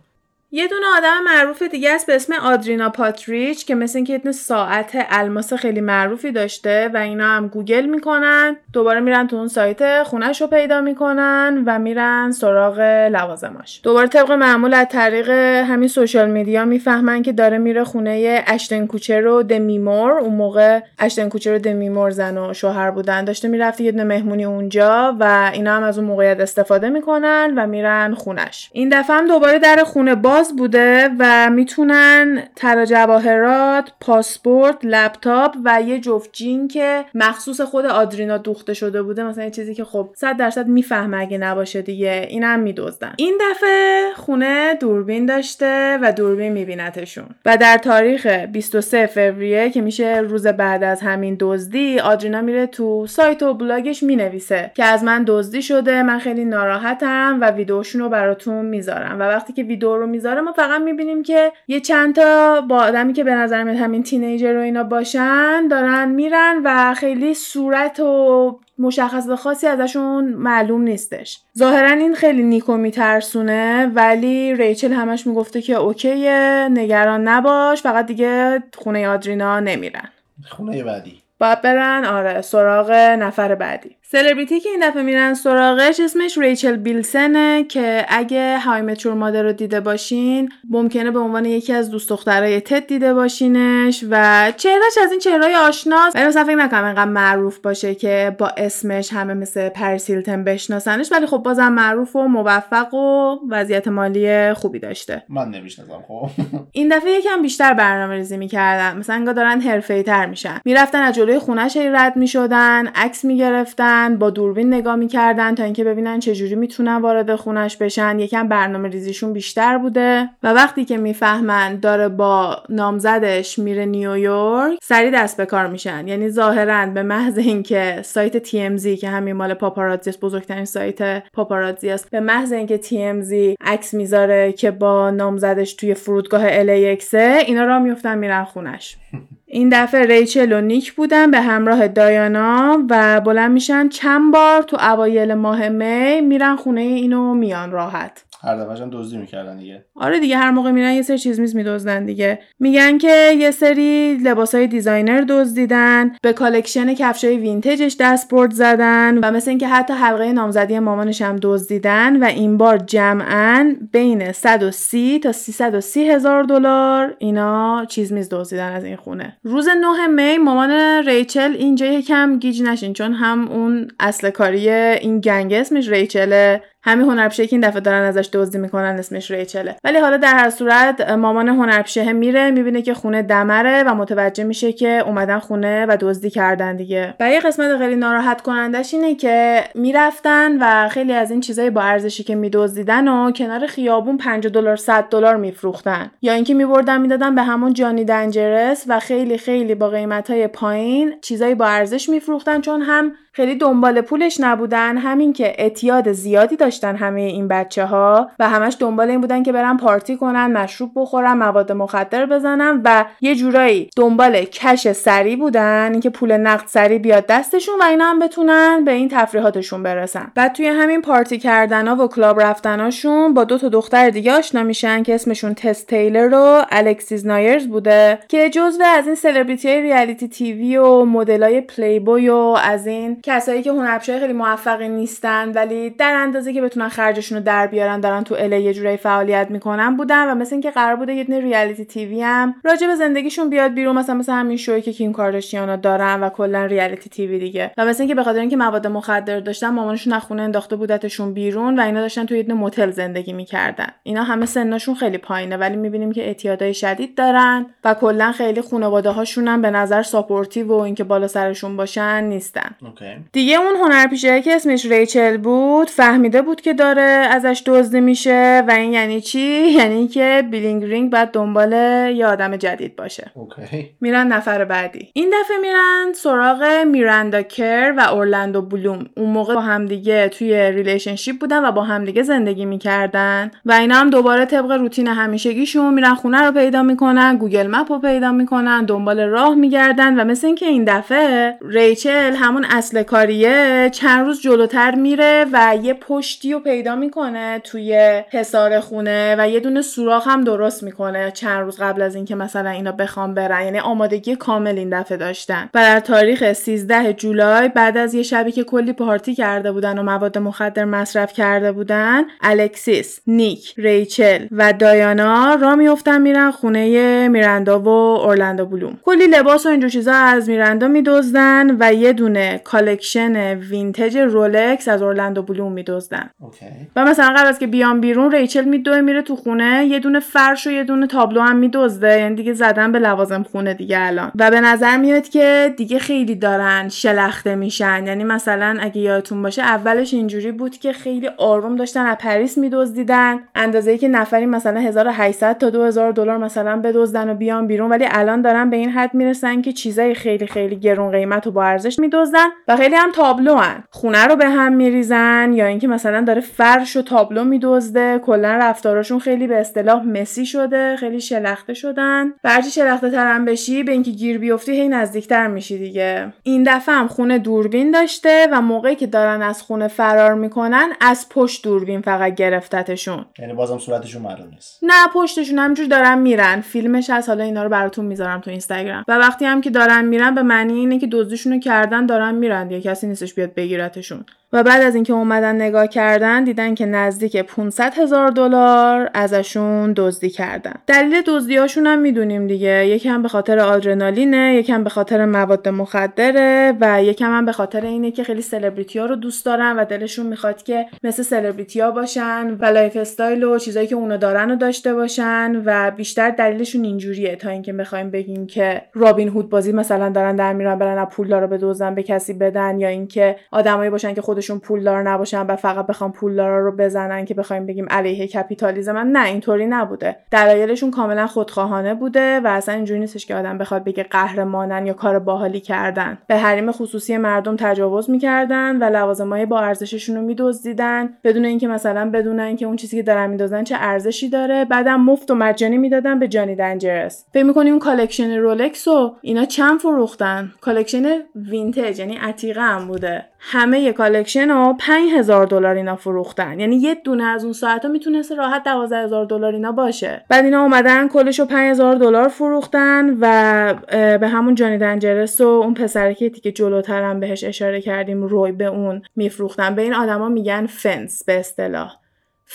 یه 0.56 0.68
دونه 0.68 0.86
آدم 0.98 1.24
معروف 1.24 1.64
دیگه 1.64 1.92
است 1.92 2.08
به 2.08 2.16
اسم 2.16 2.34
آدرینا 2.34 2.90
پاتریچ 2.90 3.66
که 3.66 3.76
مثل 3.76 3.98
اینکه 3.98 4.22
یه 4.26 4.32
ساعت 4.32 4.92
الماس 5.10 5.54
خیلی 5.54 5.82
معروفی 5.82 6.32
داشته 6.32 6.90
و 6.94 6.98
اینا 6.98 7.28
هم 7.28 7.48
گوگل 7.48 7.86
می‌کنن. 7.86 8.56
دوباره 8.74 9.00
میرن 9.00 9.28
تو 9.28 9.36
اون 9.36 9.48
سایت 9.48 10.04
خونش 10.04 10.42
رو 10.42 10.48
پیدا 10.48 10.82
می‌کنن 10.82 11.64
و 11.66 11.80
میرن 11.80 12.32
سراغ 12.32 12.80
لوازماش. 13.12 13.80
دوباره 13.84 14.08
طبق 14.08 14.32
معمول 14.32 14.74
از 14.74 14.88
طریق 14.90 15.30
همین 15.30 15.88
social 15.88 16.30
media 16.30 16.66
می‌فهمن 16.66 17.22
که 17.22 17.32
داره 17.32 17.58
میره 17.58 17.84
خونه 17.84 18.44
اشتن 18.48 18.88
کوچر 18.88 19.28
و 19.28 19.44
دمی 19.44 19.78
مور 19.78 20.12
اون 20.12 20.34
موقع 20.34 20.80
اشتن 21.00 21.30
کوچر 21.30 21.54
و 21.54 21.60
دمی 21.60 21.85
مور 21.85 22.10
زن 22.10 22.38
و 22.38 22.54
شوهر 22.54 22.92
بودن. 22.92 23.26
داشته 23.26 23.48
می‌رفته 23.48 23.84
یه 23.84 23.92
دونه 23.92 24.04
مهمونی 24.04 24.46
اونجا 24.46 25.18
و 25.20 25.52
اینا 25.54 25.76
هم 25.76 25.84
از 25.84 25.98
اون 25.98 26.08
موقعیت 26.08 26.40
استفاده 26.40 26.90
می‌کنن 26.90 27.54
و 27.58 27.68
میرن 27.68 28.14
خونش 28.14 28.70
این 28.74 28.90
دفعه 28.90 29.16
هم 29.16 29.28
دوباره 29.28 29.60
در 29.60 29.84
خونه 29.86 30.16
باز 30.16 30.43
بوده 30.52 31.10
و 31.20 31.50
می‌تونن 31.50 32.44
ترا 32.56 32.86
جواهرات، 32.86 33.92
پاسپورت، 34.02 34.78
لپتاپ 34.84 35.56
و 35.66 35.82
یه 35.82 36.00
جفت 36.00 36.30
jean 36.32 36.68
که 36.68 37.06
مخصوص 37.14 37.62
خود 37.62 37.86
آدرینا 37.86 38.38
دوخته 38.38 38.74
شده 38.74 39.04
بوده 39.04 39.24
مثلا 39.24 39.44
یه 39.44 39.52
چیزی 39.52 39.74
که 39.74 39.84
خب 39.84 40.10
100 40.16 40.38
درصد 40.38 40.68
می‌فهمه 40.68 41.18
اگه 41.18 41.38
نباشه 41.38 41.82
دیگه. 41.82 42.28
اینم 42.30 42.60
میدزدن. 42.60 43.14
این 43.18 43.38
دفعه 43.52 44.06
خونه 44.16 44.74
دوربین 44.74 45.26
داشته 45.26 46.00
و 46.02 46.12
دوربین 46.12 46.52
میبینتشون. 46.52 47.26
و 47.46 47.58
در 47.58 47.78
تاریخ 47.78 48.28
23 48.28 49.08
فوریه 49.08 49.70
که 49.70 49.82
میشه 49.82 50.18
روز 50.18 50.48
بعد 50.48 50.84
از 50.84 51.02
همین 51.02 51.38
دزدی 51.40 52.00
آدرینا 52.00 52.42
میره 52.42 52.68
تو 52.68 53.08
سایت 53.08 53.44
و 53.44 53.54
بلاگش 53.54 54.04
می‌نویسه 54.04 54.72
که 54.76 54.84
از 54.84 55.04
من 55.04 55.24
دزدی 55.28 55.62
شده 55.62 56.04
من 56.04 56.20
خیلی 56.20 56.46
ناراحتم 56.46 57.38
و 57.42 57.52
ویدیوشون 57.52 58.02
رو 58.02 58.10
براتون 58.10 58.66
می‌ذارم. 58.66 59.20
و 59.20 59.24
وقتی 59.24 59.54
که 59.54 59.64
ویدیو 59.64 59.98
رو 59.98 60.08
می‌ذارم 60.34 60.46
ما 60.46 60.54
فقط 60.54 60.82
می‌بینیم 60.82 61.24
که 61.24 61.52
یه 61.68 61.80
چند 61.80 62.16
تا 62.16 62.62
با 62.62 62.78
آدمی 62.78 63.14
که 63.14 63.24
به 63.24 63.36
نظر 63.36 63.64
میاد 63.64 63.78
همین 63.78 64.04
تینیجر 64.04 64.58
و 64.58 64.62
اینا 64.62 64.84
باشن 64.84 65.68
دارن 65.68 66.10
میرن 66.10 66.62
و 66.64 66.94
خیلی 66.94 67.34
صورت 67.34 68.00
و 68.00 68.60
مشخص 68.80 69.28
به 69.28 69.36
خاصی 69.36 69.68
ازشون 69.68 70.26
معلوم 70.26 70.82
نیستش. 70.82 71.40
ظاهرا 71.58 71.90
این 71.90 72.16
خیلی 72.16 72.44
نیکو 72.44 72.78
میترسونه 72.78 73.92
ولی 73.96 74.56
ریچل 74.56 74.92
همش 74.92 75.28
می‌گفته 75.28 75.62
که 75.62 75.74
اوکیه 75.74 76.68
نگران 76.72 77.28
نباش 77.28 77.82
فقط 77.82 78.06
دیگه 78.06 78.64
خونه 78.78 79.08
آدرینا 79.08 79.60
نمیرن. 79.60 80.10
خونه 80.50 80.84
بعدی. 80.84 81.22
باید 81.40 81.62
برن 81.62 82.06
آره 82.06 82.42
سراغ 82.42 82.92
نفر 82.92 83.56
بعدی. 83.56 83.96
سلبریتی 84.14 84.60
که 84.60 84.70
این 84.70 84.90
دفعه 84.90 85.04
میرن 85.04 85.34
سراغش 85.34 86.00
اسمش 86.00 86.38
ریچل 86.38 86.76
بیلسنه 86.76 87.64
که 87.64 88.06
اگه 88.10 88.60
های 88.60 88.82
مترور 88.82 89.16
مادر 89.16 89.44
رو 89.44 89.52
دیده 89.52 89.80
باشین 89.80 90.50
ممکنه 90.70 91.12
به 91.12 91.20
عنوان 91.20 91.46
یکی 91.46 91.74
از 91.74 91.92
دوست 91.92 92.10
دخترای 92.10 92.62
تد 92.62 92.88
دیده 92.88 93.14
باشینش 93.14 94.04
و 94.10 94.52
چهرهش 94.58 94.98
از 95.04 95.12
این 95.12 95.20
چهرهای 95.20 95.56
آشناست. 95.56 96.16
ولی 96.16 96.26
مثلا 96.26 96.44
فکر 96.44 96.56
نکنم 96.56 96.84
انقدر 96.84 97.12
معروف 97.12 97.58
باشه 97.58 97.96
که 97.96 98.36
با 98.38 98.48
اسمش 98.48 99.14
همه 99.14 99.34
مثل 99.34 99.70
پرسیلتن 99.70 100.44
بشناسنش 100.44 101.12
ولی 101.12 101.26
خب 101.26 101.38
بازم 101.38 101.74
معروف 101.74 102.16
و 102.16 102.28
موفق 102.28 102.94
و 102.94 103.38
وضعیت 103.50 103.88
مالی 103.88 104.54
خوبی 104.54 104.80
داشته. 104.80 105.24
من 105.30 105.50
نمی‌شناسم 105.50 106.04
خب. 106.08 106.30
این 106.72 106.98
دفعه 106.98 107.12
یکم 107.12 107.42
بیشتر 107.42 107.74
برنامه 107.74 108.16
ریزی 108.16 108.38
می‌کردن 108.38 108.98
مثلا 108.98 109.16
انگار 109.16 109.34
دارن 109.34 109.62
حرفه‌ای 109.62 110.04
تر 110.04 110.26
میشن. 110.26 110.60
می‌رفتن 110.66 111.02
از 111.02 111.16
جلوی 111.16 111.40
خونش 111.40 111.78
رد 111.78 112.16
می‌شدن 112.16 112.88
عکس 112.88 113.26
می‌گرفتن. 113.26 114.03
با 114.10 114.30
دوربین 114.30 114.74
نگاه 114.74 114.96
می‌کردن 114.96 115.56
تا 115.56 115.64
اینکه 115.64 115.84
ببینن 115.84 116.20
چجوری 116.20 116.56
می‌تونن 116.56 117.02
وارد 117.02 117.36
خونش 117.36 117.78
بشن. 117.78 118.20
یکم 118.20 118.48
برنامه 118.48 118.90
ریزیشون 118.90 119.34
بیشتر 119.34 119.78
بوده. 119.78 120.30
و 120.44 120.54
وقتی 120.54 120.86
که 120.86 120.98
می‌فهمن 120.98 121.80
داره 121.80 122.10
با 122.10 122.58
نامزدش 122.70 123.60
میره 123.60 123.86
نیویورک 123.86 124.80
سری 124.82 125.12
دست 125.12 125.38
به 125.38 125.46
کار 125.46 125.68
میشن. 125.68 126.08
یعنی 126.08 126.30
ظاهرا 126.30 126.86
به 126.86 127.04
محض 127.04 127.38
اینکه 127.38 128.00
سایت 128.02 128.48
TMZ 128.48 129.00
که 129.00 129.10
همین 129.10 129.34
مال 129.34 129.54
پاپاراتزی 129.54 130.10
است 130.10 130.20
بزرگترین 130.20 130.66
سایت 130.66 131.24
پاپاراتزی 131.34 131.90
است 131.90 132.12
به 132.12 132.20
محض 132.20 132.52
اینکه 132.52 132.78
TMZ 132.78 133.56
عکس 133.62 133.94
می‌ذاره 133.94 134.52
که 134.52 134.72
با 134.72 135.12
نامزدش 135.12 135.74
توی 135.74 135.94
فرودگاه 135.94 136.64
LAX 136.64 137.14
اینا 137.14 137.64
را 137.66 137.80
میفتن 137.80 138.18
میرن 138.18 138.44
خونش. 138.44 138.98
این 139.54 139.70
دفعه 139.70 140.06
ریچل 140.06 140.52
و 140.52 140.62
نیک 140.62 140.94
بودن 140.94 141.32
به 141.32 141.42
همراه 141.42 141.88
دایانا 141.88 142.86
و 142.90 143.22
بلند 143.22 143.52
میشن 143.52 143.90
چند 143.90 144.34
بار 144.34 144.62
تو 144.62 144.78
اوایل 144.78 145.34
ماه 145.34 145.70
می 145.70 146.22
میرن 146.22 146.56
خونه 146.56 146.82
اینو 146.82 147.34
میان 147.34 147.72
راحت. 147.72 148.24
هر 148.44 148.56
دفعه 148.56 148.88
دزدی 148.92 149.18
می‌کردن 149.18 149.58
دیگه. 149.58 149.86
آره 149.96 150.20
دیگه 150.20 150.38
هر 150.38 150.52
موقع 150.52 150.72
میرن 150.72 150.94
یه 150.94 151.02
سری 151.02 151.18
چیز 151.18 151.40
میز 151.40 151.56
میدزدن 151.56 152.06
دیگه. 152.06 152.40
میگن 152.60 152.98
که 152.98 153.34
یه 153.38 153.52
سری 153.52 154.18
لباسای 154.18 154.68
designer 154.68 155.26
دزدیدن 155.30 156.12
به 156.22 156.34
collection 156.34 156.94
کفشای 156.94 157.38
vintage 157.38 157.83
ش 157.83 157.96
دست 158.00 158.30
برد 158.30 158.52
زدن 158.52 159.18
و 159.18 159.32
مثل 159.32 159.50
اینکه 159.50 159.68
حتی 159.68 159.94
حلقه 159.94 160.32
نامزدی 160.32 160.80
مامانش 160.80 161.22
هم 161.22 161.36
دزدیدن 161.42 162.24
و 162.24 162.26
این 162.26 162.58
بار 162.58 162.78
جمعا 162.78 163.76
بین 163.92 164.32
130 164.32 165.20
تا 165.20 165.32
330 165.32 166.10
هزار 166.10 166.44
دلار 166.44 167.16
اینا 167.20 167.86
چیز 167.86 168.14
میز 168.14 168.30
دزدیدن 168.32 168.74
از 168.74 168.84
این 168.84 168.96
خونه. 168.96 169.38
روز 169.44 169.68
9 169.68 170.08
می 170.08 170.38
مامان 170.38 170.72
ریچل 171.06 171.56
اینجا 171.58 171.86
یکم 171.86 172.40
گیج 172.40 172.62
نشین 172.62 172.94
چون 172.94 173.14
هم 173.14 173.48
اون 173.48 173.88
اصل 174.00 174.30
کاری 174.30 174.70
این 174.70 175.20
gang 175.20 175.54
اسمش 175.54 175.90
ریچله 175.90 176.62
همین 176.86 177.08
هنرپیشه 177.08 177.48
که 177.48 177.56
این 177.56 177.68
دفعه 177.68 177.80
دارن 177.80 178.04
ازش 178.04 178.30
دزدی 178.34 178.58
می‌کنن 178.58 178.96
اسمش 179.00 179.32
ریچله. 179.32 179.76
ولی 179.84 179.98
حالا 179.98 180.18
در 180.18 180.34
هر 180.34 180.50
صورت 180.50 181.10
مامان 181.10 181.50
هنرپیشه 181.50 182.14
میره 182.14 182.52
می‌بینه 182.52 182.82
که 182.82 182.94
خونه 182.94 183.22
دمره 183.22 183.84
و 183.84 183.96
متوجه 183.96 184.44
میشه 184.44 184.74
که 184.74 185.04
اومدن 185.06 185.40
خونه 185.40 185.86
و 185.86 185.98
دزدی 186.00 186.30
کردن 186.30 186.76
دیگه. 186.76 187.14
و 187.20 187.32
یه 187.32 187.40
قسمت 187.40 187.78
خیلی 187.78 187.96
ناراحت 187.96 188.42
کنندش 188.42 188.94
اینه 188.94 189.16
که 189.16 189.64
می‌رفتن 189.76 190.58
و 190.60 190.90
خیلی 190.90 191.14
از 191.14 191.32
این 191.32 191.42
چیزای 191.42 191.70
با 191.70 191.82
ارزشی 191.82 192.24
که 192.24 192.36
میدزدیدن 192.36 193.08
و 193.08 193.32
کنار 193.32 193.68
خیابون 193.68 194.18
50 194.18 194.54
دلار 194.54 194.76
100 194.76 195.04
دلار 195.10 195.36
میفروختن. 195.36 196.12
یا 196.22 196.34
اینکه 196.34 196.54
میبردن 196.54 197.02
می‌دادن 197.02 197.36
به 197.36 197.44
همون 197.44 197.74
جانی 197.74 198.06
دنجرس 198.06 198.86
و 198.88 199.00
خیلی 199.00 199.38
خیلی 199.38 199.76
با 199.76 199.90
قیمتای 199.90 200.48
پایین 200.48 201.14
چیزای 201.22 201.56
با 201.56 201.66
ارزش 201.66 202.10
میفروختن 202.10 202.62
چون 202.62 202.82
هم 202.82 203.12
خیلی 203.32 203.56
دنبال 203.56 204.02
پولش 204.02 204.40
نبودن. 204.40 204.98
همین 204.98 205.34
که 205.34 205.54
اعتیاد 205.58 206.12
زیادی 206.12 206.56
داشتن 206.74 206.96
همه 206.96 207.22
این 207.22 207.48
بچه 207.48 207.86
ها 207.86 208.32
و 208.40 208.50
همش 208.50 208.78
دنبال 208.80 209.10
این 209.10 209.22
بودن 209.22 209.44
که 209.44 209.52
برن 209.52 209.78
پارتی 209.78 210.18
کنن 210.18 210.52
مشروب 210.58 210.92
بخورن 210.96 211.34
مواد 211.34 211.72
مخدر 211.72 212.26
بزنن 212.26 212.82
و 212.84 213.06
یه 213.22 213.36
جورایی 213.36 213.90
دنبال 213.96 214.44
کش 214.44 214.92
سری 214.92 215.36
بودن 215.36 215.90
اینکه 215.92 216.10
پول 216.10 216.38
نقد 216.38 216.68
سری 216.68 217.00
بیاد 217.00 217.26
دستشون 217.26 217.76
و 217.80 217.84
اینا 217.84 218.06
هم 218.06 218.20
بتونن 218.20 218.86
به 218.86 218.92
این 218.92 219.10
تفریحاتشون 219.10 219.84
برسن. 219.84 220.32
بعد 220.36 220.54
توی 220.54 220.68
همین 220.68 221.02
پارتی 221.02 221.40
کردنا 221.40 222.04
و 222.04 222.08
کلاب 222.08 222.42
رفتناشون 222.42 223.34
با 223.34 223.44
دو 223.44 223.58
تا 223.58 223.70
دختر 223.70 224.10
دیگه 224.10 224.34
آشنا 224.34 224.64
میشن 224.64 225.04
که 225.04 225.16
اسمشون 225.16 225.54
تست 225.54 225.88
تیلر 225.88 226.34
و 226.34 226.66
الکسیز 226.72 227.28
نایرز 227.28 227.68
بوده 227.68 228.20
که 228.28 228.50
جزو 228.50 228.84
از 228.84 229.06
این 229.06 229.16
سلبریتی 229.16 229.70
های 229.70 229.82
reality 229.82 230.28
TV 230.28 230.78
و 230.78 231.06
مدلای 231.06 231.62
پلی 231.62 232.00
بوی 232.00 232.30
و 232.30 232.58
از 232.64 232.88
این 232.88 233.18
کسایی 233.24 233.62
که 233.62 233.72
هنرپیشه 233.72 234.20
خیلی 234.20 234.34
موفقی 234.34 234.90
نیستن 234.90 235.52
ولی 235.52 235.90
در 235.90 236.14
اندازه 236.14 236.54
که 236.54 236.62
بتونن 236.64 236.90
خرجشون 236.90 237.38
رو 237.38 237.44
در 237.44 237.68
بیارن 237.68 238.00
دارن 238.00 238.24
تو 238.24 238.36
LA 238.40 238.62
یه 238.62 238.74
جورایی 238.74 238.98
فعالیت 238.98 239.48
می‌کنن 239.52 239.98
بودن 239.98 240.32
و 240.32 240.36
مثل 240.36 240.56
اینکه 240.56 240.72
قرار 240.72 240.96
بوده 240.96 241.14
یه 241.14 241.24
دونه 241.24 241.40
reality 241.40 241.86
TV 241.86 242.22
هم 242.22 242.56
راجع 242.64 242.88
به 242.88 242.96
زندگیشون 242.96 243.50
بیاد 243.50 243.74
بیرون 243.74 243.96
مثلا 243.96 244.16
مثل 244.16 244.32
همین 244.32 244.58
شوی 244.58 244.82
که 244.82 244.94
کیم 244.94 245.14
کارداشیانا 245.14 245.76
دارن 245.76 246.24
و 246.24 246.30
کلا 246.30 246.66
reality 246.66 247.10
TV 247.10 247.40
دیگه. 247.40 247.72
و 247.78 247.86
مثل 247.86 248.02
اینکه 248.02 248.16
به 248.16 248.24
خاطر 248.24 248.40
اینکه 248.40 248.58
مواد 248.58 248.88
مخدر 248.88 249.40
داشتن 249.40 249.70
مامانشون 249.70 250.14
از 250.14 250.22
خونه 250.22 250.42
انداخته 250.42 250.76
بودتشون 250.76 251.34
بیرون 251.34 251.80
و 251.80 251.82
اینا 251.82 252.02
داشتن 252.02 252.26
تو 252.26 252.36
یه 252.36 252.44
دونه 252.44 252.60
متل 252.60 252.92
زندگی 252.92 253.34
می‌کردن. 253.34 253.88
اینا 254.04 254.24
همه 254.24 254.46
سنشون 254.46 254.96
خیلی 254.96 255.18
پایینه 255.18 255.58
ولی 255.58 255.76
می‌بینیم 255.76 256.12
که 256.12 256.24
اعتیادای 256.24 256.74
شدید 256.74 257.16
دارن 257.16 257.66
و 257.84 257.94
کلا 257.94 258.32
خیلی 258.32 258.62
خانواده 258.62 259.10
هاشون 259.10 259.48
هم 259.48 259.62
به 259.62 259.72
نظر 259.72 260.04
supportive 260.04 260.68
و 260.68 260.74
اینکه 260.74 261.04
بالا 261.04 261.28
سرشون 261.28 261.78
باشن 261.78 262.24
نیستن. 262.24 262.76
okay. 262.82 263.06
دیگه 263.32 263.58
اون 263.58 263.76
هنرپیشه 263.76 264.42
که 264.42 264.56
اسمش 264.56 264.86
ریچل 264.86 265.38
بود 265.38 265.90
فهمیده 265.90 266.42
بود 266.42 266.53
که 266.62 266.74
داره 266.74 267.02
ازش 267.02 267.64
دزدی 267.66 268.02
میشه 268.02 268.64
و 268.68 268.72
این 268.72 268.94
یعنی 268.94 269.22
چی؟ 269.22 269.40
یعنی 269.80 270.08
که 270.08 270.44
Bling 270.52 270.84
Ring 270.86 271.12
باید 271.12 271.32
دنبال 271.32 271.74
یه 272.16 272.26
آدم 272.26 272.58
جدید 272.58 272.96
باشه. 272.96 273.32
okay. 273.34 273.90
میرن 274.02 274.28
نفر 274.28 274.66
بعدی. 274.66 275.10
این 275.14 275.34
دفعه 275.42 275.58
میرن 275.58 276.14
سراغ 276.14 276.64
میراندا 276.88 277.42
کر 277.42 277.94
و 277.98 278.02
اورلندو 278.02 278.62
بلوم. 278.62 279.06
اون 279.18 279.30
موقع 279.30 279.54
با 279.54 279.62
همدیگه 279.62 280.30
توی 280.30 280.72
relationship 280.72 281.40
بودن 281.40 281.66
و 281.66 281.72
با 281.72 281.84
همدیگه 281.84 282.24
زندگی 282.24 282.66
می‌کردن. 282.66 283.52
و 283.66 283.72
اینا 283.72 283.96
هم 283.96 284.10
دوباره 284.10 284.46
طبق 284.46 284.72
روتین 284.72 285.08
همیشگیشون 285.08 285.94
میرن 285.94 286.16
خونه 286.16 286.42
رو 286.42 286.52
پیدا 286.52 286.84
می‌کنن 286.84 287.38
Google 287.38 287.68
Map 287.68 287.92
رو 287.92 288.00
پیدا 288.00 288.32
می‌کنن 288.32 288.86
دنبال 288.86 289.20
راه 289.20 289.56
میگردن 289.56 290.20
و 290.20 290.24
مثل 290.24 290.48
اینکه 290.48 290.66
این 290.66 290.84
دفعه 290.84 291.58
ریچل 291.62 292.36
همون 292.36 292.66
اصل 292.66 293.04
کاریه 293.04 293.90
چند 293.90 294.26
روز 294.26 294.42
جلوتر 294.42 294.96
میره 294.96 295.46
و 295.52 295.78
یه 295.84 295.94
پشتی 296.44 296.54
رو 296.54 296.60
پیدا 296.60 296.96
می‌کنه 296.96 297.60
توی 297.60 298.22
حصار 298.30 298.80
خونه 298.80 299.36
و 299.40 299.50
یه 299.50 299.60
دونه 299.60 299.82
سوراخ 299.82 300.28
هم 300.28 300.44
درست 300.44 300.84
می‌کنه 300.84 301.32
چند 301.32 301.64
روز 301.64 301.78
قبل 301.80 302.02
از 302.02 302.16
اینکه 302.16 302.36
مثلا 302.36 302.70
اینا 302.70 302.92
بخوام 302.92 303.34
برن. 303.34 303.64
یعنی 303.64 303.80
آمادگی 303.80 304.36
کامل 304.36 304.78
این 304.78 305.00
دفعه 305.00 305.18
داشتن. 305.18 305.70
و 305.74 305.80
در 305.80 306.00
تاریخ 306.00 306.54
13 306.54 307.14
جولای 307.14 307.68
بعد 307.68 307.98
از 307.98 308.14
یه 308.14 308.24
شبی 308.24 308.52
که 308.52 308.64
کلی 308.64 308.94
party 308.94 309.36
کرده 309.36 309.72
بودن 309.72 310.00
و 310.00 310.04
مواد 310.04 310.38
مخدر 310.38 310.86
مصرف 310.86 311.34
کرده 311.34 311.72
بودن 311.72 312.24
الکسیس 312.42 313.20
نیک 313.28 313.74
ریچل 313.78 314.48
و 314.52 314.74
دایانا 314.74 315.56
راه 315.56 315.76
میفتن 315.76 316.22
میرن 316.22 316.52
خونه 316.52 317.28
میرندا 317.28 317.80
و 317.80 317.88
اورلندو 317.88 318.66
بلوم. 318.66 319.00
کلی 319.04 319.28
لباس 319.28 319.66
و 319.66 319.70
اینجور 319.70 319.90
چیزا 319.90 320.14
از 320.14 320.50
میرندا 320.50 320.88
میدزدن 320.88 321.78
و 321.80 321.94
یه 321.94 322.14
دونه 322.14 322.62
collection 322.64 323.54
vintage 323.54 324.18
رولکس 324.18 324.88
از 324.88 325.02
اورلندو 325.02 325.42
بلوم 325.42 325.72
میدزدن. 325.72 326.30
okay. 326.42 326.66
و 326.96 327.06
مثلا 327.06 327.34
قبل 327.38 327.48
از 327.48 327.60
اینکه 327.60 327.68
بیان 327.68 328.02
بیرون 328.02 328.32
ریچل 328.32 328.64
میدوه 328.64 329.02
میره 329.02 329.22
تو 329.22 329.36
خونه. 329.36 329.86
یه 329.86 330.00
دونه 330.00 330.20
فرش 330.20 330.68
و 330.68 330.72
یه 330.72 330.84
دونه 330.84 331.08
تابلو 331.08 331.42
هم 331.42 331.56
میدزده 331.56 332.20
یعنی 332.20 332.36
دیگه 332.36 332.54
زدن 332.54 332.92
به 332.92 333.00
لوازم 333.00 333.44
خونه 333.44 333.74
دیگه 333.74 333.98
الان. 334.00 334.32
و 334.36 334.52
به 334.52 334.62
نظر 334.62 334.98
میاد 334.98 335.30
که 335.30 335.74
دیگه 335.78 336.00
خیلی 336.00 336.36
دارن 336.36 336.90
شلخته 336.90 337.56
میشن. 337.56 338.08
یعنی 338.08 338.24
مثلا 338.24 338.78
اگه 338.82 339.02
یادتون 339.02 339.42
باشه 339.42 339.62
اولش 339.62 340.14
اینجوری 340.14 340.52
بود 340.52 340.78
که 340.78 340.94
خیلی 340.94 341.30
آروم 341.38 341.76
داشتن 341.76 342.06
از 342.06 342.18
پریس 342.18 342.58
میدزدیدن 342.58 343.40
اندازه 343.56 343.92
ای 343.92 343.98
که 343.98 344.08
نفری 344.08 344.46
مثلا 344.46 344.80
1800 344.80 345.58
تا 345.58 345.70
2000 345.70 346.12
دلار 346.12 346.38
مثلا 346.38 346.76
بدزدن 346.82 347.30
و 347.30 347.34
بیان 347.34 347.68
بیرون. 347.68 347.90
ولی 347.90 348.06
الان 348.12 348.42
دارن 348.42 348.70
به 348.70 348.78
این 348.78 348.90
حد 348.90 349.14
می‌رسن 349.14 349.62
که 349.62 349.74
چیزای 349.74 350.16
خیلی 350.16 350.48
خیلی 350.48 350.76
گرون 350.76 351.12
قیمت 351.12 351.48
و 351.48 351.52
با 351.52 351.64
ارزش 351.64 352.00
میدزدن 352.00 352.48
و 352.68 352.78
خیلی 352.78 352.96
هم 352.96 353.12
تابلوئن. 353.12 353.84
خونه 353.90 354.26
رو 354.26 354.36
به 354.36 354.50
هم 354.50 354.74
میریزن 354.74 355.54
یا 355.54 355.66
اینکه 355.66 355.88
مثلا 355.88 356.13
مثلا 356.14 356.26
داره 356.26 356.42
فرش 356.42 356.96
و 356.98 357.02
تابلو 357.02 357.44
میدزده 357.44 358.20
کلا 358.20 358.58
رفتاراشون 358.62 359.20
خیلی 359.20 359.48
به 359.48 359.58
اصطلاح 359.58 360.04
messy 360.04 360.46
شده 360.46 360.96
خیلی 360.96 361.22
شلخته 361.22 361.74
شدن. 361.74 362.28
و 362.44 362.50
هرچی 362.50 362.70
شلخته 362.70 363.10
ترم 363.10 363.46
بشی 363.46 363.84
به 363.84 363.92
اینکه 363.92 364.12
گیر 364.12 364.38
بیفتی 364.38 364.72
هی 364.72 364.88
نزدیکتر 364.88 365.48
میشی 365.48 365.78
دیگه. 365.78 366.34
این 366.44 366.64
دفعه 366.64 366.96
هم 366.96 367.08
خونه 367.08 367.40
دوربین 367.40 367.92
داشته 367.92 368.48
و 368.52 368.62
موقعی 368.62 368.96
که 368.96 369.08
دارن 369.08 369.42
از 369.42 369.62
خونه 369.62 369.88
فرار 369.88 370.34
می‌کنن 370.34 370.90
از 371.02 371.30
پشت 371.30 371.64
دوربین 371.64 372.02
فقط 372.02 372.36
گرفتتشون. 372.36 373.26
یعنی 373.40 373.54
بازم 373.54 373.78
صورتشون 373.78 374.22
معلوم 374.22 374.50
نیست. 374.50 374.80
نه 374.82 375.08
پشتشون 375.14 375.60
همجور 375.60 375.86
دارن 375.86 376.18
میرن. 376.18 376.62
فیلمش 376.62 377.10
از 377.10 377.30
حالا 377.30 377.44
اینا 377.44 377.64
رو 377.64 377.70
براتون 377.70 378.06
می‌ذارم 378.06 378.42
تو 378.42 378.50
اینستاگرام. 378.50 379.04
و 379.08 379.18
وقتی 379.18 379.46
هم 379.46 379.62
که 379.62 379.70
دارن 379.70 380.06
میرن 380.06 380.36
به 380.36 380.42
معنی 380.42 380.74
اینه 380.74 381.00
که 381.00 381.08
دزدیشون 381.08 381.54
رو 381.54 381.60
کردن 381.60 382.06
دارن 382.06 382.36
میرن 382.36 382.68
دیگه. 382.68 382.82
کسی 382.82 383.08
نیستش 383.08 383.34
بیاد 383.34 383.54
بگیرتشون. 383.54 384.26
و 384.54 384.64
بعد 384.64 384.82
از 384.82 384.96
اینکه 384.96 385.14
اومدن 385.14 385.56
نگاه 385.56 385.88
کردن 385.88 386.44
دیدن 386.44 386.76
که 386.76 386.86
نزدیک 386.86 387.38
500 387.38 387.94
هزار 387.98 388.30
دلار 388.30 389.10
ازشون 389.14 389.94
دزدی 389.96 390.30
کردن. 390.30 390.74
دلیل 390.88 391.22
دزدیاشون 391.28 391.88
هم 391.88 392.00
می‌دونیم 392.00 392.48
دیگه. 392.48 392.88
یکم 392.88 393.22
به 393.22 393.28
خاطر 393.28 393.60
آدرنالینه 393.60 394.56
یکم 394.56 394.84
به 394.84 394.90
خاطر 394.90 395.26
مواد 395.26 395.70
مخدره 395.70 396.74
و 396.82 397.04
یکم 397.04 397.38
هم 397.38 397.46
به 397.46 397.52
خاطر 397.52 397.82
اینه 397.82 398.12
که 398.12 398.24
خیلی 398.24 398.42
سلبریتی 398.42 399.00
ها 399.00 399.06
رو 399.06 399.16
دوست 399.16 399.46
دارن 399.46 399.76
و 399.80 399.86
دلشون 399.86 400.26
می‌خواد 400.26 400.64
که 400.64 400.86
مثل 401.04 401.24
سلبریتی 401.24 401.80
ها 401.80 401.92
باشن 401.92 402.58
و 402.60 402.66
lifestyle 402.66 403.44
و 403.44 403.58
چیزایی 403.58 403.88
که 403.88 403.96
اونا 403.96 404.18
دارن 404.18 404.50
رو 404.50 404.56
داشته 404.56 404.94
باشن 404.94 405.62
و 405.66 405.92
بیشتر 405.92 406.30
دلیلشون 406.30 406.84
اینجوریه 406.84 407.36
تا 407.36 407.50
اینکه 407.50 407.74
بخوایم 407.74 408.12
بگیم 408.12 408.48
که 408.48 408.82
رابین 408.94 409.28
هود 409.28 409.50
بازی 409.50 409.72
مثلا 409.72 410.10
دارن 410.10 410.36
در 410.36 410.54
میرن 410.54 410.80
برن 410.80 411.06
پول 411.06 411.34
رو 411.34 411.48
بدزدن 411.48 411.96
به 411.96 412.04
کسی 412.04 412.34
بدن 412.34 412.80
یا 412.80 412.88
اینکه 412.88 413.36
آدمایی 413.52 413.90
باشن 413.90 414.14
که 414.14 414.22
خودشون 414.44 414.60
پولدار 414.60 415.10
نباشن 415.10 415.46
و 415.46 415.56
فقط 415.56 415.88
بخوام 415.88 416.12
پولدارا 416.12 416.66
رو 416.66 416.72
بزنن 416.72 417.26
که 417.26 417.34
بخوایم 417.34 417.66
بگیم 417.66 417.86
علیه 417.90 418.28
کپیتالیسم 418.28 418.98
نه 418.98 419.26
اینطوری 419.26 419.66
نبوده. 419.66 420.16
دلایلشون 420.32 420.92
کاملا 420.92 421.28
خودخواهانه 421.28 421.94
بوده 421.94 422.40
و 422.40 422.48
اصلا 422.48 422.76
اینجوری 422.76 423.00
نیستش 423.00 423.26
که 423.26 423.36
آدم 423.36 423.58
بخواد 423.58 423.84
بگه 423.84 424.04
قهرمانن 424.04 424.86
یا 424.86 424.94
کار 424.94 425.20
باحالی 425.20 425.60
کردن. 425.60 426.18
به 426.28 426.36
حریم 426.36 426.72
خصوصی 426.72 427.18
مردم 427.18 427.56
تجاوز 427.56 428.10
می‌کردن 428.10 428.78
و 428.78 428.84
لوازمای 428.84 429.46
با 429.46 429.60
ارزششون 429.60 430.16
رو 430.16 430.22
میدزدیدن. 430.22 431.10
بدون 431.24 431.46
اینکه 431.46 431.68
مثلا 431.68 432.10
بدونن 432.10 432.56
که 432.56 432.66
اون 432.66 432.76
چیزی 432.76 432.98
که 432.98 433.04
دارن 433.04 433.30
میدزدن 433.30 433.64
چه 433.64 433.76
ارزشی 433.80 434.30
داره 434.30 434.66
بعدم 434.66 435.02
مفت 435.02 435.32
و 435.32 435.36
مجانی 435.36 435.78
می‌دادن 435.78 436.20
به 436.20 436.28
جانی 436.28 436.56
دنجرس. 436.56 437.26
فکر 437.34 437.44
می‌کنی 437.44 437.70
اون 437.70 437.80
collection 437.80 438.38
رولکس 438.38 438.88
و 438.88 439.16
اینا 439.22 439.46
چند 439.46 439.80
فروختن؟ 439.80 440.52
collection 440.62 441.06
vintage 441.36 442.00
یعنی 442.00 442.18
عتیقه 442.18 442.62
هم 442.62 442.88
بوده. 442.88 443.26
همه 443.46 443.94
collection 443.94 444.50
رو 444.52 444.76
5000 444.80 445.46
دلار 445.46 445.76
اینا 445.76 445.96
فروختن. 445.96 446.60
یعنی 446.60 446.76
یه 446.76 446.96
دونه 446.96 447.24
از 447.24 447.44
اون 447.44 447.54
ساعت 447.54 447.86
ها 447.86 447.92
می‌تونست 447.92 448.32
راحت 448.32 448.64
12000 448.64 449.26
دلار 449.26 449.54
اینا 449.54 449.72
باشه. 449.72 450.26
بعد 450.30 450.46
اینا 450.46 450.62
اومدن 450.62 451.08
کلش 451.08 451.40
رو 451.40 451.46
5000 451.46 451.96
دلار 451.96 452.28
فروختن 452.28 453.18
و 453.20 453.74
به 454.18 454.28
همون 454.28 454.56
جانی 454.56 454.78
دنجرس 454.78 455.42
و 455.42 455.48
اون 455.48 455.74
پسرکی 455.74 456.30
که 456.30 456.52
جلوترم 456.52 457.20
بهش 457.20 457.44
اشاره 457.44 457.82
کردیم 457.82 458.24
روی 458.24 458.52
به 458.52 458.66
اون 458.66 459.02
میفروختن. 459.16 459.76
به 459.76 459.82
این 459.82 459.94
آدما 459.94 460.30
میگن 460.30 460.66
فنس 460.66 461.24
به 461.26 461.40
اصطلاح. 461.40 462.03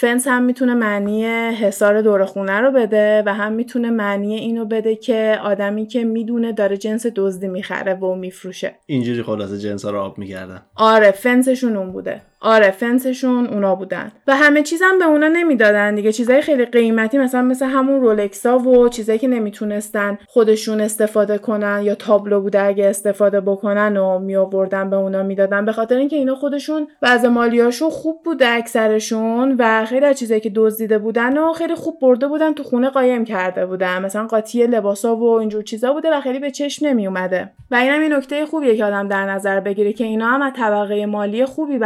فنس 0.00 0.28
هم 0.28 0.42
می‌تونه 0.42 0.74
معنی 0.74 1.26
حصار 1.50 2.02
دور 2.02 2.24
خونه 2.24 2.60
رو 2.60 2.70
بده 2.72 3.22
و 3.26 3.34
هم 3.34 3.52
می‌تونه 3.52 3.90
معنی 3.90 4.34
اینو 4.34 4.64
بده 4.64 4.96
که 4.96 5.38
آدمی 5.42 5.86
که 5.86 6.04
می‌دونه 6.04 6.52
داره 6.52 6.76
جنس 6.76 7.06
دزدی 7.16 7.48
می‌خره 7.48 7.94
و 7.94 8.14
میفروشه. 8.14 8.74
اینجوری 8.86 9.22
خلاصه 9.22 9.58
جنس 9.58 9.84
رو 9.84 10.00
آب 10.00 10.18
می‌کردن. 10.18 10.62
آره 10.74 11.10
فنسشون 11.10 11.76
اون 11.76 11.92
بوده. 11.92 12.22
آره 12.40 12.70
فنسشون 12.70 13.46
اونا 13.46 13.74
بودن. 13.74 14.12
و 14.26 14.36
همه 14.36 14.62
چیزم 14.62 14.98
به 14.98 15.04
اونا 15.04 15.28
نمی‌دادن 15.28 15.94
دیگه. 15.94 16.12
چیزای 16.12 16.42
خیلی 16.42 16.64
قیمتی 16.64 17.18
مثلا 17.18 17.42
مثل 17.42 17.66
همون 17.66 18.00
رولکسا 18.00 18.58
و 18.58 18.88
چیزایی 18.88 19.18
که 19.18 19.28
نمی‌تونستن 19.28 20.18
خودشون 20.26 20.80
استفاده 20.80 21.38
کنن 21.38 21.80
یا 21.82 21.94
تابلو 21.94 22.40
بوده 22.40 22.62
اگه 22.62 22.86
استفاده 22.86 23.40
بکنن 23.40 23.96
و 23.96 24.18
می 24.18 24.36
آوردن 24.36 24.90
به 24.90 24.96
اونا 24.96 25.22
می‌دادن. 25.22 25.64
به 25.64 25.72
خاطر 25.72 25.96
اینکه 25.96 26.16
اینا 26.16 26.34
خودشون 26.34 26.86
وضع 27.02 27.28
مالیاشون 27.28 27.90
خوب 27.90 28.20
بوده 28.24 28.48
اکثرشون 28.48 29.56
و 29.58 29.84
خیلی 29.84 30.06
از 30.06 30.18
چیزایی 30.18 30.40
که 30.40 30.52
دزدیده 30.54 30.98
بودن 30.98 31.38
و 31.38 31.52
خیلی 31.52 31.74
خوب 31.74 31.98
برده 32.00 32.28
بودن 32.28 32.52
تو 32.52 32.62
خونه 32.62 32.90
قایم 32.90 33.24
کرده 33.24 33.66
بودن. 33.66 34.02
مثلا 34.02 34.26
قاطی 34.26 34.66
لباسا 34.66 35.16
و 35.16 35.38
اینجور 35.38 35.62
چیزا 35.62 35.92
بوده 35.92 36.16
و 36.16 36.20
خیلی 36.20 36.38
به 36.38 36.50
چشم 36.50 36.86
نمی 36.86 37.06
اومده 37.06 37.50
و 37.70 37.74
اینم 37.74 38.02
یه 38.02 38.08
نکته 38.08 38.46
خوبیه 38.46 38.76
که 38.76 38.84
آدم 38.84 39.08
در 39.08 39.30
نظر 39.30 39.60
بگیره 39.60 39.92
که 39.92 40.04
اینا 40.04 40.26
هم 40.26 40.42
از 40.42 40.52
طبقه 40.56 41.06
مالی 41.06 41.44
خوبی 41.44 41.78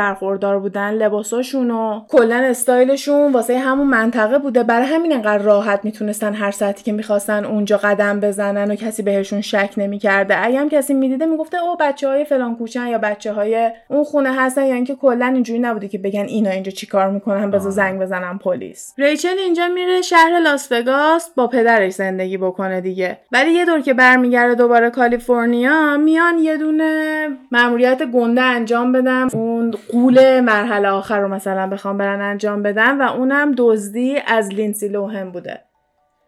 برخوردار 0.42 0.58
بودن 0.58 0.90
لباساشون 0.90 1.70
و 1.70 2.00
کلا 2.08 2.36
استایلشون 2.36 3.32
واسه 3.32 3.58
همون 3.58 3.86
منطقه 3.86 4.38
بوده. 4.38 4.62
برای 4.62 4.86
همین 4.86 5.12
انقدر 5.12 5.42
راحت 5.42 5.80
می‌تونستن 5.84 6.34
هر 6.34 6.50
ساعتی 6.50 6.82
که 6.82 6.92
می‌خواستن 6.92 7.44
اونجا 7.44 7.76
قدم 7.76 8.20
بزنن 8.20 8.70
و 8.70 8.74
کسی 8.74 9.02
بهشون 9.02 9.40
شک 9.40 9.70
نمی‌کرده. 9.76 10.44
اگه 10.44 10.58
هم 10.58 10.68
کسی 10.68 10.94
می‌دیده 10.94 11.26
می‌گفته 11.26 11.58
این 11.58 11.76
بچه 11.80 12.08
های 12.08 12.24
فلان 12.24 12.56
کوچن 12.56 12.86
یا 12.86 12.98
بچه 12.98 13.32
های 13.32 13.70
اون 13.88 14.04
خونه 14.04 14.32
هستن. 14.34 14.66
یا 14.66 14.74
اینکه 14.74 14.94
کلا 14.94 15.26
اینجوری 15.26 15.58
نبوده 15.58 15.88
که 15.88 15.98
بگن 15.98 16.24
اینا 16.24 16.50
اینجا 16.50 16.70
چیکار 16.70 17.10
می‌کنن 17.10 17.50
بذار 17.50 17.70
زنگ 17.70 18.00
بزنن 18.00 18.38
پلیس. 18.38 18.94
ریچل 18.98 19.38
اینجا 19.38 19.68
میره 19.68 20.02
شهر 20.02 20.40
لاس 20.40 20.72
وگاس 20.72 21.30
با 21.36 21.46
پدرش 21.46 21.92
زندگی 21.92 22.36
بکنه 22.36 22.80
دیگه. 22.80 23.18
ولی 23.32 23.50
یه 23.50 23.64
دور 23.64 23.80
که 23.80 23.94
برمیگرده 23.94 24.54
دوباره 24.54 24.90
کالیفرنیا 24.90 25.96
میان 25.96 26.38
یه 26.38 26.56
دونه 26.56 27.28
ماموریت 27.52 28.02
گنده 28.02 28.42
انجام 28.42 28.92
بدن 28.92 29.28
اون 29.32 29.74
غول 29.92 30.31
مرحله 30.40 30.88
آخر 30.88 31.20
رو 31.20 31.28
مثلا 31.28 31.66
بخوان 31.66 31.98
برن 31.98 32.20
انجام 32.20 32.62
بدن 32.62 32.98
و 32.98 33.12
اونم 33.12 33.54
دزدی 33.58 34.16
از 34.26 34.48
لینسی 34.48 34.88
لوهن 34.88 35.30
بوده. 35.30 35.60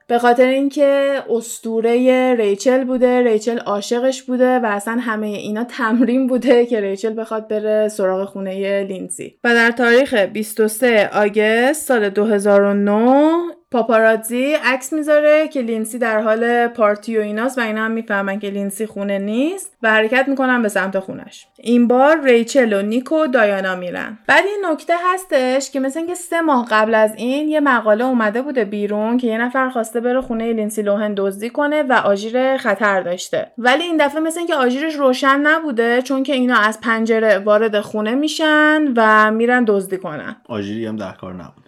به 0.06 0.18
خاطر 0.18 0.46
اینکه 0.46 1.22
اسطوره 1.30 2.34
ریچل 2.34 2.84
بوده 2.84 3.22
ریچل 3.22 3.58
عاشقش 3.58 4.22
بوده 4.22 4.58
و 4.58 4.66
اصلا 4.66 4.98
همه 5.00 5.26
اینا 5.26 5.64
تمرین 5.64 6.26
بوده 6.26 6.66
که 6.66 6.80
ریچل 6.80 7.20
بخواد 7.20 7.48
بره 7.48 7.88
سراغ 7.88 8.28
خونه 8.28 8.82
لینسی. 8.82 9.38
و 9.44 9.54
در 9.54 9.70
تاریخ 9.70 10.14
23 10.14 11.10
August 11.12 11.86
سال 11.86 12.08
2009 12.08 13.54
پاپاراتزی 13.74 14.52
عکس 14.64 14.92
می‌ذاره 14.92 15.48
که 15.48 15.60
لینسی 15.62 15.98
در 15.98 16.20
حال 16.20 16.66
پارتی 16.66 17.18
و 17.18 17.20
ایناست 17.20 17.58
و 17.58 17.60
اینا 17.60 17.84
هم 17.84 17.90
می‌فهمن 17.90 18.38
که 18.38 18.50
لینسی 18.50 18.86
خونه 18.86 19.18
نیست 19.18 19.76
و 19.82 19.90
حرکت 19.90 20.28
می‌کنن 20.28 20.62
به 20.62 20.68
سمت 20.68 20.98
خونش. 20.98 21.46
این 21.58 21.88
بار 21.88 22.24
ریچل 22.24 22.72
و 22.72 22.82
نیک 22.82 23.12
و 23.12 23.26
دایانا 23.26 23.76
میرن. 23.76 24.18
بعد 24.26 24.44
این 24.46 24.66
نکته 24.70 24.94
هستش 25.12 25.70
که 25.70 25.80
مثل 25.80 25.98
اینکه 25.98 26.14
سه 26.14 26.40
ماه 26.40 26.66
قبل 26.70 26.94
از 26.94 27.14
این 27.16 27.48
یه 27.48 27.60
مقاله 27.60 28.04
اومده 28.04 28.42
بوده 28.42 28.64
بیرون 28.64 29.16
که 29.18 29.26
یه 29.26 29.38
نفر 29.38 29.68
خواسته 29.68 30.00
بره 30.00 30.20
خونه 30.20 30.52
لینسی 30.52 30.82
لوهن 30.82 31.14
دزدی 31.16 31.50
کنه 31.50 31.82
و 31.82 31.92
آژیر 31.92 32.56
خطر 32.56 33.00
داشته. 33.00 33.52
ولی 33.58 33.82
این 33.82 33.96
دفعه 33.96 34.20
مثل 34.20 34.38
اینکه 34.38 34.54
آژیرش 34.54 34.94
روشن 34.94 35.40
نبوده 35.40 36.02
چون 36.02 36.22
که 36.22 36.32
اینا 36.32 36.56
از 36.56 36.80
پنجره 36.80 37.38
وارد 37.38 37.80
خونه 37.80 38.14
میشن 38.14 38.92
و 38.96 39.30
میرن 39.30 39.64
دزدی 39.64 39.98
کنن. 39.98 40.36
آژیری 40.48 40.86
هم 40.86 40.96
در 40.96 41.12
کار 41.12 41.32
نبوده 41.32 41.63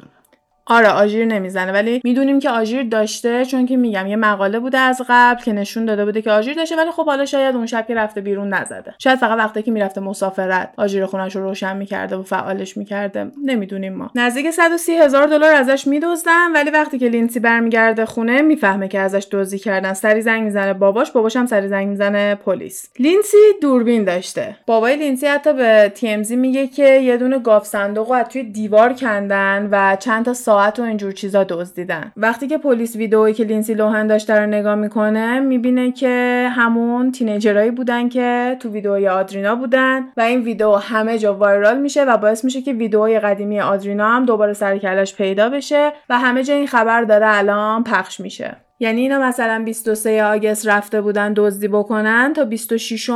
آره 0.66 0.88
آژیر 0.88 1.24
نمی‌زنه. 1.24 1.72
ولی 1.72 2.00
می‌دونیم 2.04 2.38
که 2.38 2.50
آژیر 2.50 2.82
داشته 2.82 3.44
چون 3.44 3.66
که 3.66 3.76
میگم 3.76 4.06
یه 4.06 4.16
مقاله 4.16 4.58
بوده 4.58 4.78
از 4.78 5.00
قبل 5.08 5.42
که 5.42 5.52
نشون 5.52 5.84
داده 5.84 6.04
بوده 6.04 6.22
که 6.22 6.30
آژیر 6.30 6.54
داشته 6.54 6.76
ولی 6.76 6.90
خب 6.90 7.06
حالا 7.06 7.24
شاید 7.24 7.56
اون 7.56 7.66
شب 7.66 7.86
که 7.86 7.94
رفته 7.94 8.20
بیرون 8.20 8.54
نزده. 8.54 8.94
شاید 8.98 9.18
فقط 9.18 9.38
وقتی 9.38 9.62
که 9.62 9.70
می‌رفته 9.70 10.00
مسافرت 10.00 10.72
آژیر 10.76 11.06
خونش 11.06 11.36
رو 11.36 11.42
روشن 11.42 11.76
می‌کرده 11.76 12.16
و 12.16 12.22
فعالش 12.22 12.76
می‌کرده. 12.76 13.30
نمی‌دونیم 13.44 13.94
ما. 13.94 14.10
نزدیک 14.14 14.50
130 14.50 14.92
هزار 14.92 15.26
دلار 15.26 15.54
ازش 15.54 15.86
میدزدن 15.86 16.52
ولی 16.52 16.70
وقتی 16.70 16.98
که 16.98 17.08
لینسی 17.08 17.40
برمیگرده 17.40 18.06
خونه 18.06 18.42
می‌فهمه 18.42 18.88
که 18.88 18.98
ازش 19.00 19.26
دزدی 19.30 19.58
کردن. 19.58 19.92
سریع 19.92 20.20
زنگ 20.20 20.42
می‌زنه 20.42 20.72
باباش 20.72 21.10
باباش 21.10 21.36
هم 21.36 21.46
سریع 21.46 21.68
زنگ 21.68 21.88
می‌زنه 21.88 22.34
پلیس. 22.34 22.88
لینسی 22.98 23.36
دوربین 23.62 24.04
داشته. 24.04 24.56
بابای 24.66 24.96
لینسی 24.96 25.26
حتی 25.26 25.52
به 25.52 25.92
TMZ 25.94 26.16
میگه 26.16 26.66
که 26.66 26.88
یه 26.88 27.16
دونه 27.16 27.38
گاو 27.38 27.66
صندوق 27.66 28.12
رو 28.12 28.22
توی 28.22 28.42
دیوار 28.42 28.92
کندن 28.92 29.68
و 29.72 29.96
چند 29.96 30.24
تا 30.24 30.34
ساعت 30.56 30.78
و 30.78 30.82
اینجور 30.82 31.12
چیزا 31.12 31.44
دزدیدن. 31.44 32.12
وقتی 32.16 32.46
که 32.46 32.58
پلیس 32.58 32.96
ویدئویی 32.96 33.34
که 33.34 33.44
لینسی 33.44 33.74
لوهن 33.74 34.06
داشته 34.06 34.34
رو 34.34 34.46
نگاه 34.46 34.74
می‌کنه 34.74 35.40
می‌بینه 35.40 35.92
که 35.92 36.48
همون 36.52 37.12
teenager 37.12 37.59
ایی 37.59 37.70
بودن 37.70 38.08
که 38.08 38.56
تو 38.60 38.68
ویدئوی 38.68 39.08
آدرینا 39.08 39.54
بودن 39.54 40.04
و 40.16 40.20
این 40.20 40.40
ویدیو 40.40 40.72
همه 40.72 41.18
جا 41.18 41.34
وایرال 41.34 41.78
میشه 41.80 42.04
و 42.04 42.16
باعث 42.16 42.44
میشه 42.44 42.62
که 42.62 42.72
ویدئوی 42.72 43.20
قدیمی 43.20 43.60
آدرینا 43.60 44.08
هم 44.08 44.24
دوباره 44.24 44.52
سر 44.52 44.78
کلش 44.78 45.14
پیدا 45.14 45.48
بشه 45.48 45.92
و 46.08 46.18
همه 46.18 46.44
جا 46.44 46.54
این 46.54 46.66
خبر 46.66 47.02
داره 47.02 47.26
الان 47.28 47.84
پخش 47.84 48.20
میشه. 48.20 48.56
یعنی 48.80 49.00
اینا 49.00 49.18
مثلا 49.18 49.62
23 49.64 50.24
آگست 50.24 50.68
رفته 50.68 51.00
بودن 51.00 51.32
دزدی 51.36 51.68
بکنن 51.68 52.32
تا 52.36 52.44
26 52.44 53.10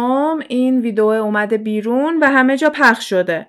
این 0.49 0.81
ویدیو 0.81 1.05
اومده 1.05 1.59
بیرون 1.59 2.19
و 2.21 2.27
همه 2.27 2.57
جا 2.57 2.71
پخش 2.71 3.09
شده. 3.09 3.47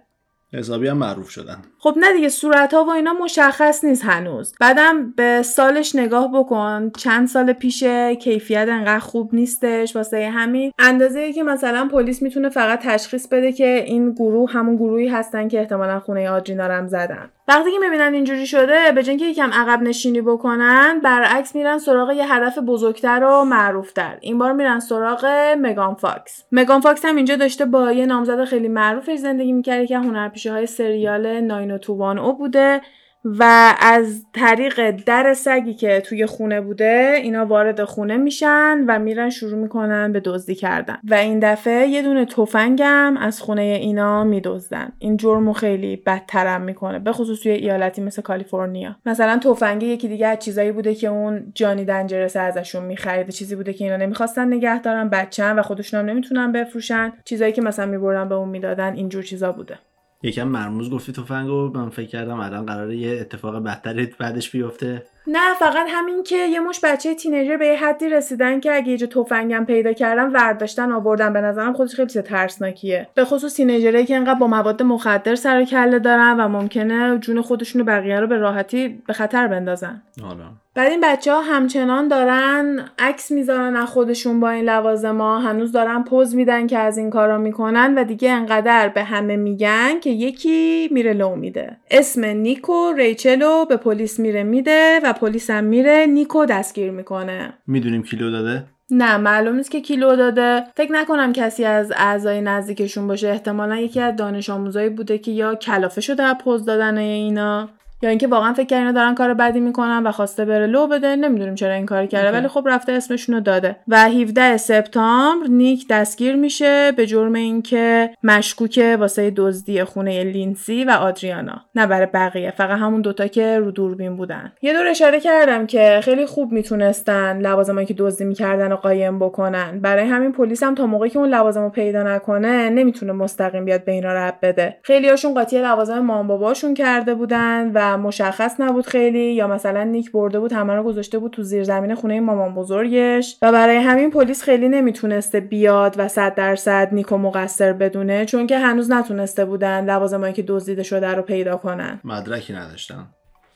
حسابی 0.54 0.88
هم 0.88 0.98
معروف 0.98 1.30
شدن. 1.30 1.58
خب 1.84 1.94
نه 1.98 2.14
دیگه 2.14 2.30
صورت 2.30 2.74
ها 2.74 2.84
و 2.84 2.90
اینا 2.90 3.14
مشخص 3.14 3.84
نیست 3.84 4.06
هنوز. 4.06 4.54
بعدم 4.60 5.12
به 5.12 5.42
سالش 5.42 5.96
نگاه 5.96 6.32
بکن. 6.32 6.92
چند 6.98 7.28
سال 7.28 7.54
پیشه 7.54 8.16
کیفیت 8.16 8.68
انقدر 8.70 9.00
خوب 9.00 9.30
نیستش 9.36 9.96
واسه 9.96 10.30
همین. 10.30 10.72
اندازه 10.80 11.34
که 11.34 11.44
مثلا 11.44 11.88
پلیس 11.92 12.22
می‌تونه 12.22 12.50
فقط 12.50 12.80
تشخیص 12.84 13.28
بده 13.28 13.52
که 13.52 13.84
این 13.88 14.12
گروه 14.12 14.52
همون 14.52 14.76
گروهی 14.76 15.08
هستن 15.08 15.48
که 15.48 15.60
احتمالا 15.60 16.00
خونه 16.00 16.30
آدرینا 16.30 16.68
رم 16.68 16.88
زدن. 16.88 17.30
وقتی 17.48 17.72
که 17.72 17.80
می‌بینن 17.80 18.14
اینجوری 18.14 18.48
شده 18.48 18.92
به 18.96 19.04
که 19.04 19.26
یکم 19.26 19.52
عقب 19.54 19.82
نشینی 19.82 20.22
بکنن 20.22 21.00
برعکس 21.04 21.56
میرن 21.56 21.78
سراغ 21.78 22.12
یه 22.12 22.34
هدف 22.34 22.58
بزرگتر 22.58 23.24
و 23.24 23.44
معروفتر. 23.44 24.18
این 24.22 24.38
بار 24.38 24.54
میرن 24.54 24.80
سراغ 24.80 25.26
مگان 25.62 25.96
فاکس. 25.96 26.44
مگان 26.52 26.82
فاکس 26.82 27.06
هم 27.06 27.16
اینجا 27.16 27.36
داشته 27.36 27.66
با 27.66 27.92
یه 27.92 28.06
نامزد 28.06 28.44
خیلی 28.44 28.68
معروفش 28.68 29.16
زندگی 29.16 29.52
می‌کرده 29.52 29.88
که 29.88 29.98
هنرپیشه 29.98 30.52
های 30.52 30.66
سریال 30.66 31.40
90210 31.80 32.38
بوده 32.38 32.82
و 33.26 33.74
از 33.80 34.26
طریق 34.34 34.92
در 34.92 35.34
سگی 35.34 35.74
که 35.74 36.02
توی 36.02 36.26
خونه 36.26 36.62
بوده 36.62 37.14
اینا 37.24 37.46
وارد 37.46 37.84
خونه 37.84 38.18
میشن 38.18 38.84
و 38.88 39.00
میرن 39.00 39.30
شروع 39.30 39.60
می‌کنن 39.60 40.12
به 40.12 40.20
دزدی 40.20 40.56
کردن. 40.56 40.98
و 41.10 41.14
این 41.14 41.40
دفعه 41.40 41.88
یه 41.88 42.02
دونه 42.02 42.26
تفنگم 42.26 43.18
از 43.18 43.42
خونه 43.42 43.62
اینا 43.62 44.24
میدزدن. 44.24 44.92
این 45.00 45.18
جرمو 45.18 45.54
خیلی 45.54 45.96
بدترم 45.96 46.62
می‌کنه 46.62 47.00
به 47.00 47.12
خصوص 47.12 47.40
توی 47.40 47.52
ایالتی 47.52 48.02
مثل 48.02 48.22
کالیفرنیا. 48.22 48.96
مثلا 49.06 49.38
تفنگ 49.38 49.84
یکی 49.84 50.08
دیگه 50.08 50.28
از 50.28 50.40
چیزایی 50.40 50.72
بوده 50.72 50.96
که 50.96 51.08
اون 51.08 51.52
جانی 51.56 51.86
دنجرس 51.86 52.36
ازشون 52.36 52.86
می‌خرید 52.86 53.30
چیزی 53.30 53.56
بوده 53.56 53.74
که 53.74 53.84
اینا 53.84 53.98
نمی‌خواستن 53.98 54.54
نگه 54.54 54.82
دارن 54.82 55.10
بچن 55.10 55.60
و 55.60 55.62
خودشون 55.62 56.00
هم 56.00 56.06
نمی‌تونن 56.06 56.52
بفروشن. 56.52 57.14
چیزایی 57.26 57.52
که 57.52 57.62
مثلا 57.62 57.86
میبردن 57.86 58.30
به 58.30 58.36
اون 58.36 58.50
می‌دادن 58.50 58.94
اینجور 58.94 59.24
چیزا 59.24 59.52
بوده. 59.52 59.80
یکم 60.24 60.48
مرموز 60.48 60.90
گفتی 60.90 61.12
تفنگو 61.12 61.72
من 61.74 61.90
فکر 61.90 62.08
کردم 62.08 62.40
الان 62.40 62.66
قراره 62.66 62.98
یه 62.98 63.22
اتفاق 63.22 63.64
بدتری 63.64 64.06
بعدش 64.20 64.52
بیفته. 64.52 65.04
نه 65.28 65.54
فقط 65.60 65.88
همین 65.90 66.24
که 66.24 66.36
یه 66.36 66.60
مش 66.60 66.80
بچه 66.84 67.16
تینیجر 67.16 67.58
به 67.58 67.66
یه 67.66 67.76
حدی 67.76 68.10
رسیدن 68.10 68.60
که 68.60 68.76
اگه 68.76 68.92
یه 68.92 69.08
تفنگم 69.08 69.66
پیدا 69.66 69.94
کردن 69.94 70.32
ورداشتن 70.32 70.92
آوردن 70.92 71.34
به 71.34 71.42
نظرم 71.42 71.74
خودش 71.74 71.96
خیلی 71.96 72.08
ترسناکیه. 72.22 73.08
به 73.14 73.26
خصوص 73.26 73.56
تینیجرایی 73.56 74.06
که 74.06 74.16
انقدر 74.16 74.40
با 74.40 74.48
مواد 74.48 74.84
مخدر 74.84 75.36
سر 75.36 75.66
کله 75.66 76.00
دارن 76.00 76.40
و 76.40 76.48
ممکنه 76.48 77.18
جون 77.18 77.42
خودشون 77.42 77.82
و 77.82 77.86
بقیه 77.86 78.20
رو 78.20 78.28
به 78.28 78.38
راحتی 78.38 79.02
به 79.08 79.14
خطر 79.14 79.48
بندازن. 79.48 80.02
حالا. 80.22 80.46
بعد 80.76 80.92
این 80.92 81.02
بچه 81.04 81.34
ها 81.34 81.42
همچنان 81.42 82.08
دارن 82.08 82.86
عکس 83.00 83.32
می‌ذارن 83.32 83.76
از 83.76 83.90
خودشون 83.90 84.40
با 84.40 84.50
این 84.50 84.66
لوازما 84.66 85.40
هنوز 85.40 85.72
دارن 85.72 86.04
پوز 86.04 86.36
میدن 86.36 86.68
که 86.68 86.78
از 86.78 86.98
این 86.98 87.10
کارا 87.10 87.38
می‌کنن 87.38 87.94
و 87.98 88.04
دیگه 88.04 88.32
انقدر 88.32 88.90
به 88.90 89.04
همه 89.04 89.36
میگن 89.36 90.00
که 90.00 90.10
یکی 90.10 90.90
میره 90.92 91.14
لو 91.14 91.36
میده. 91.36 91.78
اسم 91.92 92.26
نیکو 92.26 92.94
ریچلو 92.98 93.66
به 93.66 93.78
پلیس 93.78 94.20
میره 94.20 94.44
میده 94.44 95.00
و 95.04 95.14
پلیس 95.14 95.50
هم 95.50 95.64
میره 95.64 96.06
نیکو 96.06 96.46
دستگیر 96.46 96.92
می‌کنه. 96.92 97.54
می‌دونیم 97.68 98.04
کی 98.04 98.21
لو 98.21 98.32
داده؟ 98.32 98.64
نه 98.94 99.18
معلوم 99.18 99.56
نیست 99.56 99.72
که 99.72 99.82
کی 99.82 100.02
لو 100.02 100.16
داده. 100.16 100.64
فکر 100.76 100.92
نکنم 100.92 101.34
کسی 101.34 101.66
از 101.66 101.92
اعضای 101.98 102.42
نزدیکشون 102.42 103.08
باشه. 103.08 103.30
احتمالا 103.30 103.78
یکی 103.78 104.00
از 104.00 104.16
دانش 104.16 104.50
آموزایی 104.50 104.90
بوده 104.90 105.18
که 105.18 105.32
یا 105.32 105.56
کلافه 105.56 106.02
شده 106.02 106.24
از 106.24 106.36
پوز 106.44 106.66
دادن 106.66 106.98
اینا. 106.98 107.70
یا 108.02 108.10
اینکه 108.10 108.28
واقعا 108.28 108.54
فکر 108.54 108.78
اینا 108.78 108.92
دارن 108.92 109.16
کار 109.16 109.34
بدی 109.34 109.60
می‌کنن 109.60 110.08
و 110.08 110.12
خواسته 110.12 110.46
بره 110.46 110.68
لو 110.68 110.88
بده 110.88 111.16
نمی‌دونیم 111.16 111.56
چرا 111.56 111.74
این 111.74 111.86
کار 111.86 112.06
کرده 112.06 112.32
ولی 112.38 112.48
خب 112.48 112.64
رفته 112.66 112.92
اسمشونو 112.92 113.40
داده. 113.40 113.76
و 113.88 114.10
17 114.10 114.58
سپتامبر 114.58 115.48
نیک 115.48 115.86
دستگیر 115.90 116.36
میشه 116.36 116.92
به 116.92 117.06
جرم 117.06 117.34
اینکه 117.34 118.10
مشکوکه 118.24 118.98
واسه 119.00 119.32
دزدی 119.36 119.84
خونه 119.84 120.24
لینسی 120.24 120.84
و 120.84 120.92
آدریانا. 120.92 121.62
نه 121.76 121.88
برای 121.88 122.08
بقیه 122.14 122.52
فقط 122.52 122.80
همون 122.80 123.02
دوتا 123.02 123.28
که 123.28 123.60
رو 123.60 123.72
دوربین 123.72 124.16
بودن. 124.16 124.52
یه 124.62 124.74
دور 124.74 124.88
اشاره 124.88 125.20
کردم 125.20 125.66
که 125.66 126.00
خیلی 126.04 126.26
خوب 126.26 126.52
می‌تونستن 126.52 127.42
لوازمایی 127.42 127.88
که 127.88 127.94
دزدی 127.94 128.26
می‌کردن 128.26 128.72
و 128.72 128.76
قایم 128.76 129.20
بکنن. 129.20 129.80
برای 129.80 130.08
همین 130.08 130.32
پلیس 130.32 130.64
هم 130.64 130.76
تا 130.76 130.86
موقعی 130.86 131.10
که 131.10 131.20
اون 131.20 131.30
لوازمو 131.30 131.70
پیدا 131.70 132.04
نکنه 132.04 132.70
نمی‌تونه 132.70 133.12
مستقیم 133.12 133.66
بیاد 133.66 133.84
به 133.84 133.92
اینا 133.92 134.14
ربط 134.14 134.36
بده. 134.42 134.78
خیلیاشون 134.84 135.34
قاطی 135.34 135.62
لوازم 135.62 136.00
مامان 136.00 136.28
باباشون 136.28 136.74
کرده 136.74 137.16
بودن 137.16 137.72
و 137.74 137.91
مشخص 138.00 138.56
نبود 138.60 138.86
خیلی 138.86 139.34
یا 139.34 139.48
مثلا 139.48 139.84
نیک 139.84 140.12
برده 140.12 140.40
بود 140.40 140.54
همه 140.54 140.74
رو 140.74 140.84
گذاشته 140.84 141.20
بود 141.20 141.32
تو 141.32 141.44
زیر 141.44 141.64
زمین 141.64 141.96
خونه 141.96 142.20
مامان 142.20 142.56
بزرگش. 142.56 143.38
و 143.42 143.52
برای 143.52 143.78
همین 143.78 144.12
پلیس 144.12 144.44
خیلی 144.44 144.70
نمی‌تونسته 144.70 145.40
بیاد 145.40 145.96
و 145.98 146.08
صد 146.08 146.36
درصد 146.36 146.90
نیکو 146.92 147.18
مقصر 147.18 147.74
بدونه 147.74 148.26
چون 148.26 148.48
که 148.48 148.58
هنوز 148.58 148.92
نتونسته 148.92 149.46
بودن 149.46 149.86
لوازمایی 149.86 150.34
که 150.34 150.44
دزدیده 150.48 150.84
شده 150.84 151.14
رو 151.14 151.22
پیدا 151.22 151.58
کنن. 151.58 152.00
مدرکی 152.04 152.54
نداشتن. 152.54 153.08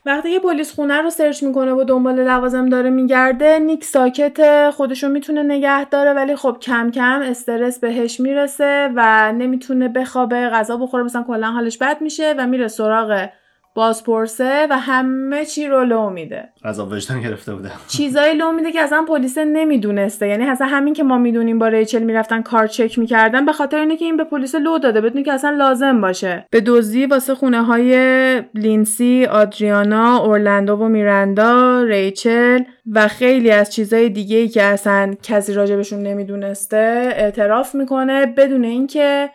وقتی 0.07 0.33
که 0.33 0.39
پلیس 0.39 0.73
خونه 0.73 1.01
رو 1.01 1.09
سرچ 1.09 1.43
می‌کنه 1.43 1.73
و 1.73 1.83
دنبال 1.83 2.23
لوازم 2.23 2.69
داره 2.69 2.89
میگرده 2.89 3.59
نیک 3.59 3.83
ساکت 3.83 4.69
خودشو 4.69 5.09
می‌تونه 5.09 5.43
نگه 5.43 5.86
داره 5.86 6.13
ولی 6.13 6.36
خب 6.36 6.57
کم 6.61 6.91
کم 6.91 7.21
استرس 7.21 7.79
بهش 7.79 8.19
می‌رسه 8.19 8.89
و 8.95 9.31
نمی‌تونه 9.31 9.88
بخوابه 9.88 10.49
غذا 10.49 10.77
بخوره 10.77 11.03
مثلا 11.03 11.23
کلا 11.23 11.51
حالش 11.51 11.77
بد 11.77 12.01
میشه 12.01 12.33
و 12.38 12.47
میره 12.47 12.67
سراغ 12.67 13.27
بازپرسه 13.76 14.67
و 14.69 14.78
همه 14.80 15.45
چی 15.45 15.67
رو 15.67 15.84
لو 15.84 16.09
میده. 16.09 16.49
عذاب 16.63 16.80
وجدان 16.80 17.21
گرفته 17.21 17.55
بوده. 17.55 17.71
چیزایی 17.88 18.34
لو 18.34 18.51
میده 18.51 18.71
که 18.71 18.82
اصلا 18.82 19.05
پلیس 19.07 19.38
نمی‌دونسته. 19.38 20.28
یعنی 20.28 20.45
اصلا 20.45 20.67
همین 20.67 20.93
که 20.93 21.03
ما 21.03 21.17
می‌دونیم 21.17 21.59
با 21.59 21.67
ریچل 21.67 22.03
می‌رفتن 22.03 22.41
car 22.41 22.67
check 22.67 22.99
می‌کردن 22.99 23.45
به 23.45 23.51
خاطر 23.51 23.78
اینه 23.80 23.97
که 23.97 24.05
این 24.05 24.17
به 24.17 24.23
پلیس 24.23 24.55
لو 24.55 24.78
داده. 24.78 25.01
بدون 25.01 25.23
اینکه 25.23 25.34
اصلا 25.34 25.49
لازم 25.49 26.01
باشه. 26.01 26.45
به 26.49 26.61
دزدی 26.61 27.05
واسه 27.05 27.36
خونه 27.36 27.63
های 27.63 27.95
لینسی 28.53 29.26
آدریانا 29.26 30.17
اورلندو 30.17 30.76
و 30.76 30.88
میرندا 30.88 31.84
ریچل 31.84 32.63
و 32.91 33.07
خیلی 33.07 33.51
از 33.51 33.73
چیزای 33.73 34.09
دیگه 34.09 34.38
ای 34.38 34.47
که 34.47 34.63
اصلا 34.63 35.13
کسی 35.23 35.53
راجبشون 35.53 36.03
نمی‌دونسته 36.03 37.13
اعتراف 37.15 37.76
می‌کنه. 37.76 38.26
بدون 38.26 38.63
اینکه 38.63 39.30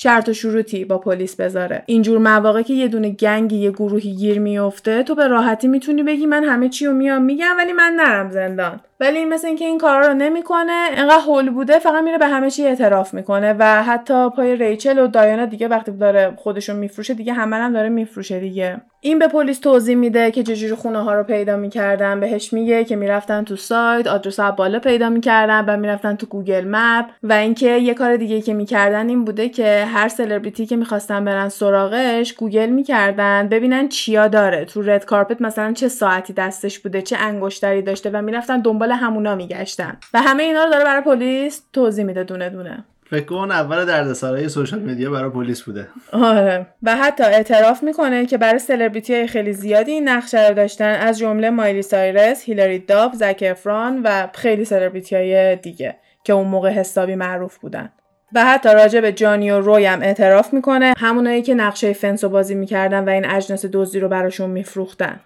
شرط 0.00 0.28
و 0.28 0.32
شروطی 0.32 0.84
با 0.84 0.98
پلیس 0.98 1.36
بذاره. 1.36 1.82
اینجور 1.86 2.18
مواقع 2.18 2.62
که 2.62 2.74
یه 2.74 2.88
دونه 2.88 3.10
gang 3.10 3.47
ی 3.47 3.56
یه 3.56 3.70
گروهی 3.70 4.14
گیر 4.14 4.38
میفته 4.40 5.02
تو 5.02 5.14
به 5.14 5.26
راحتی 5.26 5.68
می‌تونی 5.68 6.02
بگی 6.02 6.26
من 6.26 6.44
همه 6.44 6.68
چی 6.68 6.86
رو 6.86 6.92
میام 6.92 7.22
میگم 7.22 7.54
ولی 7.58 7.72
من 7.72 7.92
نرم 7.96 8.30
زندان. 8.30 8.80
ولی 9.00 9.24
مثل 9.24 9.46
اینکه 9.46 9.64
این 9.64 9.78
کارا 9.78 10.06
رو 10.06 10.14
نمی‌کنه 10.14 10.88
انقدر 10.96 11.22
هول 11.26 11.50
بوده 11.50 11.78
فقط 11.78 12.04
میره 12.04 12.18
به 12.18 12.26
همه 12.26 12.50
چی 12.50 12.66
اعتراف 12.66 13.14
می‌کنه 13.14 13.54
و 13.58 13.82
حتی 13.82 14.30
پای 14.30 14.56
ریچل 14.56 14.98
و 14.98 15.06
دایانا 15.06 15.46
دیگه 15.46 15.68
وقتی 15.68 15.92
داره 15.92 16.32
خودشون 16.36 16.76
میفروشه 16.76 17.14
دیگه 17.14 17.32
همه 17.32 17.56
هم 17.56 17.72
داره 17.72 17.88
میفروشه 17.88 18.40
دیگه. 18.40 18.80
این 19.00 19.18
به 19.18 19.28
پلیس 19.28 19.58
توضیح 19.58 19.96
میده 19.96 20.30
که 20.30 20.42
چجوری 20.42 20.74
خونه 20.74 21.02
ها 21.02 21.14
رو 21.14 21.22
پیدا 21.22 21.56
می‌کردن. 21.56 22.20
بهش 22.20 22.52
میگه 22.52 22.84
که 22.84 22.96
می‌رفتن 22.96 23.44
تو 23.44 23.56
سایت 23.56 24.06
آدرس 24.06 24.40
بالا 24.40 24.78
پیدا 24.78 25.08
می‌کردن 25.08 25.64
و 25.64 25.76
می‌رفتن 25.76 26.16
تو 26.16 26.26
Google 26.26 26.64
Map. 26.68 27.06
و 27.22 27.32
اینکه 27.32 27.68
یه 27.76 27.94
کار 27.94 28.16
دیگه 28.16 28.40
که 28.40 28.54
می‌کردن 28.54 29.08
این 29.08 29.24
بوده 29.24 29.48
که 29.48 29.84
هر 29.84 30.08
سلبریتی 30.08 30.66
که 30.66 30.76
می‌خواستن 30.76 31.24
برن 31.24 31.48
سراغش 31.48 32.32
گوگل 32.32 32.66
می‌کردن 32.66 33.48
ببینن 33.48 33.88
چیا 33.88 34.28
داره. 34.28 34.64
تو 34.64 34.82
red 34.82 35.04
carpet 35.04 35.42
مثلا 35.42 35.72
چه 35.72 35.88
ساعتی 35.88 36.32
دستش 36.32 36.78
بوده 36.78 37.02
چه 37.02 37.16
انگشتری 37.16 37.82
داشته 37.82 38.10
و 38.10 38.22
می‌رفتن 38.22 38.60
دنبال 38.60 38.87
همونا 38.94 39.34
میگشتن. 39.34 39.98
و 40.14 40.22
همه 40.22 40.42
اینا 40.42 40.64
رو 40.64 40.70
داره 40.70 40.84
برای 40.84 41.02
پلیس 41.02 41.62
توضیح 41.72 42.04
میده 42.04 42.24
دونه 42.24 42.50
دونه. 42.50 42.84
فکر 43.10 43.24
کن 43.24 43.50
اول 43.50 43.84
دردسرای 43.84 44.48
سوشال 44.48 44.80
مدیا 44.80 45.10
برای 45.10 45.30
پلیس 45.30 45.62
بوده. 45.62 45.88
آره. 46.12 46.66
و 46.82 46.96
حتی 46.96 47.24
اعتراف 47.24 47.82
می‌کنه 47.82 48.26
که 48.26 48.38
برای 48.38 48.58
سلبریتی 48.58 49.14
های 49.14 49.26
خیلی 49.26 49.52
زیادی 49.52 49.92
این 49.92 50.08
نقشه 50.08 50.48
رو 50.48 50.54
داشتن 50.54 50.94
از 50.94 51.18
جمله 51.18 51.50
مایلی 51.50 51.82
سایرس، 51.82 52.42
هیلاری 52.44 52.78
داب، 52.78 53.12
زک 53.14 53.44
افران 53.46 54.00
و 54.04 54.28
خیلی 54.34 54.64
سلبریتی 54.64 55.16
های 55.16 55.56
دیگه 55.56 55.96
که 56.24 56.32
اون 56.32 56.46
موقع 56.46 56.70
حسابی 56.70 57.14
معروف 57.14 57.58
بودن. 57.58 57.92
و 58.34 58.44
حتی 58.44 58.68
راجع 58.68 59.00
به 59.00 59.12
جانی 59.12 59.50
و 59.50 59.60
روی 59.60 59.86
هم 59.86 60.02
اعتراف 60.02 60.52
می‌کنه 60.52 60.94
همونایی 60.98 61.42
که 61.42 61.54
نقشه 61.54 61.92
فنسو 61.92 62.28
بازی 62.28 62.54
می‌کردن 62.54 63.04
و 63.04 63.08
این 63.08 63.30
اجناس 63.30 63.64
دزدی 63.72 64.00
رو 64.00 64.08
براشون 64.08 64.50
میفروختن. 64.50 65.20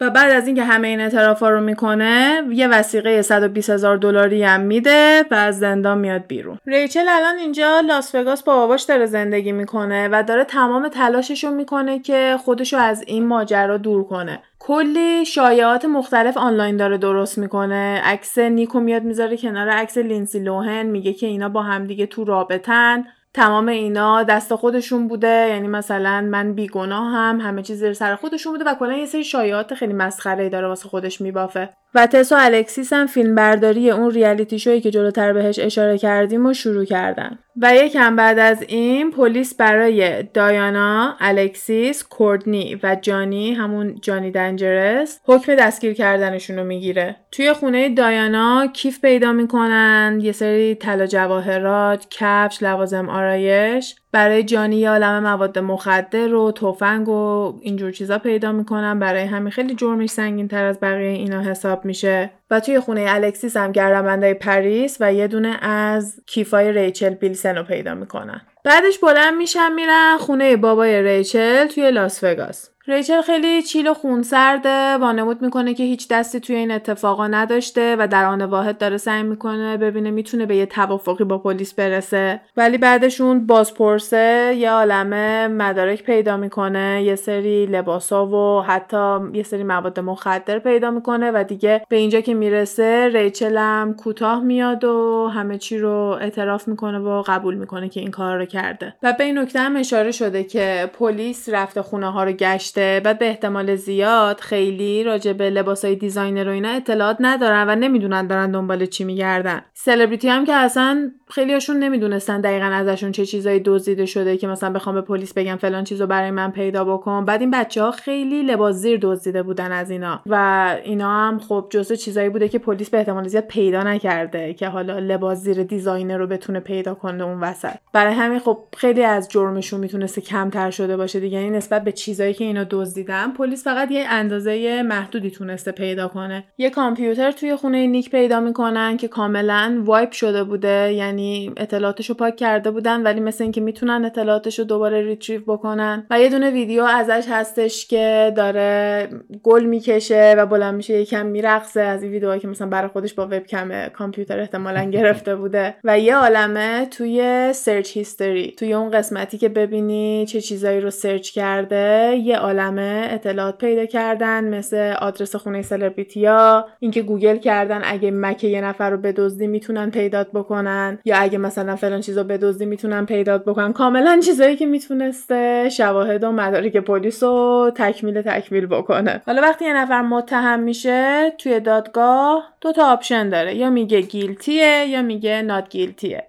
و 0.00 0.10
بعد 0.10 0.30
از 0.32 0.46
اینکه 0.46 0.64
همه 0.64 0.88
این 0.88 1.00
اعترافا 1.00 1.50
رو 1.50 1.60
می‌کنه 1.60 2.42
یه 2.50 2.68
وثیقه 2.68 3.22
120 3.22 3.70
هزار 3.70 3.96
دلاری 3.96 4.42
هم 4.42 4.60
میده 4.60 5.24
و 5.30 5.34
از 5.34 5.58
زندان 5.58 5.98
میاد 5.98 6.26
بیرون. 6.26 6.58
ریچل 6.66 7.04
الان 7.08 7.36
اینجا 7.36 7.80
لاس 7.80 8.14
وگاس 8.14 8.42
با 8.42 8.56
باباش 8.56 8.82
داره 8.82 9.06
زندگی 9.06 9.52
می‌کنه 9.52 10.08
و 10.12 10.22
داره 10.26 10.44
تمام 10.44 10.88
تلاشش 10.88 11.44
رو 11.44 11.50
می‌کنه 11.50 11.98
که 11.98 12.36
خودشو 12.44 12.76
از 12.76 13.04
این 13.06 13.26
ماجرا 13.26 13.76
دور 13.76 14.04
کنه. 14.04 14.38
کلی 14.58 15.24
شایعات 15.24 15.84
مختلف 15.84 16.36
آنلاین 16.36 16.76
داره 16.76 16.98
درست 16.98 17.38
می‌کنه. 17.38 18.02
عکس 18.04 18.38
نیکو 18.38 18.80
میاد 18.80 19.02
می‌ذاره 19.02 19.36
کنار 19.36 19.68
عکس 19.68 19.98
لیندسی 19.98 20.38
لوهن 20.38 20.86
میگه 20.86 21.12
که 21.12 21.26
اینا 21.26 21.48
با 21.48 21.62
همدیگه 21.62 22.06
تو 22.06 22.24
رابطن. 22.24 23.04
تمام 23.36 23.68
اینا 23.68 24.22
دست 24.22 24.54
خودشون 24.54 25.08
بوده. 25.08 25.48
یعنی 25.48 25.68
مثلا 25.68 26.20
من 26.20 26.54
بیگناه 26.54 27.12
هم 27.12 27.40
همه 27.40 27.62
چیز 27.62 27.78
زیر 27.78 27.92
سر 27.92 28.16
خودشون 28.16 28.52
بوده 28.52 28.64
و 28.70 28.74
کلا 28.74 28.96
یه 28.96 29.06
سری 29.06 29.24
شایعات 29.24 29.74
خیلی 29.74 29.92
مسخره 29.92 30.48
داره 30.48 30.68
واسه 30.68 30.88
خودش 30.88 31.20
میبافه. 31.20 31.68
و 31.96 32.06
تس 32.06 32.32
و 32.32 32.36
الکسیس 32.38 32.92
هم 32.92 33.06
فیلم 33.06 33.34
برداری 33.34 33.90
اون 33.90 34.10
reality 34.10 34.58
show 34.58 34.73
یی 34.73 34.80
که 34.80 34.90
جلوتر 34.90 35.32
بهش 35.32 35.58
اشاره 35.58 35.98
کردیم 35.98 36.46
و 36.46 36.52
شروع 36.52 36.84
کردن 36.84 37.38
و 37.62 37.74
یکم 37.74 38.16
بعد 38.16 38.38
از 38.38 38.64
این 38.68 39.10
پلیس 39.10 39.54
برای 39.54 40.22
دایانا، 40.22 41.16
الکسیس، 41.20 42.04
کورتنی 42.04 42.80
و 42.82 42.96
جانی 43.02 43.54
همون 43.54 43.98
جانی 44.02 44.30
دنجرس 44.30 45.20
حکم 45.24 45.54
دستگیر 45.54 45.92
کردنشون 45.92 46.56
رو 46.56 46.64
می‌گیره. 46.64 47.16
توی 47.32 47.52
خونه 47.52 47.94
دایانا 47.94 48.66
کیف 48.66 49.00
پیدا 49.00 49.32
می‌کنن 49.32 50.18
یه 50.22 50.32
سری 50.32 50.74
طلا 50.74 51.06
جواهرات، 51.06 52.06
کفش، 52.10 52.62
لوازم 52.62 53.08
آرایش 53.08 53.96
برای 54.12 54.42
جانی 54.42 54.76
یه 54.76 54.90
عالم 54.90 55.22
مواد 55.22 55.58
مخدر 55.58 56.34
و 56.34 56.52
تفنگ 56.52 57.08
و 57.08 57.54
اینجور 57.60 57.90
چیزا 57.90 58.18
پیدا 58.18 58.52
می‌کنن 58.52 58.98
برای 58.98 59.22
همین 59.22 59.50
خیلی 59.50 59.74
جرمش 59.74 60.10
سنگین 60.10 60.48
تر 60.48 60.64
از 60.64 60.80
بقیه 60.80 61.08
اینا 61.08 61.40
حساب 61.40 61.84
میشه. 61.84 62.30
و 62.50 62.60
توی 62.60 62.80
خونه 62.80 63.06
الکسیس 63.08 63.56
هم 63.56 63.72
گردنبندای 63.72 64.34
پریس 64.34 64.96
و 65.00 65.12
یه 65.12 65.28
دونه 65.28 65.64
از 65.64 66.20
کیفای 66.26 66.72
ریچل 66.72 67.14
بیلسن 67.14 67.56
رو 67.56 67.62
پیدا 67.62 67.94
می‌کنن. 67.94 68.40
بعدش 68.64 68.98
بلند 68.98 69.34
میشن 69.34 69.72
میرن 69.72 70.16
خونه 70.18 70.56
بابای 70.56 71.02
ریچل 71.02 71.66
توی 71.66 71.90
لاس 71.90 72.24
وگاس. 72.24 72.70
ریچل 72.88 73.20
خیلی 73.20 73.62
chill 73.62 73.88
و 73.88 73.94
خونسرده 73.94 74.96
وانمود 74.96 75.42
می‌کنه 75.42 75.74
که 75.74 75.84
هیچ 75.84 76.08
دستی 76.08 76.40
توی 76.40 76.56
این 76.56 76.70
اتفاقا 76.70 77.26
نداشته 77.26 77.96
و 77.98 78.08
در 78.08 78.24
آن 78.24 78.42
واحد 78.42 78.78
داره 78.78 78.96
سعی 78.96 79.22
می‌کنه 79.22 79.76
ببینه 79.76 80.10
می‌تونه 80.10 80.46
به 80.46 80.56
یه 80.56 80.66
توافقی 80.66 81.24
با 81.24 81.38
پلیس 81.38 81.74
برسه. 81.74 82.40
ولی 82.56 82.78
بعدشون 82.78 83.46
بازپرسه 83.46 84.54
یه 84.58 84.70
عالمه 84.70 85.48
مدارک 85.48 86.02
پیدا 86.02 86.36
می‌کنه 86.36 87.02
یه 87.04 87.14
سری 87.14 87.66
لباسا 87.66 88.26
و 88.26 88.62
حتی 88.62 89.18
یه 89.32 89.42
سری 89.42 89.64
مواد 89.64 90.00
مخدر 90.00 90.58
پیدا 90.58 90.90
می‌کنه 90.90 91.30
و 91.30 91.44
دیگه 91.48 91.82
به 91.88 91.96
اینجا 91.96 92.20
که 92.20 92.34
می‌رسه 92.34 93.08
ریچل 93.08 93.56
هم 93.56 93.94
کوتاه 93.94 94.42
میاد 94.42 94.84
و 94.84 95.28
همه 95.34 95.58
چی 95.58 95.78
رو 95.78 96.18
اعتراف 96.20 96.68
می‌کنه 96.68 96.98
و 96.98 97.22
قبول 97.26 97.54
می‌کنه 97.54 97.88
که 97.88 98.00
این 98.00 98.10
کار 98.10 98.38
رو 98.38 98.44
کرده. 98.44 98.94
و 99.02 99.12
به 99.18 99.24
این 99.24 99.38
نکته 99.38 99.60
هم 99.60 99.76
اشاره 99.76 100.10
شده 100.10 100.44
که 100.44 100.90
پلیس 100.98 101.48
رفته 101.48 101.82
خونه 101.82 102.10
ها 102.10 102.24
رو 102.24 102.32
گشت 102.32 102.75
بعد 102.78 103.18
به 103.18 103.28
احتمال 103.28 103.76
زیاد 103.76 104.40
خیلی 104.40 105.04
راجع 105.04 105.32
به 105.32 105.50
لباسای 105.50 105.96
designer 105.96 106.48
و 106.48 106.52
اینا 106.52 106.68
اطلاعات 106.68 107.16
ندارن 107.20 107.68
و 107.68 107.74
نمی‌دونن 107.74 108.26
دارن 108.26 108.50
دنبال 108.50 108.86
چی 108.86 109.04
میگردن. 109.04 109.62
سلبریتی 109.74 110.28
هم 110.28 110.44
که 110.44 110.54
اصلا 110.54 111.10
خیلیاشون 111.30 111.76
نمی‌دونستن 111.76 112.40
دقیقا 112.40 112.66
ازشون 112.66 113.12
چه 113.12 113.26
چیزایی 113.26 113.60
دزدیده 113.64 114.06
شده 114.06 114.36
که 114.36 114.46
مثلا 114.46 114.70
بخوام 114.70 114.94
به 114.94 115.00
پلیس 115.00 115.34
بگم 115.34 115.56
فلان 115.56 115.84
چیزو 115.84 116.06
برای 116.06 116.30
من 116.30 116.50
پیدا 116.50 116.84
بکن. 116.84 117.24
بعد 117.24 117.40
این 117.40 117.50
بچه 117.50 117.82
ها 117.82 117.90
خیلی 117.90 118.42
لباس 118.42 118.74
زیر 118.74 118.98
دزدیده 119.02 119.42
بودن 119.42 119.72
از 119.72 119.90
اینا. 119.90 120.20
و 120.26 120.76
اینا 120.84 121.10
هم 121.10 121.38
خب 121.38 121.66
جزء 121.70 121.94
چیزایی 121.94 122.28
بوده 122.28 122.48
که 122.48 122.58
پلیس 122.58 122.90
به 122.90 122.98
احتمال 122.98 123.28
زیاد 123.28 123.44
پیدا 123.44 123.82
نکرده 123.82 124.54
که 124.54 124.68
حالا 124.68 124.98
لباس 124.98 125.38
زیر 125.38 125.62
designer 125.62 126.16
رو 126.16 126.26
بتونه 126.26 126.60
پیدا 126.60 126.94
کنه 126.94 127.24
اون 127.24 127.40
وسط. 127.40 127.74
برای 127.92 128.14
همین 128.14 128.38
خب 128.38 128.58
خیلی 128.76 129.02
از 129.02 129.28
جرمشون 129.28 129.80
می‌تونسته 129.80 130.20
کمتر 130.20 130.70
شده 130.70 130.96
باشه 130.96 131.20
دیگه. 131.20 131.38
یعنی 131.38 131.56
نسبت 131.56 131.84
به 131.84 131.92
چیزایی 131.92 132.34
که 132.34 132.44
اینا 132.44 132.66
دزدیدن 132.70 133.30
پلیس 133.30 133.64
فقط 133.64 133.90
یه 133.90 134.06
اندازه 134.08 134.82
محدودی 134.82 135.30
تونسته 135.30 135.72
پیدا 135.72 136.08
کنه. 136.08 136.44
یه 136.58 136.70
کامپیوتر 136.70 137.30
توی 137.30 137.56
خونه 137.56 137.86
نیک 137.86 138.10
پیدا 138.10 138.40
می‌کنن 138.40 138.96
که 138.96 139.08
کاملا 139.08 139.82
wipe 139.84 140.12
شده 140.12 140.44
بوده. 140.44 140.92
یعنی 140.92 141.15
اطلاعاتشو 141.56 142.14
پاک 142.14 142.36
کرده 142.36 142.70
بودن 142.70 143.02
ولی 143.02 143.20
مثل 143.20 143.44
اینکه 143.44 143.60
می‌تونن 143.60 144.04
اطلاعاتشو 144.04 144.62
دوباره 144.62 145.02
retrieve 145.02 145.40
بکنن. 145.46 146.06
و 146.10 146.20
یه 146.20 146.28
دونه 146.28 146.50
ویدیو 146.50 146.82
ازش 146.84 147.26
هستش 147.30 147.86
که 147.86 148.32
داره 148.36 149.08
گل 149.42 149.64
می‌کشه 149.64 150.34
و 150.38 150.46
بلند 150.46 150.74
میشه 150.74 151.00
یکم 151.00 151.26
میرقصه. 151.26 151.80
از 151.80 152.02
این 152.02 152.12
ویدیوهایی 152.12 152.40
که 152.40 152.48
مثلا 152.48 152.68
برای 152.68 152.88
خودش 152.88 153.14
با 153.14 153.24
وبکم 153.24 153.88
کامپیوتر 153.88 154.40
احتمالا 154.40 154.84
گرفته 154.96 155.36
بوده. 155.36 155.74
و 155.84 155.98
یه 155.98 156.16
عالمه 156.16 156.86
توی 156.86 157.50
search 157.52 157.96
history 157.96 158.54
توی 158.58 158.74
اون 158.74 158.90
قسمتی 158.90 159.38
که 159.38 159.48
ببینی 159.48 160.26
چه 160.26 160.40
چیزایی 160.40 160.80
رو 160.80 160.90
search 160.90 161.30
کرده 161.30 162.16
یه 162.24 162.36
عالمه 162.36 163.08
اطلاعات 163.10 163.58
پیدا 163.58 163.86
کردن 163.86 164.44
مثل 164.44 164.94
آدرس 165.00 165.36
خونه 165.36 165.62
سلبریتیا 165.62 166.66
اینکه 166.80 167.02
گوگل 167.02 167.36
کردن 167.36 167.80
اگه 167.84 168.10
مک 168.10 168.44
یه 168.44 168.60
نفر 168.60 168.90
رو 168.90 168.96
بدزدی 168.96 169.46
می‌تونن 169.46 169.90
پیدات 169.90 170.32
بکنن. 170.34 170.98
یا 171.06 171.16
اگه 171.16 171.38
مثلا 171.38 171.76
فلان 171.76 172.00
چیزو 172.00 172.24
بدزدی 172.24 172.66
می‌تونن 172.66 173.06
پیدات 173.06 173.44
بکنن 173.44 173.72
کاملا 173.72 174.20
چیزایی 174.24 174.56
که 174.56 174.66
می‌تونسته 174.66 175.68
شواهد 175.68 176.24
و 176.24 176.32
مدارک 176.32 176.76
پلیس 176.76 177.22
رو 177.22 177.72
تکمیل 177.74 178.22
تکمیل 178.22 178.66
بکنه. 178.66 179.22
حالا 179.26 179.42
وقتی 179.42 179.64
یه 179.64 179.72
نفر 179.72 180.02
متهم 180.02 180.60
میشه 180.60 181.30
توی 181.38 181.60
دادگاه 181.60 182.44
دو 182.60 182.72
تا 182.72 182.92
option 182.92 183.28
داره. 183.28 183.54
یا 183.54 183.70
میگه 183.70 184.00
guilty 184.00 184.74
ه 184.74 184.86
یا 184.88 185.02
میگه 185.02 185.42
not 185.42 185.68
guilty 185.68 186.18
ه 186.18 186.26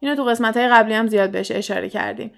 اینو 0.00 0.16
تو 0.16 0.24
قسمت 0.24 0.56
های 0.56 0.68
قبلی 0.68 0.94
هم 0.94 1.06
زیاد 1.06 1.30
بهش 1.30 1.50
اشاره 1.50 1.88
کردیم. 1.88 2.30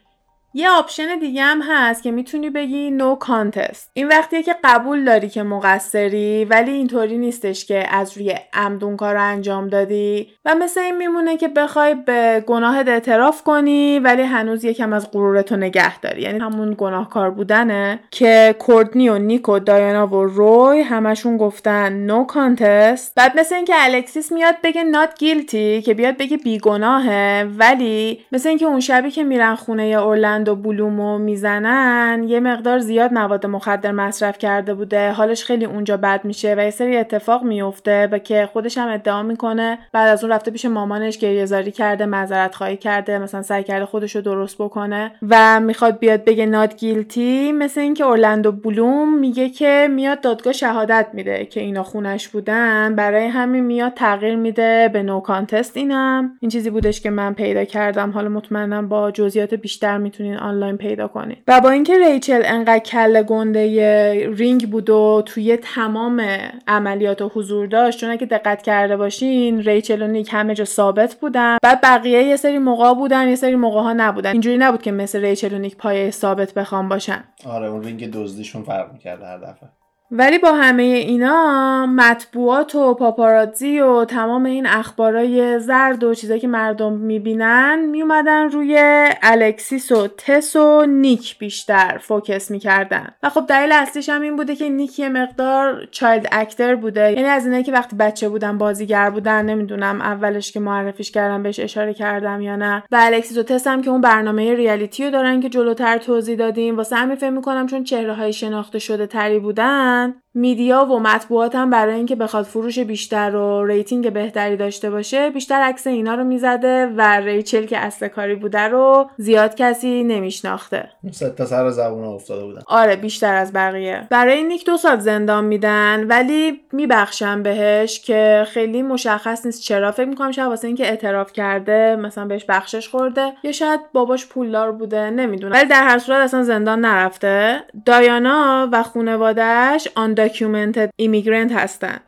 یه 0.56 0.70
option 0.70 1.18
دیگه 1.18 1.42
هم 1.42 1.62
هست 1.68 2.02
که 2.02 2.10
می‌تونی 2.10 2.50
بگی 2.50 2.90
no 2.90 3.14
contest 3.14 3.90
این 3.94 4.08
وقتیه 4.08 4.42
که 4.42 4.56
قبول 4.64 5.04
داری 5.04 5.28
که 5.28 5.42
مقصری 5.42 6.44
ولی 6.44 6.70
اینطوری 6.70 7.18
نیستش 7.18 7.64
که 7.64 7.94
از 7.94 8.16
روی 8.16 8.34
عمد 8.52 8.78
اون 8.78 8.96
کار 8.96 9.14
رو 9.14 9.22
انجام 9.22 9.68
دادی. 9.68 10.28
و 10.44 10.54
مثل 10.54 10.80
این 10.80 10.96
میمونه 10.96 11.36
که 11.36 11.48
بخوای 11.48 11.94
به 11.94 12.44
گناهت 12.46 12.88
اعتراف 12.88 13.42
کنی 13.42 13.98
ولی 13.98 14.22
هنوز 14.22 14.64
یکم 14.64 14.92
از 14.92 15.10
غرورتو 15.10 15.56
نگه 15.56 16.00
داری. 16.00 16.22
یعنی 16.22 16.38
همون 16.38 16.74
گناهکار 16.78 17.30
بودنه 17.30 18.00
که 18.10 18.56
کورتنی 18.58 19.08
و 19.08 19.18
نیک 19.18 19.48
و 19.48 19.58
دایانا 19.58 20.06
و 20.06 20.24
روی 20.24 20.80
همشون 20.80 21.36
گفتن 21.36 21.92
no 21.92 22.24
contest 22.24 23.14
بعد 23.14 23.38
مثل 23.38 23.54
اینکه 23.54 23.74
الکسیس 23.76 24.32
میاد 24.32 24.54
بگه 24.62 24.84
not 24.84 25.18
guilty 25.18 25.82
که 25.82 25.94
بیاد 25.94 26.16
بگه 26.16 26.36
بیگناهه 26.36 27.48
ولی 27.58 28.24
مثل 28.32 28.48
اینکه 28.48 28.66
اون 28.66 28.80
شبی 28.80 29.10
که 29.10 29.24
میرن 29.24 29.54
خونه 29.54 29.82
اورلندو 29.82 30.54
بلومو 30.54 31.18
می‌زنن 31.18 32.24
یه 32.28 32.40
مقدار 32.40 32.78
زیاد 32.78 33.12
مواد 33.12 33.46
مخدر 33.46 33.92
مصرف 33.92 34.38
کرده 34.38 34.74
بوده. 34.74 35.12
حالش 35.12 35.44
خیلی 35.44 35.64
اونجا 35.64 35.96
بد 35.96 36.24
میشه 36.24 36.54
و 36.58 36.60
یه 36.60 36.70
سری 36.70 36.96
اتفاق 36.96 37.42
میفته 37.42 38.08
و 38.12 38.18
که 38.18 38.48
خودش 38.52 38.78
هم 38.78 38.88
ادعا 38.88 39.22
می‌کنه. 39.22 39.78
بعد 39.92 40.08
از 40.08 40.24
اون 40.24 40.32
رفته 40.32 40.50
پیش 40.50 40.64
مامانش 40.64 41.18
گریه 41.18 41.48
زاری 41.48 41.70
کرده 41.70 42.06
معذرت 42.06 42.54
خواهی 42.54 42.76
کرده 42.76 43.18
مثلا 43.18 43.42
سعی 43.42 43.62
کرده 43.62 43.86
خودش 43.86 44.16
رو 44.16 44.22
درست 44.22 44.56
بکنه 44.58 45.12
و 45.28 45.60
می‌خواد 45.60 45.98
بیاد 45.98 46.24
بگه 46.24 46.46
not 46.46 46.76
guilty 46.76 47.52
مثل 47.52 47.80
اینکه 47.80 48.04
اورلندو 48.04 48.52
بلوم 48.52 49.18
میگه 49.18 49.48
که 49.48 49.88
میاد 49.90 50.20
دادگاه 50.20 50.52
شهادت 50.52 51.06
میده 51.12 51.44
که 51.44 51.60
اینا 51.60 51.82
خونش 51.82 52.28
بودن. 52.28 52.94
برای 52.94 53.26
همین 53.26 53.64
میاد 53.64 53.92
تغییر 53.94 54.36
میده 54.36 54.90
به 54.92 55.02
no 55.02 55.20
contest 55.20 55.76
اینم. 55.76 56.32
این 56.40 56.50
چیزی 56.50 56.70
بودش 56.70 57.00
که 57.00 57.10
من 57.10 57.34
پیدا 57.34 57.64
کردم. 57.64 58.10
حالا 58.10 58.28
مطمئنم 58.28 58.88
با 58.88 59.10
جزئیات 59.10 59.54
بیشتر 59.54 59.98
می‌تونین 59.98 60.33
آنلاین 60.36 60.76
پیدا 60.76 61.08
کنید 61.08 61.38
و 61.48 61.60
با 61.60 61.70
اینکه 61.70 61.98
ریچل 61.98 62.42
انقدر 62.44 62.78
کله 62.78 63.22
گنده 63.22 64.28
رینگ 64.28 64.70
بود 64.70 64.90
و 64.90 65.22
توی 65.26 65.56
تمام 65.56 66.22
عملیات 66.68 67.22
و 67.22 67.30
حضور 67.34 67.66
داشت 67.66 68.00
چون 68.00 68.10
اگه 68.10 68.26
دقت 68.26 68.62
کرده 68.62 68.96
باشین 68.96 69.62
ریچل 69.62 70.02
و 70.02 70.06
نیک 70.06 70.28
همه 70.32 70.54
جا 70.54 70.64
ثابت 70.64 71.14
بودن. 71.14 71.58
بعد 71.62 71.80
بقیه 71.82 72.22
یه 72.22 72.36
سری 72.36 72.58
موقع 72.58 72.94
بودن 72.94 73.28
یه 73.28 73.36
سری 73.36 73.56
موقع 73.56 73.80
ها 73.80 73.92
نبودن. 73.92 74.32
اینجوری 74.32 74.56
نبود 74.56 74.82
که 74.82 74.92
مثل 74.92 75.20
ریچل 75.20 75.54
و 75.54 75.58
نیک 75.58 75.76
پایه 75.76 76.10
ثابت 76.10 76.54
بخوام 76.54 76.88
باشن. 76.88 77.24
آره 77.46 77.68
اون 77.68 77.82
رینگ 77.82 78.10
دزدیشون 78.10 78.62
فرق 78.62 78.92
می‌کرده 78.92 79.26
هر 79.26 79.38
دفعه. 79.38 79.68
ولی 80.10 80.38
با 80.38 80.52
همه 80.52 80.82
اینا 80.82 81.86
مطبوعات 81.86 82.74
و 82.74 82.94
پاپاراتزی 82.94 83.80
و 83.80 84.04
تمام 84.04 84.44
این 84.44 84.66
اخبارای 84.66 85.58
زرد 85.58 86.04
و 86.04 86.14
چیزایی 86.14 86.40
که 86.40 86.48
مردم 86.48 86.92
می‌بینن 86.92 87.86
میومدن 87.90 88.50
روی 88.50 88.78
الکسیس 89.22 89.92
و 89.92 90.08
تس 90.18 90.56
و 90.56 90.86
نیک 90.86 91.38
بیشتر 91.38 91.98
focus 92.02 92.50
می‌کردن. 92.50 93.08
و 93.22 93.30
خب 93.30 93.46
دلیل 93.48 93.72
اصلیش 93.72 94.08
هم 94.08 94.22
این 94.22 94.36
بوده 94.36 94.56
که 94.56 94.68
نیک 94.68 94.98
یه 94.98 95.08
مقدار 95.08 95.88
child 95.90 96.28
actor 96.32 96.74
بوده. 96.74 97.12
یعنی 97.12 97.28
از 97.28 97.44
اینایی 97.44 97.64
که 97.64 97.72
وقتی 97.72 97.96
بچه 97.96 98.28
بودن 98.28 98.58
بازیگر 98.58 99.10
بودن 99.10 99.44
نمی‌دونم 99.44 100.00
اولش 100.00 100.52
که 100.52 100.60
معرفیش 100.60 101.10
کردم 101.10 101.42
بهش 101.42 101.60
اشاره 101.60 101.94
کردم 101.94 102.40
یا 102.40 102.56
نه. 102.56 102.82
و 102.92 102.96
الکسیس 103.00 103.38
و 103.38 103.42
تس 103.42 103.66
هم 103.66 103.82
که 103.82 103.90
اون 103.90 104.00
برنامه 104.00 104.54
reality 104.54 105.04
رو 105.04 105.10
دارن 105.10 105.40
که 105.40 105.48
جلوتر 105.48 105.98
توضیح 105.98 106.36
دادیم. 106.36 106.76
واسه 106.76 106.96
همین 106.96 107.16
فکر 107.16 107.30
می‌کنم 107.30 107.66
چون 107.66 107.84
چهره 107.84 108.14
های 108.14 108.32
شناخته 108.32 108.78
شده 108.78 109.06
تری 109.06 109.38
بودن 109.38 109.93
time 109.94 110.23
media 110.36 110.84
و 110.84 110.98
مطبوعات 110.98 111.54
هم 111.54 111.70
برای 111.70 111.94
اینکه 111.94 112.16
بخواد 112.16 112.44
فروش 112.44 112.78
بیشتر 112.78 113.36
و 113.36 113.64
rating 113.66 114.12
بهتری 114.12 114.56
داشته 114.56 114.90
باشه 114.90 115.30
بیشتر 115.30 115.54
عکس 115.54 115.86
اینا 115.86 116.14
رو 116.14 116.24
می‌زده 116.24 116.86
و 116.96 117.00
ریچل 117.00 117.64
که 117.64 117.78
اصل 117.78 118.08
کاری 118.08 118.34
بوده 118.34 118.60
رو 118.60 119.10
زیاد 119.16 119.54
کسی 119.54 120.02
نمیشناخته. 120.02 120.88
تا 121.36 121.46
سر 121.46 121.70
زبون 121.70 122.04
افتاده 122.04 122.44
بودن. 122.44 122.60
آره 122.66 122.96
بیشتر 122.96 123.34
از 123.34 123.52
بقیه. 123.52 124.06
برای 124.10 124.42
نیک 124.42 124.66
دو 124.66 124.76
سال 124.76 124.98
زندان 124.98 125.44
میدن 125.44 126.06
ولی 126.08 126.60
میبخشن 126.72 127.42
بهش 127.42 128.00
که 128.00 128.46
خیلی 128.48 128.82
مشخص 128.82 129.46
نیست 129.46 129.62
چرا. 129.62 129.92
فکر 129.92 130.08
می‌کنم 130.08 130.32
شاید 130.32 130.48
واسه 130.48 130.66
اینکه 130.66 130.88
اعتراف 130.88 131.32
کرده 131.32 131.96
مثلا 131.96 132.24
بهش 132.24 132.44
بخشش 132.48 132.88
خورده 132.88 133.32
یا 133.42 133.52
شاید 133.52 133.80
باباش 133.92 134.26
پولدار 134.26 134.72
بوده 134.72 135.10
نمی‌دونم. 135.10 135.52
ولی 135.52 135.68
در 135.68 135.82
هر 135.82 135.98
صورت 135.98 136.18
اصلا 136.20 136.42
زندان 136.42 136.80
نرفته. 136.80 137.60
دایانا 137.86 138.68
و 138.72 138.82
خانوادهش 138.82 139.88
آن 139.94 140.14
undocumented 140.28 140.90
immigrant 140.98 141.52
هستن. 141.52 141.98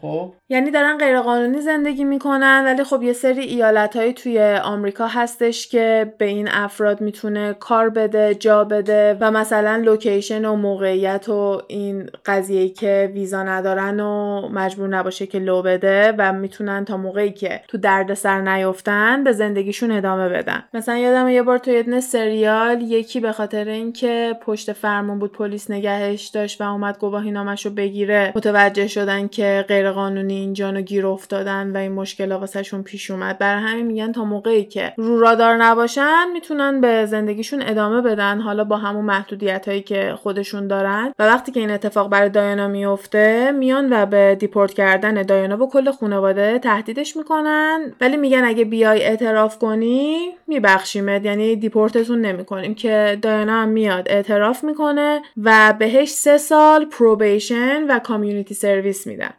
خب. 0.00 0.32
یعنی 0.48 0.70
دارن 0.70 0.98
غیرقانونی 0.98 1.60
زندگی 1.60 2.04
می‌کنن 2.04 2.62
ولی 2.64 2.84
خب 2.84 3.02
یه 3.02 3.12
سری 3.12 3.40
ایالت 3.40 3.96
های 3.96 4.12
توی 4.12 4.60
آمریکا 4.64 5.06
هستش 5.06 5.68
که 5.68 6.14
به 6.18 6.24
این 6.24 6.48
افراد 6.48 7.00
می‌تونه 7.00 7.52
کار 7.52 7.88
بده 7.88 8.34
جا 8.34 8.64
بده 8.64 9.16
و 9.20 9.30
مثلا 9.30 9.76
لوکیشن 9.76 10.44
و 10.44 10.56
موقعیت 10.56 11.28
و 11.28 11.62
این 11.68 12.10
قضیه 12.26 12.68
که 12.68 13.10
ویزا 13.14 13.42
ندارن 13.42 14.00
و 14.00 14.40
مجبور 14.48 14.88
نباشه 14.88 15.26
که 15.26 15.38
لو 15.38 15.62
بده 15.62 16.14
و 16.18 16.32
می‌تونن 16.32 16.84
تا 16.84 16.96
موقعی 16.96 17.30
که 17.30 17.60
تو 17.68 17.78
دردسر 17.78 18.40
نیفتن 18.40 19.24
به 19.24 19.32
زندگیشون 19.32 19.90
ادامه 19.90 20.28
بدن. 20.28 20.62
مثلا 20.74 20.96
یادم 20.96 21.28
یه 21.28 21.42
بار 21.42 21.58
تو 21.58 21.70
یه 21.70 22.00
سریال 22.00 22.82
یکی 22.82 23.20
به 23.20 23.32
خاطر 23.32 23.68
اینکه 23.68 24.36
پشت 24.42 24.72
فرمون 24.72 25.18
بود 25.18 25.32
پلیس 25.32 25.70
نگهش 25.70 26.26
داشت 26.26 26.60
و 26.60 26.64
اومد 26.64 26.98
گواهی 26.98 27.30
رو 27.66 27.70
بگیره. 27.72 28.32
متوجه 28.36 28.86
شدن 28.86 29.28
که 29.28 29.64
غیرقانونی 29.68 30.34
اینجانو 30.34 30.80
گیر 30.80 31.06
افتادن 31.06 31.70
و 31.74 31.76
این 31.76 31.92
مشکل 31.92 32.32
واسهشون 32.32 32.82
پیش 32.82 33.10
اومد. 33.10 33.38
برای 33.38 33.62
همین 33.62 33.86
میگن 33.86 34.12
تا 34.12 34.24
موقعی 34.24 34.64
که 34.64 34.92
رو 34.96 35.20
رادار 35.20 35.56
نباشن 35.56 36.24
می‌تونن 36.32 36.80
به 36.80 37.06
زندگیشون 37.06 37.62
ادامه 37.62 38.00
بدن. 38.00 38.40
حالا 38.40 38.64
با 38.64 38.76
همون 38.76 39.04
محدودیت 39.04 39.68
هایی 39.68 39.82
که 39.82 40.14
خودشون 40.22 40.68
دارن. 40.68 41.12
و 41.18 41.26
وقتی 41.26 41.52
که 41.52 41.60
این 41.60 41.70
اتفاق 41.70 42.10
برای 42.10 42.28
دایانا 42.28 42.68
میفته 42.68 43.52
میان 43.52 43.92
و 43.92 44.06
به 44.06 44.36
دیپورت 44.40 44.74
کردن 44.74 45.22
دایانا 45.22 45.56
با 45.56 45.66
کل 45.66 45.90
خانواده 45.90 46.58
تهدیدش 46.58 47.16
می‌کنن. 47.16 47.92
ولی 48.00 48.16
میگن 48.16 48.44
اگه 48.44 48.64
بیای 48.64 49.02
اعتراف 49.02 49.58
کنی 49.58 50.30
میبخشیمت. 50.46 51.24
یعنی 51.24 51.56
دیپورتتون 51.56 52.20
نمی‌کنیم 52.20 52.74
که 52.74 53.18
دایانا 53.22 53.52
هم 53.52 53.68
میاد 53.68 54.06
اعتراف 54.10 54.64
می‌کنه 54.64 55.22
و 55.42 55.74
بهش 55.78 56.08
سه 56.08 56.38
سال 56.38 56.84
probation 56.84 57.47
و 57.88 57.98
کامیونیتی 57.98 58.54
سرویس 58.54 59.06
میدن 59.06 59.30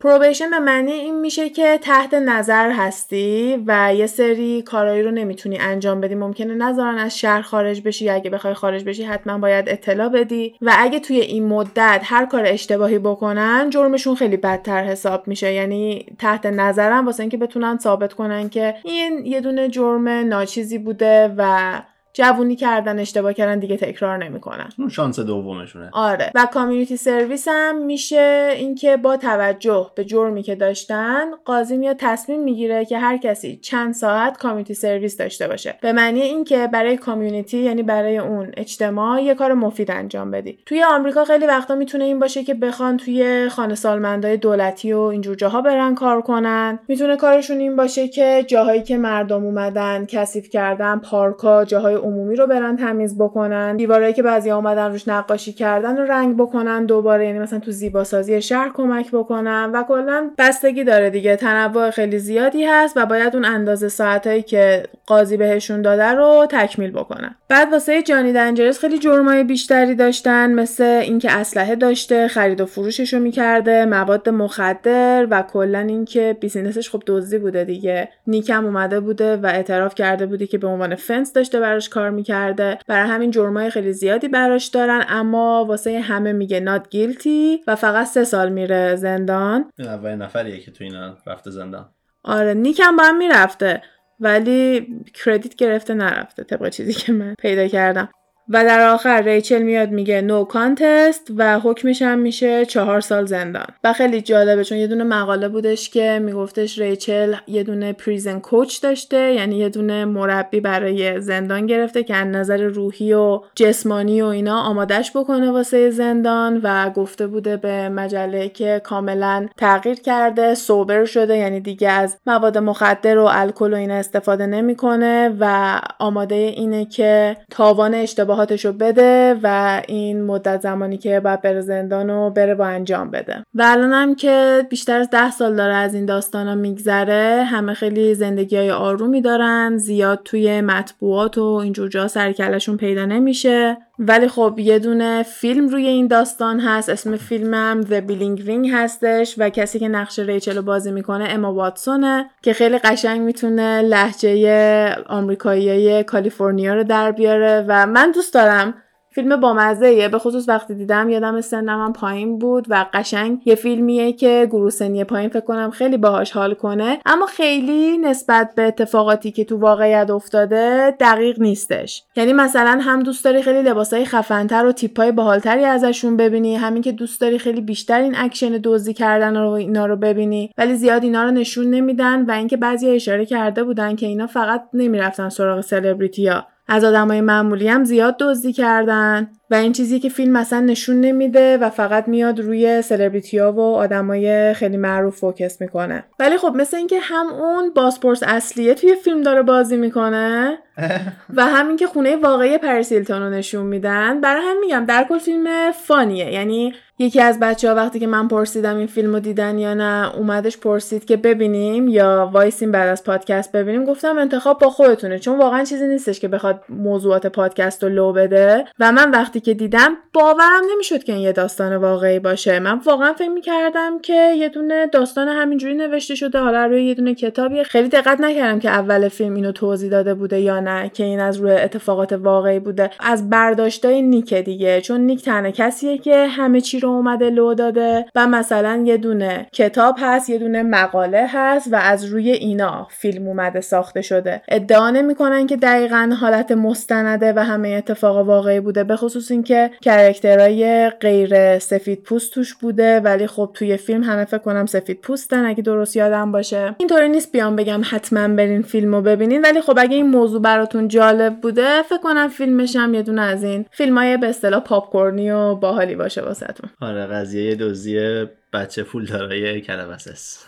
پروبیشن 0.00 0.50
به 0.50 0.58
معنی 0.58 0.92
این 0.92 1.20
میشه 1.20 1.50
که 1.50 1.78
تحت 1.82 2.14
نظر 2.14 2.70
هستی 2.70 3.64
و 3.66 3.94
یه 3.94 4.06
سری 4.06 4.62
کارایی 4.62 5.02
رو 5.02 5.10
نمی‌تونی 5.10 5.58
انجام 5.58 6.00
بدی. 6.00 6.14
ممکنه 6.14 6.54
نذارن 6.54 6.98
از 6.98 7.18
شهر 7.18 7.42
خارج 7.42 7.82
بشی 7.82 8.10
اگه 8.10 8.30
بخوای 8.30 8.54
خارج 8.54 8.84
بشی 8.84 9.04
حتما 9.04 9.38
باید 9.38 9.68
اطلاع 9.68 10.08
بدی. 10.08 10.54
و 10.62 10.74
اگه 10.78 11.00
توی 11.00 11.20
این 11.20 11.46
مدت 11.46 12.00
هر 12.04 12.26
کار 12.26 12.46
اشتباهی 12.46 12.98
بکنن 12.98 13.70
جرمشون 13.70 14.14
خیلی 14.14 14.36
بدتر 14.36 14.84
حساب 14.84 15.28
میشه. 15.28 15.52
یعنی 15.52 16.06
تحت 16.18 16.46
نظرم 16.46 17.06
واسه 17.06 17.22
اینکه 17.22 17.36
بتونن 17.36 17.78
ثابت 17.78 18.12
کنن 18.12 18.48
که 18.48 18.74
این 18.84 19.26
یه 19.26 19.40
دونه 19.40 19.68
جرم 19.68 20.08
ناچیزی 20.08 20.78
بوده 20.78 21.34
و 21.36 21.72
جوونی 22.14 22.56
کردن 22.56 22.98
اشتباه 22.98 23.32
کردن 23.32 23.58
دیگه 23.58 23.76
تکرار 23.76 24.24
نمی‌کنن. 24.24 24.68
اون 24.78 24.88
شانس 24.88 25.20
دومشونه. 25.20 25.90
آره. 25.92 26.30
و 26.34 26.46
کامیونیتی 26.52 26.96
سرویس 26.96 27.48
هم 27.50 27.84
میشه 27.84 28.52
اینکه 28.56 28.96
با 28.96 29.16
توجه 29.16 29.90
به 29.94 30.04
جرمی 30.04 30.42
که 30.42 30.54
داشتن 30.54 31.24
قاضی 31.44 31.76
میاد 31.76 31.96
تصمیم 31.98 32.42
می‌گیره 32.42 32.84
که 32.84 32.98
هر 32.98 33.16
کسی 33.16 33.56
چند 33.56 33.94
ساعت 33.94 34.38
کامیونیتی 34.38 34.74
سرویس 34.74 35.16
داشته 35.16 35.48
باشه. 35.48 35.74
به 35.80 35.92
معنی 35.92 36.22
اینکه 36.22 36.68
برای 36.72 36.96
کامیونیتی 36.96 37.58
یعنی 37.58 37.82
برای 37.82 38.18
اون 38.18 38.52
اجتماع 38.56 39.22
یه 39.22 39.34
کار 39.34 39.54
مفید 39.54 39.90
انجام 39.90 40.30
بدی. 40.30 40.58
توی 40.66 40.82
آمریکا 40.82 41.24
خیلی 41.24 41.46
وقتا 41.46 41.74
می‌تونه 41.74 42.04
این 42.04 42.18
باشه 42.18 42.44
که 42.44 42.54
بخوان 42.54 42.96
توی 42.96 43.48
خانه 43.48 43.74
سالمندای 43.74 44.36
دولتی 44.36 44.92
و 44.92 44.98
اینجور 44.98 45.36
جاها 45.36 45.60
برن 45.60 45.94
کار 45.94 46.22
کنن. 46.22 46.78
می‌تونه 46.88 47.16
کارشون 47.16 47.58
این 47.58 47.76
باشه 47.76 48.08
که 48.08 48.44
جاهایی 48.48 48.82
که 48.82 48.98
مردم 48.98 49.44
اومدن 49.44 50.06
کثیف 50.06 50.48
کردن 50.50 50.98
پارکا 50.98 51.64
جاهای 51.64 51.94
عمومی 52.04 52.36
رو 52.36 52.46
برن 52.46 52.76
تمیز 52.76 53.18
بکنن 53.18 53.76
دیوارایی 53.76 54.12
که 54.12 54.22
بعضی 54.22 54.50
اومدن 54.50 54.90
روش 54.90 55.08
نقاشی 55.08 55.52
کردن 55.52 55.96
رو 55.96 56.04
رنگ 56.04 56.36
بکنن 56.36 56.86
دوباره 56.86 57.26
یعنی 57.26 57.38
مثلا 57.38 57.58
تو 57.58 57.70
زیباسازی 57.70 58.42
شهر 58.42 58.70
کمک 58.74 59.10
بکنن 59.10 59.70
و 59.74 59.82
کلا 59.82 60.30
بستگی 60.38 60.84
داره 60.84 61.10
دیگه 61.10 61.36
تنوع 61.36 61.90
خیلی 61.90 62.18
زیادی 62.18 62.64
هست 62.64 62.96
و 62.96 63.06
باید 63.06 63.34
اون 63.34 63.44
اندازه 63.44 63.88
ساعتایی 63.88 64.42
که 64.42 64.82
قاضی 65.06 65.36
بهشون 65.36 65.82
داده 65.82 66.12
رو 66.12 66.46
تکمیل 66.50 66.90
بکنن. 66.90 67.34
بعد 67.48 67.72
واسه 67.72 68.02
جانی 68.02 68.32
دنجرس 68.32 68.78
خیلی 68.78 68.98
جرمای 68.98 69.44
بیشتری 69.44 69.94
داشتن 69.94 70.52
مثل 70.52 70.84
اینکه 70.84 71.32
اسلحه 71.32 71.74
داشته 71.74 72.28
خرید 72.28 72.60
و 72.60 72.66
فروشش 72.66 73.14
رو 73.14 73.20
می‌کرده 73.20 73.84
مواد 73.84 74.28
مخدر 74.28 75.26
و 75.30 75.42
کلا 75.42 75.78
اینکه 75.78 76.36
بیزینسش 76.40 76.90
خب 76.90 77.02
دزدی 77.06 77.38
بوده 77.38 77.64
دیگه. 77.64 78.08
نیکم 78.26 78.64
اومده 78.64 79.00
بوده 79.00 79.36
و 79.36 79.46
اعتراف 79.46 79.94
کرده 79.94 80.26
بودی 80.26 80.46
که 80.46 80.58
به 80.58 80.66
عنوان 80.66 80.94
فنس 80.94 81.32
داشته 81.32 81.60
براش 81.60 81.88
کار 81.94 82.10
می‌کرده. 82.10 82.78
برای 82.86 83.08
همین 83.08 83.30
جرمای 83.30 83.70
خیلی 83.70 83.92
زیادی 83.92 84.28
براش 84.28 84.66
دارن 84.66 85.04
اما 85.08 85.64
واسه 85.68 86.00
همه 86.00 86.32
میگه 86.32 86.60
نات 86.60 86.88
گیلتی 86.90 87.60
و 87.66 87.76
فقط 87.76 88.06
سه 88.06 88.24
سال 88.24 88.52
میره 88.52 88.96
زندان. 88.96 89.70
اولین 89.78 90.22
نفریه 90.22 90.60
که 90.60 90.70
تو 90.70 90.84
اینا 90.84 91.16
رفته 91.26 91.50
زندان. 91.50 91.88
آره 92.24 92.54
نیکم 92.54 92.96
با 92.96 93.02
هم 93.02 93.18
می‌رفته 93.18 93.82
ولی 94.20 94.86
کردیت 95.24 95.54
گرفته 95.54 95.94
نرفته 95.94 96.44
طبق 96.44 96.68
چیزی 96.68 96.92
که 96.92 97.12
من 97.12 97.34
پیدا 97.38 97.68
کردم. 97.68 98.08
و 98.48 98.64
در 98.64 98.88
آخر 98.88 99.22
ریچل 99.22 99.62
میاد 99.62 99.90
میگه 99.90 100.20
نو 100.20 100.44
کانتست 100.44 101.30
و 101.36 101.60
حکمش 101.60 102.02
هم 102.02 102.18
میشه 102.18 102.66
چهار 102.66 103.00
سال 103.00 103.26
زندان. 103.26 103.66
و 103.84 103.92
خیلی 103.92 104.20
جالبه 104.20 104.64
چون 104.64 104.78
یه 104.78 104.86
دونه 104.86 105.04
مقاله 105.04 105.48
بودش 105.48 105.90
که 105.90 106.20
میگفتش 106.22 106.78
ریچل 106.78 107.34
یه 107.46 107.62
دونه 107.62 107.92
پریزن 107.92 108.38
کوچ 108.40 108.82
داشته 108.82 109.32
یعنی 109.32 109.56
یه 109.56 109.68
دونه 109.68 110.04
مربی 110.04 110.60
برای 110.60 111.20
زندان 111.20 111.66
گرفته 111.66 112.02
که 112.02 112.16
از 112.16 112.26
نظر 112.26 112.62
روحی 112.62 113.12
و 113.12 113.40
جسمانی 113.54 114.22
و 114.22 114.26
اینا 114.26 114.60
آمادش 114.60 115.16
بکنه 115.16 115.50
واسه 115.50 115.90
زندان 115.90 116.60
و 116.62 116.90
گفته 116.90 117.26
بوده 117.26 117.56
به 117.56 117.88
مجله 117.88 118.48
که 118.48 118.80
کاملا 118.84 119.46
تغییر 119.56 120.00
کرده 120.00 120.54
سوبر 120.54 121.04
شده 121.04 121.36
یعنی 121.36 121.60
دیگه 121.60 121.90
از 121.90 122.16
مواد 122.26 122.58
مخدر 122.58 123.18
و 123.18 123.28
الکل 123.30 123.72
و 123.72 123.76
اینا 123.76 123.94
استفاده 123.94 124.46
نمی‌کنه 124.46 125.36
و 125.40 125.80
آماده 125.98 126.34
اینه 126.34 126.84
که 126.84 127.36
تاوان 127.50 127.94
اشتباه 127.94 128.33
اشتباهاتش 128.34 128.64
رو 128.64 128.72
بده 128.72 129.40
و 129.42 129.82
این 129.88 130.22
مدت 130.22 130.60
زمانی 130.60 130.98
که 130.98 131.20
باید 131.20 131.42
بره 131.42 131.60
زندان 131.60 132.10
رو 132.10 132.30
بره 132.30 132.54
با 132.54 132.66
انجام 132.66 133.10
بده. 133.10 133.44
و 133.54 133.62
الان 133.66 133.92
هم 133.92 134.14
که 134.14 134.66
بیشتر 134.70 134.98
از 134.98 135.10
ده 135.10 135.30
سال 135.30 135.56
داره 135.56 135.74
از 135.74 135.94
این 135.94 136.06
داستان 136.06 136.48
ها 136.48 136.54
میگذره 136.54 137.44
همه 137.44 137.74
خیلی 137.74 138.14
زندگی 138.14 138.56
های 138.56 138.70
آرومی 138.70 139.20
دارن 139.20 139.76
زیاد 139.76 140.20
توی 140.24 140.60
مطبوعات 140.60 141.38
و 141.38 141.42
اینجور 141.42 141.88
جا 141.88 142.08
سرکلشون 142.08 142.76
پیدا 142.76 143.04
نمیشه. 143.04 143.76
ولی 143.98 144.28
خب 144.28 144.54
یه 144.58 144.78
دونه 144.78 145.22
فیلم 145.22 145.68
روی 145.68 145.86
این 145.86 146.06
داستان 146.06 146.60
هست 146.60 146.88
اسم 146.88 147.16
فیلمم 147.16 147.82
The 147.82 148.10
Billing 148.10 148.46
Ring 148.46 148.72
هستش 148.72 149.34
و 149.38 149.48
کسی 149.48 149.78
که 149.78 149.88
نقش 149.88 150.18
ریچل 150.18 150.56
رو 150.56 150.62
بازی 150.62 150.92
می‌کنه 150.92 151.26
اما 151.28 151.54
واتسونه 151.54 152.30
که 152.42 152.52
خیلی 152.52 152.78
قشنگ 152.78 153.20
می‌تونه 153.20 153.82
لحجه 153.82 154.96
آمریکایی 155.06 156.02
کالیفرنیا 156.02 156.74
رو 156.74 156.84
در 156.84 157.12
بیاره 157.12 157.64
و 157.68 157.86
من 157.86 158.10
دوست 158.10 158.34
دارم 158.34 158.74
فیلم 159.14 159.36
بامزه 159.36 160.08
به 160.08 160.18
خصوص 160.18 160.48
وقتی 160.48 160.74
دیدم 160.74 161.08
یادم 161.08 161.40
سنم 161.40 161.84
هم 161.84 161.92
پایین 161.92 162.38
بود 162.38 162.66
و 162.68 162.86
قشنگ 162.92 163.38
یه 163.44 163.54
فیلمیه 163.54 164.12
که 164.12 164.48
گروه 164.50 164.70
سنی 164.70 165.04
پایین 165.04 165.28
فکر 165.28 165.40
کنم 165.40 165.70
خیلی 165.70 165.96
باهاش 165.96 166.30
حال 166.32 166.54
کنه. 166.54 166.98
اما 167.06 167.26
خیلی 167.26 167.98
نسبت 167.98 168.54
به 168.54 168.62
اتفاقاتی 168.62 169.30
که 169.32 169.44
تو 169.44 169.58
واقعیت 169.58 170.10
افتاده 170.10 170.90
دقیق 171.00 171.40
نیستش. 171.40 172.02
یعنی 172.16 172.32
مثلا 172.32 172.78
هم 172.80 173.02
دوست 173.02 173.24
داری 173.24 173.42
خیلی 173.42 173.62
لباسای 173.62 174.04
خفنتر 174.04 174.66
و 174.66 174.72
تیپای 174.72 175.12
باحالتری 175.12 175.64
ازشون 175.64 176.16
ببینی 176.16 176.56
همین 176.56 176.82
که 176.82 176.92
دوست 176.92 177.20
داری 177.20 177.38
خیلی 177.38 177.60
بیشتر 177.60 178.00
این 178.00 178.14
اکشن 178.16 178.60
دزدی 178.62 178.94
کردن 178.94 179.36
رو 179.36 179.48
اینا 179.48 179.86
رو 179.86 179.96
ببینی 179.96 180.50
ولی 180.58 180.74
زیاد 180.74 181.04
اینا 181.04 181.24
رو 181.24 181.30
نشون 181.30 181.70
نمیدن 181.70 182.24
و 182.24 182.30
اینکه 182.30 182.56
بعضی 182.56 182.90
اشاره 182.90 183.26
کرده 183.26 183.64
بودن 183.64 183.96
که 183.96 184.06
اینا 184.06 184.26
فقط 184.26 184.62
نمی‌رفتن 184.72 185.28
سراغ 185.28 185.60
سلبریتیا 185.60 186.46
از 186.66 186.84
آدمای 186.84 187.20
معمولی 187.20 187.68
هم 187.68 187.84
زیاد 187.84 188.16
دزدی 188.20 188.52
کردن. 188.52 189.30
و 189.50 189.54
این 189.54 189.72
چیزی 189.72 190.00
که 190.00 190.08
فیلم 190.08 190.32
مثلا 190.32 190.60
نشون 190.60 191.00
نمیده 191.00 191.58
و 191.58 191.70
فقط 191.70 192.08
میاد 192.08 192.40
روی 192.40 192.82
سلبریتی 192.82 193.38
ها 193.38 193.52
و 193.52 193.60
آدمای 193.60 194.54
خیلی 194.54 194.76
معروف 194.76 195.16
focus 195.16 195.60
می‌کنه. 195.60 196.04
ولی 196.18 196.36
خب 196.36 196.52
مثل 196.56 196.76
اینکه 196.76 196.98
هم 197.00 197.26
اون 197.26 197.70
باسپورس 197.74 198.22
اصلیه 198.22 198.74
توی 198.74 198.94
فیلم 198.94 199.22
داره 199.22 199.42
بازی 199.42 199.76
می‌کنه 199.76 200.58
و 201.36 201.46
همین 201.46 201.76
که 201.76 201.86
خونه 201.86 202.16
واقعی 202.16 202.58
پریس 202.58 202.84
هیلتون 202.84 203.22
رو 203.22 203.30
نشون 203.30 203.66
میدن 203.66 204.20
برای 204.20 204.42
هم 204.42 204.60
میگم 204.60 204.84
در 204.84 205.06
کل 205.08 205.18
فیلم 205.18 205.72
fun 205.72 206.02
یه. 206.02 206.32
یعنی 206.32 206.74
یکی 206.98 207.20
از 207.20 207.40
بچه 207.40 207.68
ها 207.68 207.74
وقتی 207.74 207.98
که 207.98 208.06
من 208.06 208.28
پرسیدم 208.28 208.76
این 208.76 208.86
فیلم 208.86 209.12
رو 209.12 209.20
دیدن 209.20 209.58
یا 209.58 209.74
نه 209.74 210.16
اومدش 210.16 210.58
پرسید 210.58 211.04
که 211.04 211.16
ببینیم 211.16 211.88
یا 211.88 212.30
وایسیم 212.32 212.72
بعد 212.72 212.88
از 212.88 213.04
پادکست 213.04 213.52
ببینیم. 213.52 213.84
گفتم 213.84 214.18
انتخاب 214.18 214.58
با 214.58 214.70
خودتونه 214.70 215.18
چون 215.18 215.38
واقعا 215.38 215.64
چیزی 215.64 215.86
نیستش 215.86 216.20
که 216.20 216.28
بخواد 216.28 216.64
موضوعات 216.68 217.26
پادکست 217.26 217.82
رو 217.82 217.88
لو 217.88 218.12
بده. 218.12 218.64
و 218.80 218.92
من 218.92 219.10
وقتی 219.10 219.40
که 219.44 219.54
دیدم 219.54 219.96
باورم 220.12 220.62
نمی‌شد 220.72 221.02
که 221.02 221.12
این 221.12 221.22
یه 221.22 221.32
داستان 221.32 221.76
واقعی 221.76 222.18
باشه. 222.18 222.58
من 222.58 222.78
واقعا 222.78 223.12
فکر 223.12 223.28
می‌کردم 223.28 223.98
که 223.98 224.34
یه 224.38 224.48
دونه 224.48 224.86
داستان 224.86 225.28
همینجوری 225.28 225.74
نوشته 225.74 226.14
شده 226.14 226.38
حالا 226.38 226.66
روی 226.66 226.84
یه 226.84 226.94
دونه 226.94 227.14
کتابی. 227.14 227.64
خیلی 227.64 227.88
دقت 227.88 228.20
نکردم 228.20 228.58
که 228.58 228.70
اول 228.70 229.08
فیلم 229.08 229.34
اینو 229.34 229.52
توضیح 229.52 229.90
داده 229.90 230.14
بوده 230.14 230.40
یا 230.40 230.60
نه 230.60 230.88
که 230.88 231.04
این 231.04 231.20
از 231.20 231.36
روی 231.36 231.50
اتفاقات 231.50 232.12
واقعی 232.12 232.58
بوده. 232.58 232.90
از 233.00 233.30
برداشتای 233.30 234.02
نیک 234.02 234.34
دیگه 234.34 234.80
چون 234.80 235.00
نیک 235.00 235.24
تنها 235.24 235.50
کسیه 235.50 235.98
که 235.98 236.26
همه 236.26 236.60
چی 236.60 236.80
رو 236.80 236.88
اومده 236.88 237.30
لو 237.30 237.54
داده 237.54 238.06
و 238.14 238.26
مثلا 238.26 238.82
یه 238.86 238.96
دونه 238.96 239.46
کتاب 239.52 239.96
هست 239.98 240.30
یه 240.30 240.38
دونه 240.38 240.62
مقاله 240.62 241.26
هست 241.32 241.72
و 241.72 241.76
از 241.76 242.04
روی 242.04 242.30
اینا 242.30 242.86
فیلم 242.90 243.28
اومده 243.28 243.60
ساخته 243.60 244.02
شده. 244.02 244.42
ادعا 244.48 244.90
نمی‌کنن 244.90 245.46
که 245.46 245.56
دقیقا 245.56 246.16
حالت 246.20 246.52
مستنده 246.52 247.32
و 247.36 247.38
همه 247.44 247.68
اتفاق 247.68 248.16
واقعی 248.16 248.60
بوده 248.60 248.84
به 248.84 248.96
خصوص 248.96 249.23
اینکه 249.30 249.70
character 249.82 250.70
های 250.70 250.90
غیر 250.90 251.58
سفید 251.58 252.02
پوست 252.02 252.34
توش 252.34 252.54
بوده 252.54 253.00
ولی 253.00 253.26
خب 253.26 253.50
توی 253.54 253.76
فیلم 253.76 254.02
همه 254.02 254.24
فکر 254.24 254.38
کنم 254.38 254.66
سفید 254.66 255.00
پوستن 255.00 255.44
اگه 255.44 255.62
درست 255.62 255.96
یادم 255.96 256.32
باشه. 256.32 256.74
اینطوری 256.78 257.08
نیست 257.08 257.32
بیام 257.32 257.56
بگم 257.56 257.82
حتما 257.84 258.28
برین 258.28 258.62
فیلمو 258.62 259.02
ببینین 259.02 259.42
ولی 259.42 259.60
خب 259.60 259.78
اگه 259.78 259.96
این 259.96 260.06
موضوع 260.06 260.42
براتون 260.42 260.88
جالب 260.88 261.40
بوده 261.40 261.82
فکر 261.82 261.98
کنم 261.98 262.28
فیلمش 262.28 262.76
هم 262.76 262.94
یه 262.94 263.02
دونه 263.02 263.22
از 263.22 263.44
این 263.44 263.64
فیلمای 263.70 264.16
به 264.16 264.26
اصطلاح 264.26 264.60
پاپکورنی 264.60 265.30
و 265.30 265.54
باحالی 265.54 265.94
باشه 265.94 266.22
واسهتون. 266.22 266.70
آره 266.80 267.06
قضیه 267.06 267.54
دزدی 267.54 268.24
بچه 268.52 268.82
پول 268.82 269.06
دارای 269.06 269.60
کلبس 269.60 270.44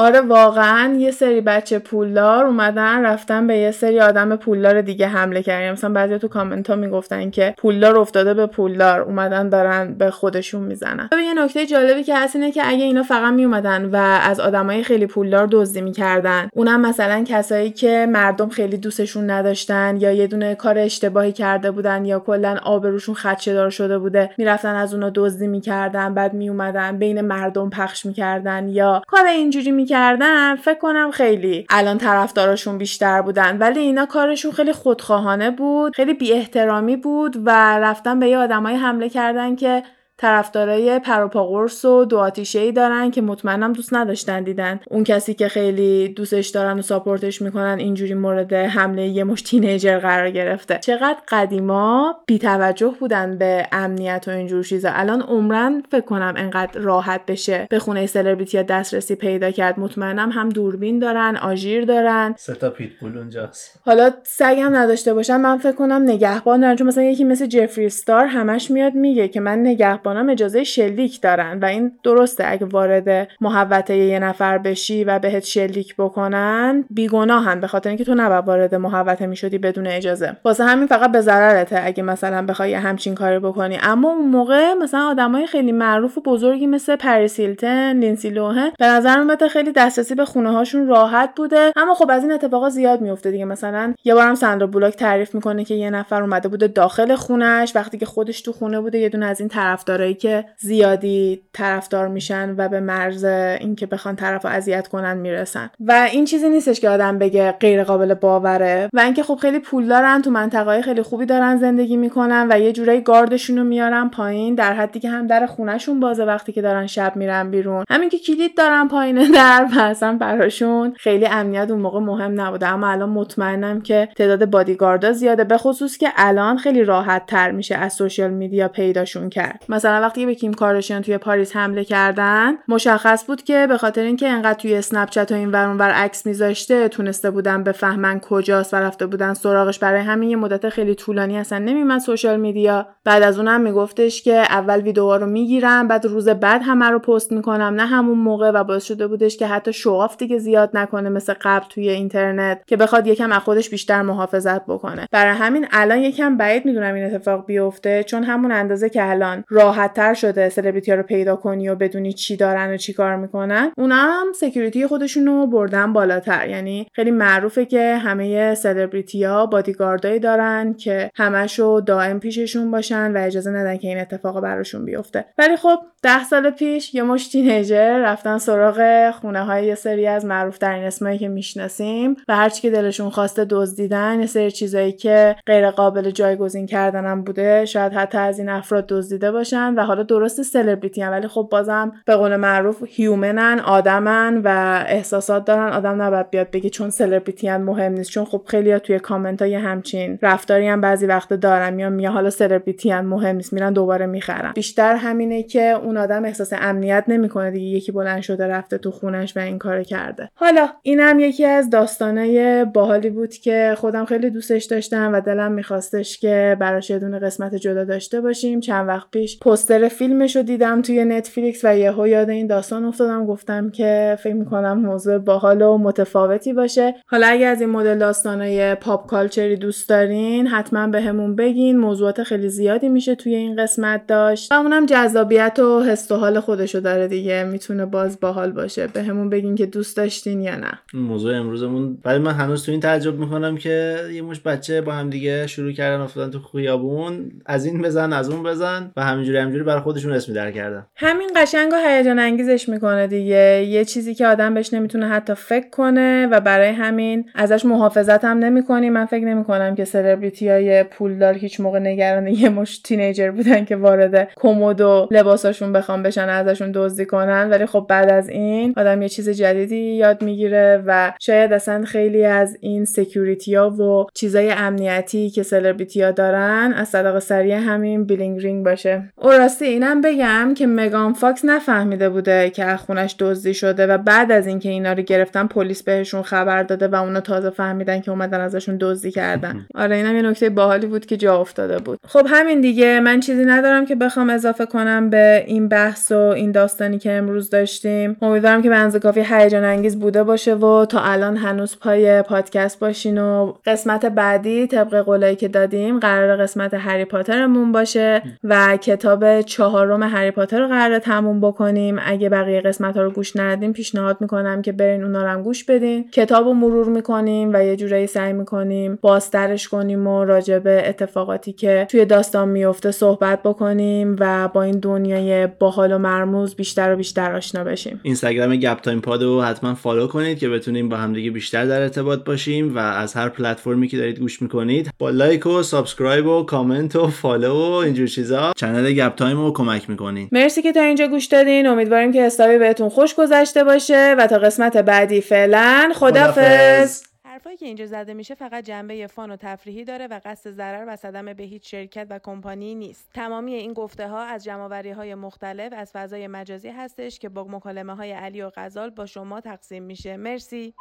آره 0.00 0.20
واقعا 0.20 0.96
یه 0.98 1.10
سری 1.10 1.40
بچه 1.40 1.78
پولدار 1.78 2.44
اومدن 2.44 3.06
رفتن 3.06 3.46
به 3.46 3.56
یه 3.56 3.70
سری 3.70 4.00
آدم 4.00 4.36
پولدار 4.36 4.80
دیگه 4.80 5.06
حمله 5.06 5.42
کردن. 5.42 5.72
مثلا 5.72 5.92
بعضی 5.92 6.18
تو 6.18 6.28
کامنت 6.28 6.70
ها 6.70 6.76
می‌گفتن 6.76 7.30
که 7.30 7.54
پولدار 7.58 7.98
افتاده 7.98 8.34
به 8.34 8.46
پولدار 8.46 9.00
اومدن 9.00 9.48
دارن 9.48 9.94
به 9.94 10.10
خودشون 10.10 10.62
می‌زنن. 10.62 11.08
یه 11.26 11.44
نکته 11.44 11.66
جالبی 11.66 12.02
که 12.02 12.18
هست 12.18 12.36
اینه 12.36 12.52
که 12.52 12.62
اگه 12.66 12.84
اینا 12.84 13.02
فقط 13.02 13.32
میومدن 13.32 13.84
و 13.84 13.96
از 13.96 14.40
آدمای 14.40 14.82
خیلی 14.82 15.06
پولدار 15.06 15.48
دزدی 15.50 15.80
می‌کردن 15.80 16.48
اونم 16.52 16.80
مثلا 16.80 17.24
کسایی 17.26 17.70
که 17.70 18.06
مردم 18.10 18.48
خیلی 18.48 18.76
دوستشون 18.76 19.30
نداشتن 19.30 19.96
یا 20.00 20.12
یه 20.12 20.26
دونه 20.26 20.54
کار 20.54 20.78
اشتباهی 20.78 21.32
کرده 21.32 21.70
بودن 21.70 22.04
یا 22.04 22.18
کلا 22.18 22.56
آبروشون 22.62 23.14
خدشه‌دار 23.14 23.70
شده 23.70 23.98
بوده 23.98 24.30
می‌رفتن 24.38 24.74
از 24.74 24.94
اونا 24.94 25.10
دزدی 25.14 25.46
می‌کردن 25.46 26.14
بعد 26.14 26.34
میومدن 26.34 26.98
بین 26.98 27.20
مردم 27.20 27.70
پخش 27.70 28.06
می‌کردن 28.06 28.68
یا 28.68 29.02
کار 29.08 29.26
اینجوری 29.26 29.70
کردن 29.90 30.56
فکر 30.56 30.78
کنم 30.78 31.10
خیلی. 31.10 31.66
الان 31.70 31.98
طرفداراشون 31.98 32.78
بیشتر 32.78 33.22
بودن 33.22 33.58
ولی 33.58 33.80
اینا 33.80 34.06
کارشون 34.06 34.52
خیلی 34.52 34.72
خودخواهانه 34.72 35.50
بود 35.50 35.96
خیلی 35.96 36.14
بی 36.14 36.32
احترامی 36.32 36.96
بود 36.96 37.36
و 37.46 37.78
رفتن 37.78 38.20
به 38.20 38.28
یه 38.28 38.38
آدمای 38.38 38.76
حمله 38.76 39.08
کردن 39.08 39.56
که 39.56 39.82
طرفدارای 40.20 40.98
پروپاگورس 40.98 41.84
و 41.84 42.04
دو 42.04 42.30
ای 42.54 42.72
دارن 42.72 43.10
که 43.10 43.22
مطمئنم 43.22 43.72
دوست 43.72 43.94
نداشتن 43.94 44.42
دیدن. 44.42 44.80
اون 44.90 45.04
کسی 45.04 45.34
که 45.34 45.48
خیلی 45.48 46.08
دوستش 46.08 46.48
دارن 46.48 46.78
و 46.78 46.82
ساپورتش 46.82 47.42
می‌کنن 47.42 47.76
اینجوری 47.78 48.14
مورد 48.14 48.52
حمله 48.52 49.08
یه 49.08 49.24
مش 49.24 49.42
تینیجر 49.42 49.98
قرار 49.98 50.30
گرفته. 50.30 50.78
چقدر 50.78 51.18
قدیما 51.28 52.16
بیتوجه 52.26 52.94
بودن 53.00 53.38
به 53.38 53.66
امنیت 53.72 54.24
و 54.28 54.30
اینجور 54.30 54.64
چیزا. 54.64 54.90
الان 54.92 55.22
عمرن 55.22 55.82
فکر 55.90 56.00
کنم 56.00 56.34
انقدر 56.36 56.80
راحت 56.80 57.26
بشه. 57.26 57.66
به 57.70 57.78
خونه 57.78 58.06
سلبریتی 58.06 58.62
دسترسی 58.62 59.14
پیدا 59.14 59.50
کرد. 59.50 59.80
مطمئنم 59.80 60.30
هم 60.30 60.48
دوربین 60.48 60.98
دارن 60.98 61.36
آژیر 61.36 61.84
دارن. 61.84 62.34
سه 62.38 62.54
تا 62.54 62.70
پیتبول 62.70 63.18
اونجاست. 63.18 63.80
حالا 63.86 64.10
سگ 64.22 64.56
هم 64.62 64.76
نداشته 64.76 65.14
باشن 65.14 65.36
من 65.36 65.58
فکر 65.58 65.72
کنم 65.72 66.02
نگهبان 66.02 66.60
دارن. 66.60 66.76
چون 66.76 66.86
مثلا 66.86 67.04
یکی 67.04 67.24
مثل 67.24 67.46
جفری 67.46 67.88
استار 67.88 68.26
همش 68.26 68.70
میاد 68.70 68.94
میگه 68.94 69.28
که 69.28 69.40
من 69.40 69.58
نگهبان 69.58 70.09
بادیگاردام 70.10 70.30
اجازه 70.30 70.64
شلیک 70.64 71.20
دارن 71.20 71.58
و 71.58 71.64
این 71.64 71.92
درسته 72.02 72.44
اگه 72.46 72.66
وارد 72.66 73.28
محوطه 73.40 73.96
یه 73.96 74.18
نفر 74.18 74.58
بشی 74.58 75.04
و 75.04 75.18
بهت 75.18 75.44
شلیک 75.44 75.94
بکنن 75.98 76.84
بیگناهن 76.90 77.60
به 77.60 77.66
خاطر 77.66 77.88
اینکه 77.88 78.04
تو 78.04 78.14
نباید 78.14 78.44
وارد 78.44 78.74
محوطه 78.74 79.26
می‌شدی 79.26 79.58
بدون 79.58 79.86
اجازه. 79.86 80.36
واسه 80.44 80.64
همین 80.64 80.86
فقط 80.86 81.12
به 81.12 81.20
ضررته 81.20 81.80
اگه 81.84 82.02
مثلا 82.02 82.46
بخوای 82.46 82.74
همچین 82.74 83.14
کاری 83.14 83.38
بکنی. 83.38 83.78
اما 83.82 84.08
اون 84.08 84.28
موقع 84.28 84.74
مثلا 84.74 85.00
آدمای 85.00 85.46
خیلی 85.46 85.72
معروف 85.72 86.18
و 86.18 86.20
بزرگی 86.20 86.66
مثل 86.66 86.96
پریس 86.96 87.40
هیلتن 87.40 87.96
لینسی 87.96 88.30
به 88.78 88.86
نظر 88.86 89.22
میاد 89.22 89.46
خیلی 89.46 89.72
دسترسی 89.72 90.14
به 90.14 90.24
خونه 90.24 90.52
هاشون 90.52 90.86
راحت 90.86 91.30
بوده. 91.36 91.72
اما 91.76 91.94
خب 91.94 92.10
از 92.10 92.22
این 92.22 92.32
اتفاقا 92.32 92.68
زیاد 92.68 93.00
میفته 93.00 93.30
دیگه. 93.30 93.44
مثلا 93.44 93.94
یه 94.04 94.14
بارم 94.14 94.34
ساندرا 94.34 94.66
بولاک 94.66 94.96
تعریف 94.96 95.34
می‌کنه 95.34 95.64
که 95.64 95.74
یه 95.74 95.90
نفر 95.90 96.22
اومده 96.22 96.48
بوده 96.48 96.66
داخل 96.68 97.14
خونش 97.14 97.76
وقتی 97.76 97.98
که 97.98 98.06
خودش 98.06 98.42
تو 98.42 98.52
خونه 98.52 98.80
بوده 98.80 98.98
یه 98.98 99.08
دونه 99.08 99.26
از 99.26 99.40
این 99.40 99.48
طرفدار 99.48 99.99
طرفدارایی 100.00 100.14
که 100.14 100.44
زیادی 100.58 101.42
طرفدار 101.52 102.08
میشن 102.08 102.54
و 102.58 102.68
به 102.68 102.80
مرز 102.80 103.24
اینکه 103.24 103.86
بخوان 103.86 104.16
طرف 104.16 104.46
اذیت 104.46 104.88
کنن 104.88 105.16
می‌رسن. 105.16 105.70
و 105.80 106.08
این 106.12 106.24
چیزی 106.24 106.48
نیستش 106.48 106.80
که 106.80 106.88
آدم 106.88 107.18
بگه 107.18 107.52
غیر 107.52 107.84
قابل 107.84 108.14
باوره 108.14 108.88
و 108.92 109.00
اینکه 109.00 109.22
خب 109.22 109.34
خیلی 109.34 109.58
پول 109.58 109.88
دارن 109.88 110.22
تو 110.22 110.30
منطقه 110.30 110.82
خیلی 110.82 111.02
خوبی 111.02 111.26
دارن 111.26 111.56
زندگی 111.56 111.96
می‌کنن 111.96 112.46
و 112.50 112.60
یه 112.60 112.72
جورایی 112.72 113.00
گاردشون 113.00 113.58
رو 113.58 113.64
میارن 113.64 114.08
پایین 114.08 114.54
در 114.54 114.72
حدی 114.74 115.00
که 115.00 115.10
هم 115.10 115.26
در 115.26 115.46
خونهشون 115.46 116.00
بازه 116.00 116.24
وقتی 116.24 116.52
که 116.52 116.62
دارن 116.62 116.86
شب 116.86 117.12
میرن 117.16 117.50
بیرون. 117.50 117.84
همین 117.90 118.08
که 118.08 118.18
کلید 118.18 118.56
دارن 118.56 118.88
پایین 118.88 119.30
در 119.30 119.66
و 119.76 119.80
اصلا 119.80 120.16
براشون 120.20 120.94
خیلی 120.96 121.26
امنیت 121.26 121.70
اون 121.70 121.80
موقع 121.80 122.00
مهم 122.00 122.40
نبوده. 122.40 122.66
اما 122.66 122.88
الان 122.88 123.08
مطمئنم 123.08 123.80
که 123.80 124.08
تعداد 124.16 124.50
بادیگاردا 124.50 125.12
زیاده 125.12 125.44
به 125.44 125.56
خصوص 125.56 125.96
که 125.96 126.08
الان 126.16 126.56
خیلی 126.56 126.84
راحت 126.84 127.26
تر 127.26 127.50
میشه 127.50 127.74
از 127.74 127.92
سوشال 127.92 128.30
میدیا 128.30 128.68
پیداشون 128.68 129.30
کرد. 129.30 129.64
مثلا 129.68 129.89
وقتی 129.92 130.26
به 130.26 130.34
کیم 130.34 130.54
کارشیان 130.54 131.02
توی 131.02 131.18
پاریس 131.18 131.56
حمله 131.56 131.84
کردن 131.84 132.54
مشخص 132.68 133.26
بود 133.26 133.42
که 133.42 133.66
به 133.68 133.78
خاطر 133.78 134.02
اینکه 134.02 134.28
انقدر 134.28 134.58
توی 134.58 134.74
اسنپ 134.74 135.10
چت 135.10 135.32
و 135.32 135.34
این 135.34 135.50
ور 135.50 135.66
اونور 135.66 135.90
عکس 135.90 136.26
میذاشته 136.26 136.88
تونسته 136.88 137.30
بودن 137.30 137.62
بفهمن 137.62 138.20
کجاست 138.20 138.74
و 138.74 138.76
رفته 138.76 139.06
بودن 139.06 139.34
سراغش. 139.34 139.78
برای 139.78 140.00
همین 140.00 140.30
یه 140.30 140.36
مدت 140.36 140.68
خیلی 140.68 140.94
طولانی 140.94 141.38
اصلا 141.38 141.58
نمیمد 141.58 142.00
سوشال 142.00 142.40
میدیا. 142.40 142.86
بعد 143.04 143.22
از 143.22 143.38
اونم 143.38 143.60
میگفتش 143.60 144.22
که 144.22 144.34
اول 144.34 144.80
ویدیوها 144.80 145.16
رو 145.16 145.26
می‌گیرم 145.26 145.88
بعد 145.88 146.06
روز 146.06 146.28
بعد 146.28 146.62
همه 146.64 146.86
رو 146.86 146.98
پست 146.98 147.32
می‌کنم. 147.32 147.74
نه 147.74 147.86
همون 147.86 148.18
موقع 148.18 148.50
و 148.50 148.64
باعث 148.64 148.84
شده 148.84 149.06
بودش 149.06 149.36
که 149.36 149.46
حتی 149.46 149.72
شواف 149.72 150.16
دیگه 150.16 150.38
زیاد 150.38 150.70
نکنه 150.74 151.08
مثل 151.08 151.34
قبل 151.42 151.66
توی 151.68 151.88
اینترنت 151.88 152.62
که 152.66 152.76
بخواد 152.76 153.06
یکم 153.06 153.32
از 153.32 153.42
خودش 153.42 153.70
بیشتر 153.70 154.02
محافظت 154.02 154.66
بکنه. 154.66 155.06
برای 155.12 155.32
همین 155.32 155.66
الان 155.70 155.98
یکم 155.98 156.36
بعید 156.36 156.64
می‌دونم 156.64 156.94
این 156.94 157.04
اتفاق 157.04 157.46
بیفته 157.46 158.04
چون 158.04 158.24
همون 158.24 158.52
اندازه 158.52 158.88
که 158.88 159.10
الان 159.10 159.44
راحت 159.70 160.14
شده 160.14 160.48
سلبریتی 160.48 160.90
ها 160.90 160.96
رو 160.96 161.02
پیدا 161.02 161.36
کنی 161.36 161.68
و 161.68 161.74
بدونی 161.74 162.12
چی 162.12 162.36
دارن 162.36 162.74
و 162.74 162.76
چی 162.76 162.92
کار 162.92 163.16
می‌کنن. 163.16 163.72
اونا 163.78 163.96
هم 163.96 164.26
security 164.40 164.86
خودشون 164.86 165.26
رو 165.26 165.46
بردن 165.46 165.92
بالاتر. 165.92 166.48
یعنی 166.48 166.86
خیلی 166.92 167.10
معروفه 167.10 167.64
که 167.64 167.96
همه 167.96 168.54
سلبریتی 168.54 169.24
ها 169.24 169.46
بادیگاردایی 169.46 170.18
دارن 170.18 170.74
که 170.74 171.10
همشو 171.14 171.82
دائم 171.86 172.20
پیششون 172.20 172.70
باشن 172.70 173.12
و 173.12 173.18
اجازه 173.26 173.50
ندن 173.50 173.76
که 173.76 173.88
این 173.88 173.98
اتفاق 173.98 174.40
براشون 174.40 174.84
بیفته. 174.84 175.24
ولی 175.38 175.56
خب 175.56 175.78
ده 176.02 176.24
سال 176.24 176.50
پیش 176.50 176.94
یه 176.94 177.02
مش 177.02 177.28
teenager 177.28 177.98
رفتن 177.98 178.38
سراغ 178.38 179.10
خونه 179.10 179.44
های 179.44 179.66
یه 179.66 179.74
سری 179.74 180.06
از 180.06 180.24
معروف 180.24 180.58
ترین 180.58 180.84
اسمایی 180.84 181.18
که 181.18 181.28
می‌شناسیم 181.28 182.16
و 182.28 182.36
هرچی 182.36 182.62
که 182.62 182.70
دلشون 182.70 183.10
خواسته 183.10 183.46
دزدیدن 183.50 184.20
یه 184.20 184.26
سری 184.26 184.50
چیزایی 184.50 184.92
که 184.92 185.36
غیر 185.46 185.70
قابل 185.70 186.10
جایگزین 186.10 186.66
کردنم 186.66 187.22
بوده 187.22 187.64
شاید 187.64 187.92
حتی 187.92 188.18
از 188.18 188.38
این 188.38 188.48
افراد 188.48 188.86
دزدیده 188.86 189.32
باشن. 189.32 189.59
و 189.76 189.84
حالا 189.84 190.02
درست 190.02 190.42
سلبریتی 190.42 191.02
ولی 191.02 191.28
خب 191.28 191.48
بازم 191.50 191.92
به 192.04 192.16
قول 192.16 192.36
معروف 192.36 192.82
human 192.86 193.48
ن 193.48 193.60
آدمن 193.60 194.40
و 194.44 194.48
احساسات 194.88 195.44
دارن. 195.44 195.72
آدم 195.72 196.02
نباید 196.02 196.30
بیاد 196.30 196.50
بگه 196.50 196.70
چون 196.70 196.90
سلبریتی 196.90 197.56
مهم 197.56 197.92
نیست 197.92 198.10
چون 198.10 198.24
خب 198.24 198.42
خیلی 198.46 198.78
توی 198.78 198.98
کامنت 198.98 199.42
های 199.42 199.54
همچین 199.54 200.18
رفتاری 200.22 200.68
هم 200.68 200.80
بعضی 200.80 201.06
وقت 201.06 201.32
دارن 201.32 201.78
یا 201.78 201.90
میگن 201.90 202.10
حالا 202.10 202.30
سلبریتی 202.30 202.94
مهم 202.94 203.36
نیست 203.36 203.52
میرن 203.52 203.72
دوباره 203.72 204.06
می‌خرن. 204.06 204.52
بیشتر 204.52 204.94
همینه 204.94 205.42
که 205.42 205.70
اون 205.70 205.96
آدم 205.96 206.24
احساس 206.24 206.52
امنیت 206.52 207.04
نمی‌کنه 207.08 207.50
دیگه 207.50 207.66
یکی 207.66 207.92
بلند 207.92 208.22
شده 208.22 208.46
رفته 208.46 208.78
تو 208.78 208.90
خونش 208.90 209.36
و 209.36 209.40
این 209.40 209.58
کار 209.58 209.82
کرده. 209.82 210.28
حالا 210.34 210.68
اینم 210.82 211.18
یکی 211.18 211.44
از 211.44 211.70
داستانای 211.70 212.64
باحالی 212.64 213.10
بود 213.10 213.34
که 213.34 213.74
خودم 213.78 214.04
خیلی 214.04 214.30
دوستش 214.30 214.64
داشتم 214.64 215.12
و 215.12 215.20
دلم 215.20 215.52
میخواستش 215.52 216.18
که 216.18 216.56
براش 216.60 216.90
یه 216.90 216.98
دونه 216.98 217.18
قسمت 217.18 217.54
جدا 217.54 217.84
داشته 217.84 218.20
باشیم. 218.20 218.60
چند 218.60 218.88
وقت 218.88 219.10
پیش 219.10 219.38
پوستر 219.50 219.88
فیلمش 219.88 220.36
رو 220.36 220.42
دیدم 220.42 220.82
توی 220.82 221.04
نتفلیکس 221.04 221.64
و 221.64 221.78
یهو 221.78 222.06
یاد 222.06 222.30
این 222.30 222.46
داستان 222.46 222.84
افتادم. 222.84 223.26
گفتم 223.26 223.70
که 223.70 224.18
فکر 224.22 224.34
می‌کنم 224.34 224.80
موضوع 224.80 225.18
باحال 225.18 225.62
و 225.62 225.78
متفاوتی 225.78 226.52
باشه. 226.52 226.94
حالا 227.06 227.26
اگه 227.26 227.46
از 227.46 227.60
این 227.60 227.70
مدل 227.70 227.98
داستانای 227.98 228.74
pop 228.74 229.06
culture 229.06 229.50
ی 229.50 229.56
دوست 229.56 229.88
دارین 229.88 230.46
حتما 230.46 230.86
بهمون 230.86 231.36
به 231.36 231.42
بگین. 231.42 231.78
موضوعات 231.78 232.22
خیلی 232.22 232.48
زیادی 232.48 232.88
میشه 232.88 233.14
توی 233.14 233.34
این 233.34 233.56
قسمت 233.56 234.06
داشت. 234.06 234.52
و 234.52 234.54
اونم 234.54 234.86
جذابیت 234.86 235.58
و 235.58 235.82
حس 235.82 236.12
و 236.12 236.16
حال 236.16 236.40
خودشو 236.40 236.80
داره 236.80 237.08
دیگه. 237.08 237.44
می‌تونه 237.44 237.86
باز 237.86 238.20
باحال 238.20 238.52
باشه. 238.52 238.86
بهمون 238.86 239.30
بگین 239.30 239.54
که 239.54 239.66
دوست 239.66 239.96
داشتین 239.96 240.40
یا 240.40 240.56
نه. 240.56 240.78
موضوع 240.94 241.36
امروزمون 241.36 241.98
ولی 242.04 242.18
من 242.18 242.32
هنوز 242.32 242.66
تو 242.66 242.72
این 242.72 242.80
تعجب 242.80 243.14
می‌کنم 243.14 243.56
که 243.56 243.96
یه 244.14 244.22
مش 244.22 244.40
بچه 244.40 244.80
با 244.80 244.92
هم 244.92 245.10
دیگه 245.10 245.46
شروع 245.46 245.72
کردن 245.72 246.00
افتادن 246.00 246.30
تو 246.30 246.38
خیابون. 246.38 247.30
از 247.46 247.64
این 247.64 247.82
بزن 247.82 248.12
از 248.12 248.30
اون 248.30 248.42
بزن 248.42 248.90
و 248.96 249.04
همینجوری 249.04 249.38
همینجوری 249.40 249.64
برای 249.64 249.80
خودشون 249.80 250.12
اسمی 250.12 250.34
در 250.34 250.50
کردن. 250.50 250.86
همین 250.96 251.30
قشنگ 251.36 251.72
و 251.72 251.76
هیجان 251.88 252.18
انگیزش 252.18 252.68
می‌کنه 252.68 253.06
دیگه. 253.06 253.64
یه 253.68 253.84
چیزی 253.84 254.14
که 254.14 254.26
آدم 254.26 254.54
بهش 254.54 254.74
نمی‌تونه 254.74 255.08
حتی 255.08 255.34
فکر 255.34 255.70
کنه 255.70 256.26
و 256.26 256.40
برای 256.40 256.68
همین 256.68 257.28
ازش 257.34 257.64
محافظت 257.64 258.24
هم 258.24 258.38
نمی‌کنی. 258.38 258.90
من 258.90 259.06
فکر 259.06 259.24
نمی‌کنم 259.24 259.74
که 259.74 259.84
سلبریتی 259.84 260.48
های 260.48 260.82
پولدار 260.82 261.34
هیچ 261.34 261.60
موقع 261.60 261.78
نگران 261.78 262.26
یه 262.26 262.48
مش 262.48 262.78
teenager 262.78 263.30
بودن 263.30 263.64
که 263.64 263.76
وارد 263.76 264.30
کمد 264.36 264.80
و 264.80 265.08
لباساشون 265.10 265.72
بخوام 265.72 266.02
بشن 266.02 266.28
ازشون 266.28 266.72
دزدی 266.74 267.06
کنن. 267.06 267.50
ولی 267.50 267.66
خب 267.66 267.86
بعد 267.88 268.10
از 268.10 268.28
این 268.28 268.74
آدم 268.76 269.02
یه 269.02 269.08
چیز 269.08 269.28
جدیدی 269.28 269.76
یاد 269.76 270.22
می‌گیره 270.22 270.82
و 270.86 271.12
شاید 271.20 271.52
اصلا 271.52 271.84
خیلی 271.84 272.24
از 272.24 272.56
این 272.60 272.84
security 272.84 273.54
ها 273.54 273.70
و 273.70 274.06
چیزای 274.14 274.50
امنیتی 274.50 275.30
که 275.30 275.42
سلبریتی 275.42 276.02
ها 276.02 276.10
دارن 276.10 276.72
از 276.76 276.88
صدقه 276.88 277.18
سری 277.18 277.56
همین 277.56 278.04
Bling 278.04 278.40
Ring 278.40 278.64
باشه. 278.64 279.02
و 279.30 279.32
راستی 279.32 279.64
اینم 279.64 280.00
بگم 280.00 280.54
که 280.56 280.66
مگان 280.66 281.12
فاکس 281.12 281.44
نفهمیده 281.44 282.08
بوده 282.08 282.50
که 282.50 282.76
خونش 282.76 283.16
دزدی 283.18 283.54
شده 283.54 283.86
و 283.86 283.98
بعد 283.98 284.32
از 284.32 284.46
اینکه 284.46 284.68
اینا 284.68 284.92
رو 284.92 285.02
گرفتن 285.02 285.46
پلیس 285.46 285.82
بهشون 285.82 286.22
خبر 286.22 286.62
داده 286.62 286.88
و 286.88 286.94
اونا 286.94 287.20
تازه 287.20 287.50
فهمیدن 287.50 288.00
که 288.00 288.10
اومدن 288.10 288.40
ازشون 288.40 288.76
دزدی 288.80 289.10
کردن. 289.10 289.66
آره 289.74 289.96
اینم 289.96 290.16
یه 290.16 290.22
نکته 290.22 290.50
باحالی 290.50 290.86
بود 290.86 291.06
که 291.06 291.16
جا 291.16 291.40
افتاده 291.40 291.78
بود. 291.78 291.98
خب 292.08 292.26
همین 292.30 292.60
دیگه 292.60 293.00
من 293.00 293.20
چیزی 293.20 293.44
ندارم 293.44 293.86
که 293.86 293.94
بخوام 293.94 294.30
اضافه 294.30 294.66
کنم 294.66 295.10
به 295.10 295.44
این 295.46 295.68
بحث 295.68 296.12
و 296.12 296.18
این 296.18 296.52
داستانی 296.52 296.98
که 296.98 297.12
امروز 297.12 297.50
داشتیم. 297.50 298.16
امیدوارم 298.22 298.62
که 298.62 298.70
به 298.70 298.98
کافی 299.00 299.20
هیجان 299.20 299.64
انگیز 299.64 299.98
بوده 299.98 300.24
باشه 300.24 300.54
و 300.54 300.84
تا 300.84 301.00
الان 301.00 301.36
هنوز 301.36 301.78
پای 301.78 302.22
پادکست 302.22 302.78
باشین 302.78 303.18
و 303.18 303.52
قسمت 303.66 304.06
بعدی 304.06 304.66
طبق 304.66 304.96
قولایی 304.96 305.36
که 305.36 305.48
دادیم 305.48 305.98
قراره 305.98 306.36
قسمت 306.36 306.74
هری 306.74 307.04
پاترمون 307.04 307.72
باشه 307.72 308.22
و 308.44 308.76
کتاب 308.76 309.19
چهارم 309.46 310.02
هری 310.02 310.30
پاتر 310.30 310.60
رو 310.60 310.68
قراره 310.68 310.98
تموم 310.98 311.40
بکنیم. 311.40 311.96
اگه 312.04 312.28
بقیه 312.28 312.60
قسمت 312.60 312.96
ها 312.96 313.02
رو 313.02 313.10
گوش 313.10 313.36
ندیم 313.36 313.72
پیشنهاد 313.72 314.16
می‌کنم 314.20 314.62
که 314.62 314.72
برین 314.72 315.04
اونا 315.04 315.22
رو 315.22 315.28
هم 315.28 315.42
گوش 315.42 315.64
بدین. 315.64 316.10
کتاب 316.10 316.46
رو 316.46 316.54
مرور 316.54 316.88
می‌کنیم 316.88 317.50
و 317.52 317.64
یه 317.64 317.76
جورایی 317.76 318.06
سعی 318.06 318.32
می‌کنیم 318.32 318.98
بازترش 319.00 319.68
کنیم 319.68 320.06
و 320.06 320.24
راجع 320.24 320.58
به 320.58 320.88
اتفاقاتی 320.88 321.52
که 321.52 321.86
توی 321.90 322.04
داستان 322.04 322.48
میفته 322.48 322.90
صحبت 322.90 323.42
بکنیم 323.42 324.16
و 324.20 324.48
با 324.48 324.62
این 324.62 324.78
دنیای 324.78 325.46
باحال 325.46 325.92
و 325.92 325.98
مرموز 325.98 326.54
بیشتر 326.54 326.92
و 326.92 326.96
بیشتر 326.96 327.36
آشنا 327.36 327.64
بشیم. 327.64 328.00
اینستاگرام 328.02 328.56
گپ 328.56 328.80
تایم 328.80 329.00
پاد 329.00 329.22
رو 329.22 329.42
حتما 329.42 329.74
follow 329.74 330.06
کنید 330.06 330.38
که 330.38 330.48
بتونیم 330.48 330.88
با 330.88 330.96
همدیگه 330.96 331.30
بیشتر 331.30 331.66
در 331.66 331.82
ارتباط 331.82 332.24
باشیم 332.24 332.76
و 332.76 332.78
از 332.78 333.14
هر 333.14 333.28
پلتفرمی 333.28 333.88
که 333.88 333.96
دارید 333.96 334.18
گوش 334.18 334.42
می‌کنید 334.42 334.90
با 334.98 335.10
لایک 335.10 335.46
و 335.46 335.62
subscribe 335.62 336.26
و 336.26 336.42
کامنت 336.42 336.96
و 336.96 337.06
follow 337.06 337.52
و 337.52 337.72
اینجور 337.72 338.06
چیزا. 338.06 338.52
channel 338.56 338.92
تایم 339.16 339.40
رو 339.40 339.52
کمک 339.52 339.90
می‌کنین. 339.90 340.28
مرسی 340.32 340.62
که 340.62 340.72
تا 340.72 340.80
اینجا 340.80 341.06
گوش 341.06 341.26
دادین. 341.26 341.66
امیدواریم 341.66 342.12
که 342.12 342.22
حسابی 342.22 342.58
بهتون 342.58 342.88
خوش 342.88 343.14
گذشته 343.14 343.64
باشه 343.64 344.14
و 344.18 344.26
تا 344.26 344.38
قسمت 344.38 344.76
بعدی 344.76 345.20
فعلا 345.20 345.92
خدافظ 345.94 347.02
حرفایی 347.24 347.56
که 347.56 347.66
اینجا 347.66 347.86
زده 347.86 348.14
میشه 348.14 348.34
فقط 348.34 348.64
جنبه 348.64 349.06
فان 349.06 349.30
و 349.30 349.36
تفریحی 349.36 349.84
داره 349.84 350.06
و 350.06 350.20
قصد 350.24 350.50
ضرر 350.50 350.84
و 350.88 350.96
صدمه 350.96 351.34
به 351.34 351.42
هیچ 351.42 351.70
شرکت 351.70 352.06
و 352.10 352.18
کمپانی 352.18 352.74
نیست. 352.74 353.10
تمامی 353.14 353.54
این 353.54 353.72
گفته 353.72 354.08
ها 354.08 354.20
از 354.20 354.44
جمعوری 354.44 354.90
های 354.90 355.14
مختلف 355.14 355.72
از 355.76 355.90
فضای 355.94 356.26
مجازی 356.26 356.68
هستش 356.68 357.18
که 357.18 357.28
با 357.28 357.44
مکالمه 357.44 357.94
های 357.94 358.12
علی 358.12 358.42
و 358.42 358.50
غزال 358.56 358.90
با 358.90 359.06
شما 359.06 359.40
تقسیم 359.40 359.82
میشه. 359.82 360.16
مرسی. 360.16 360.74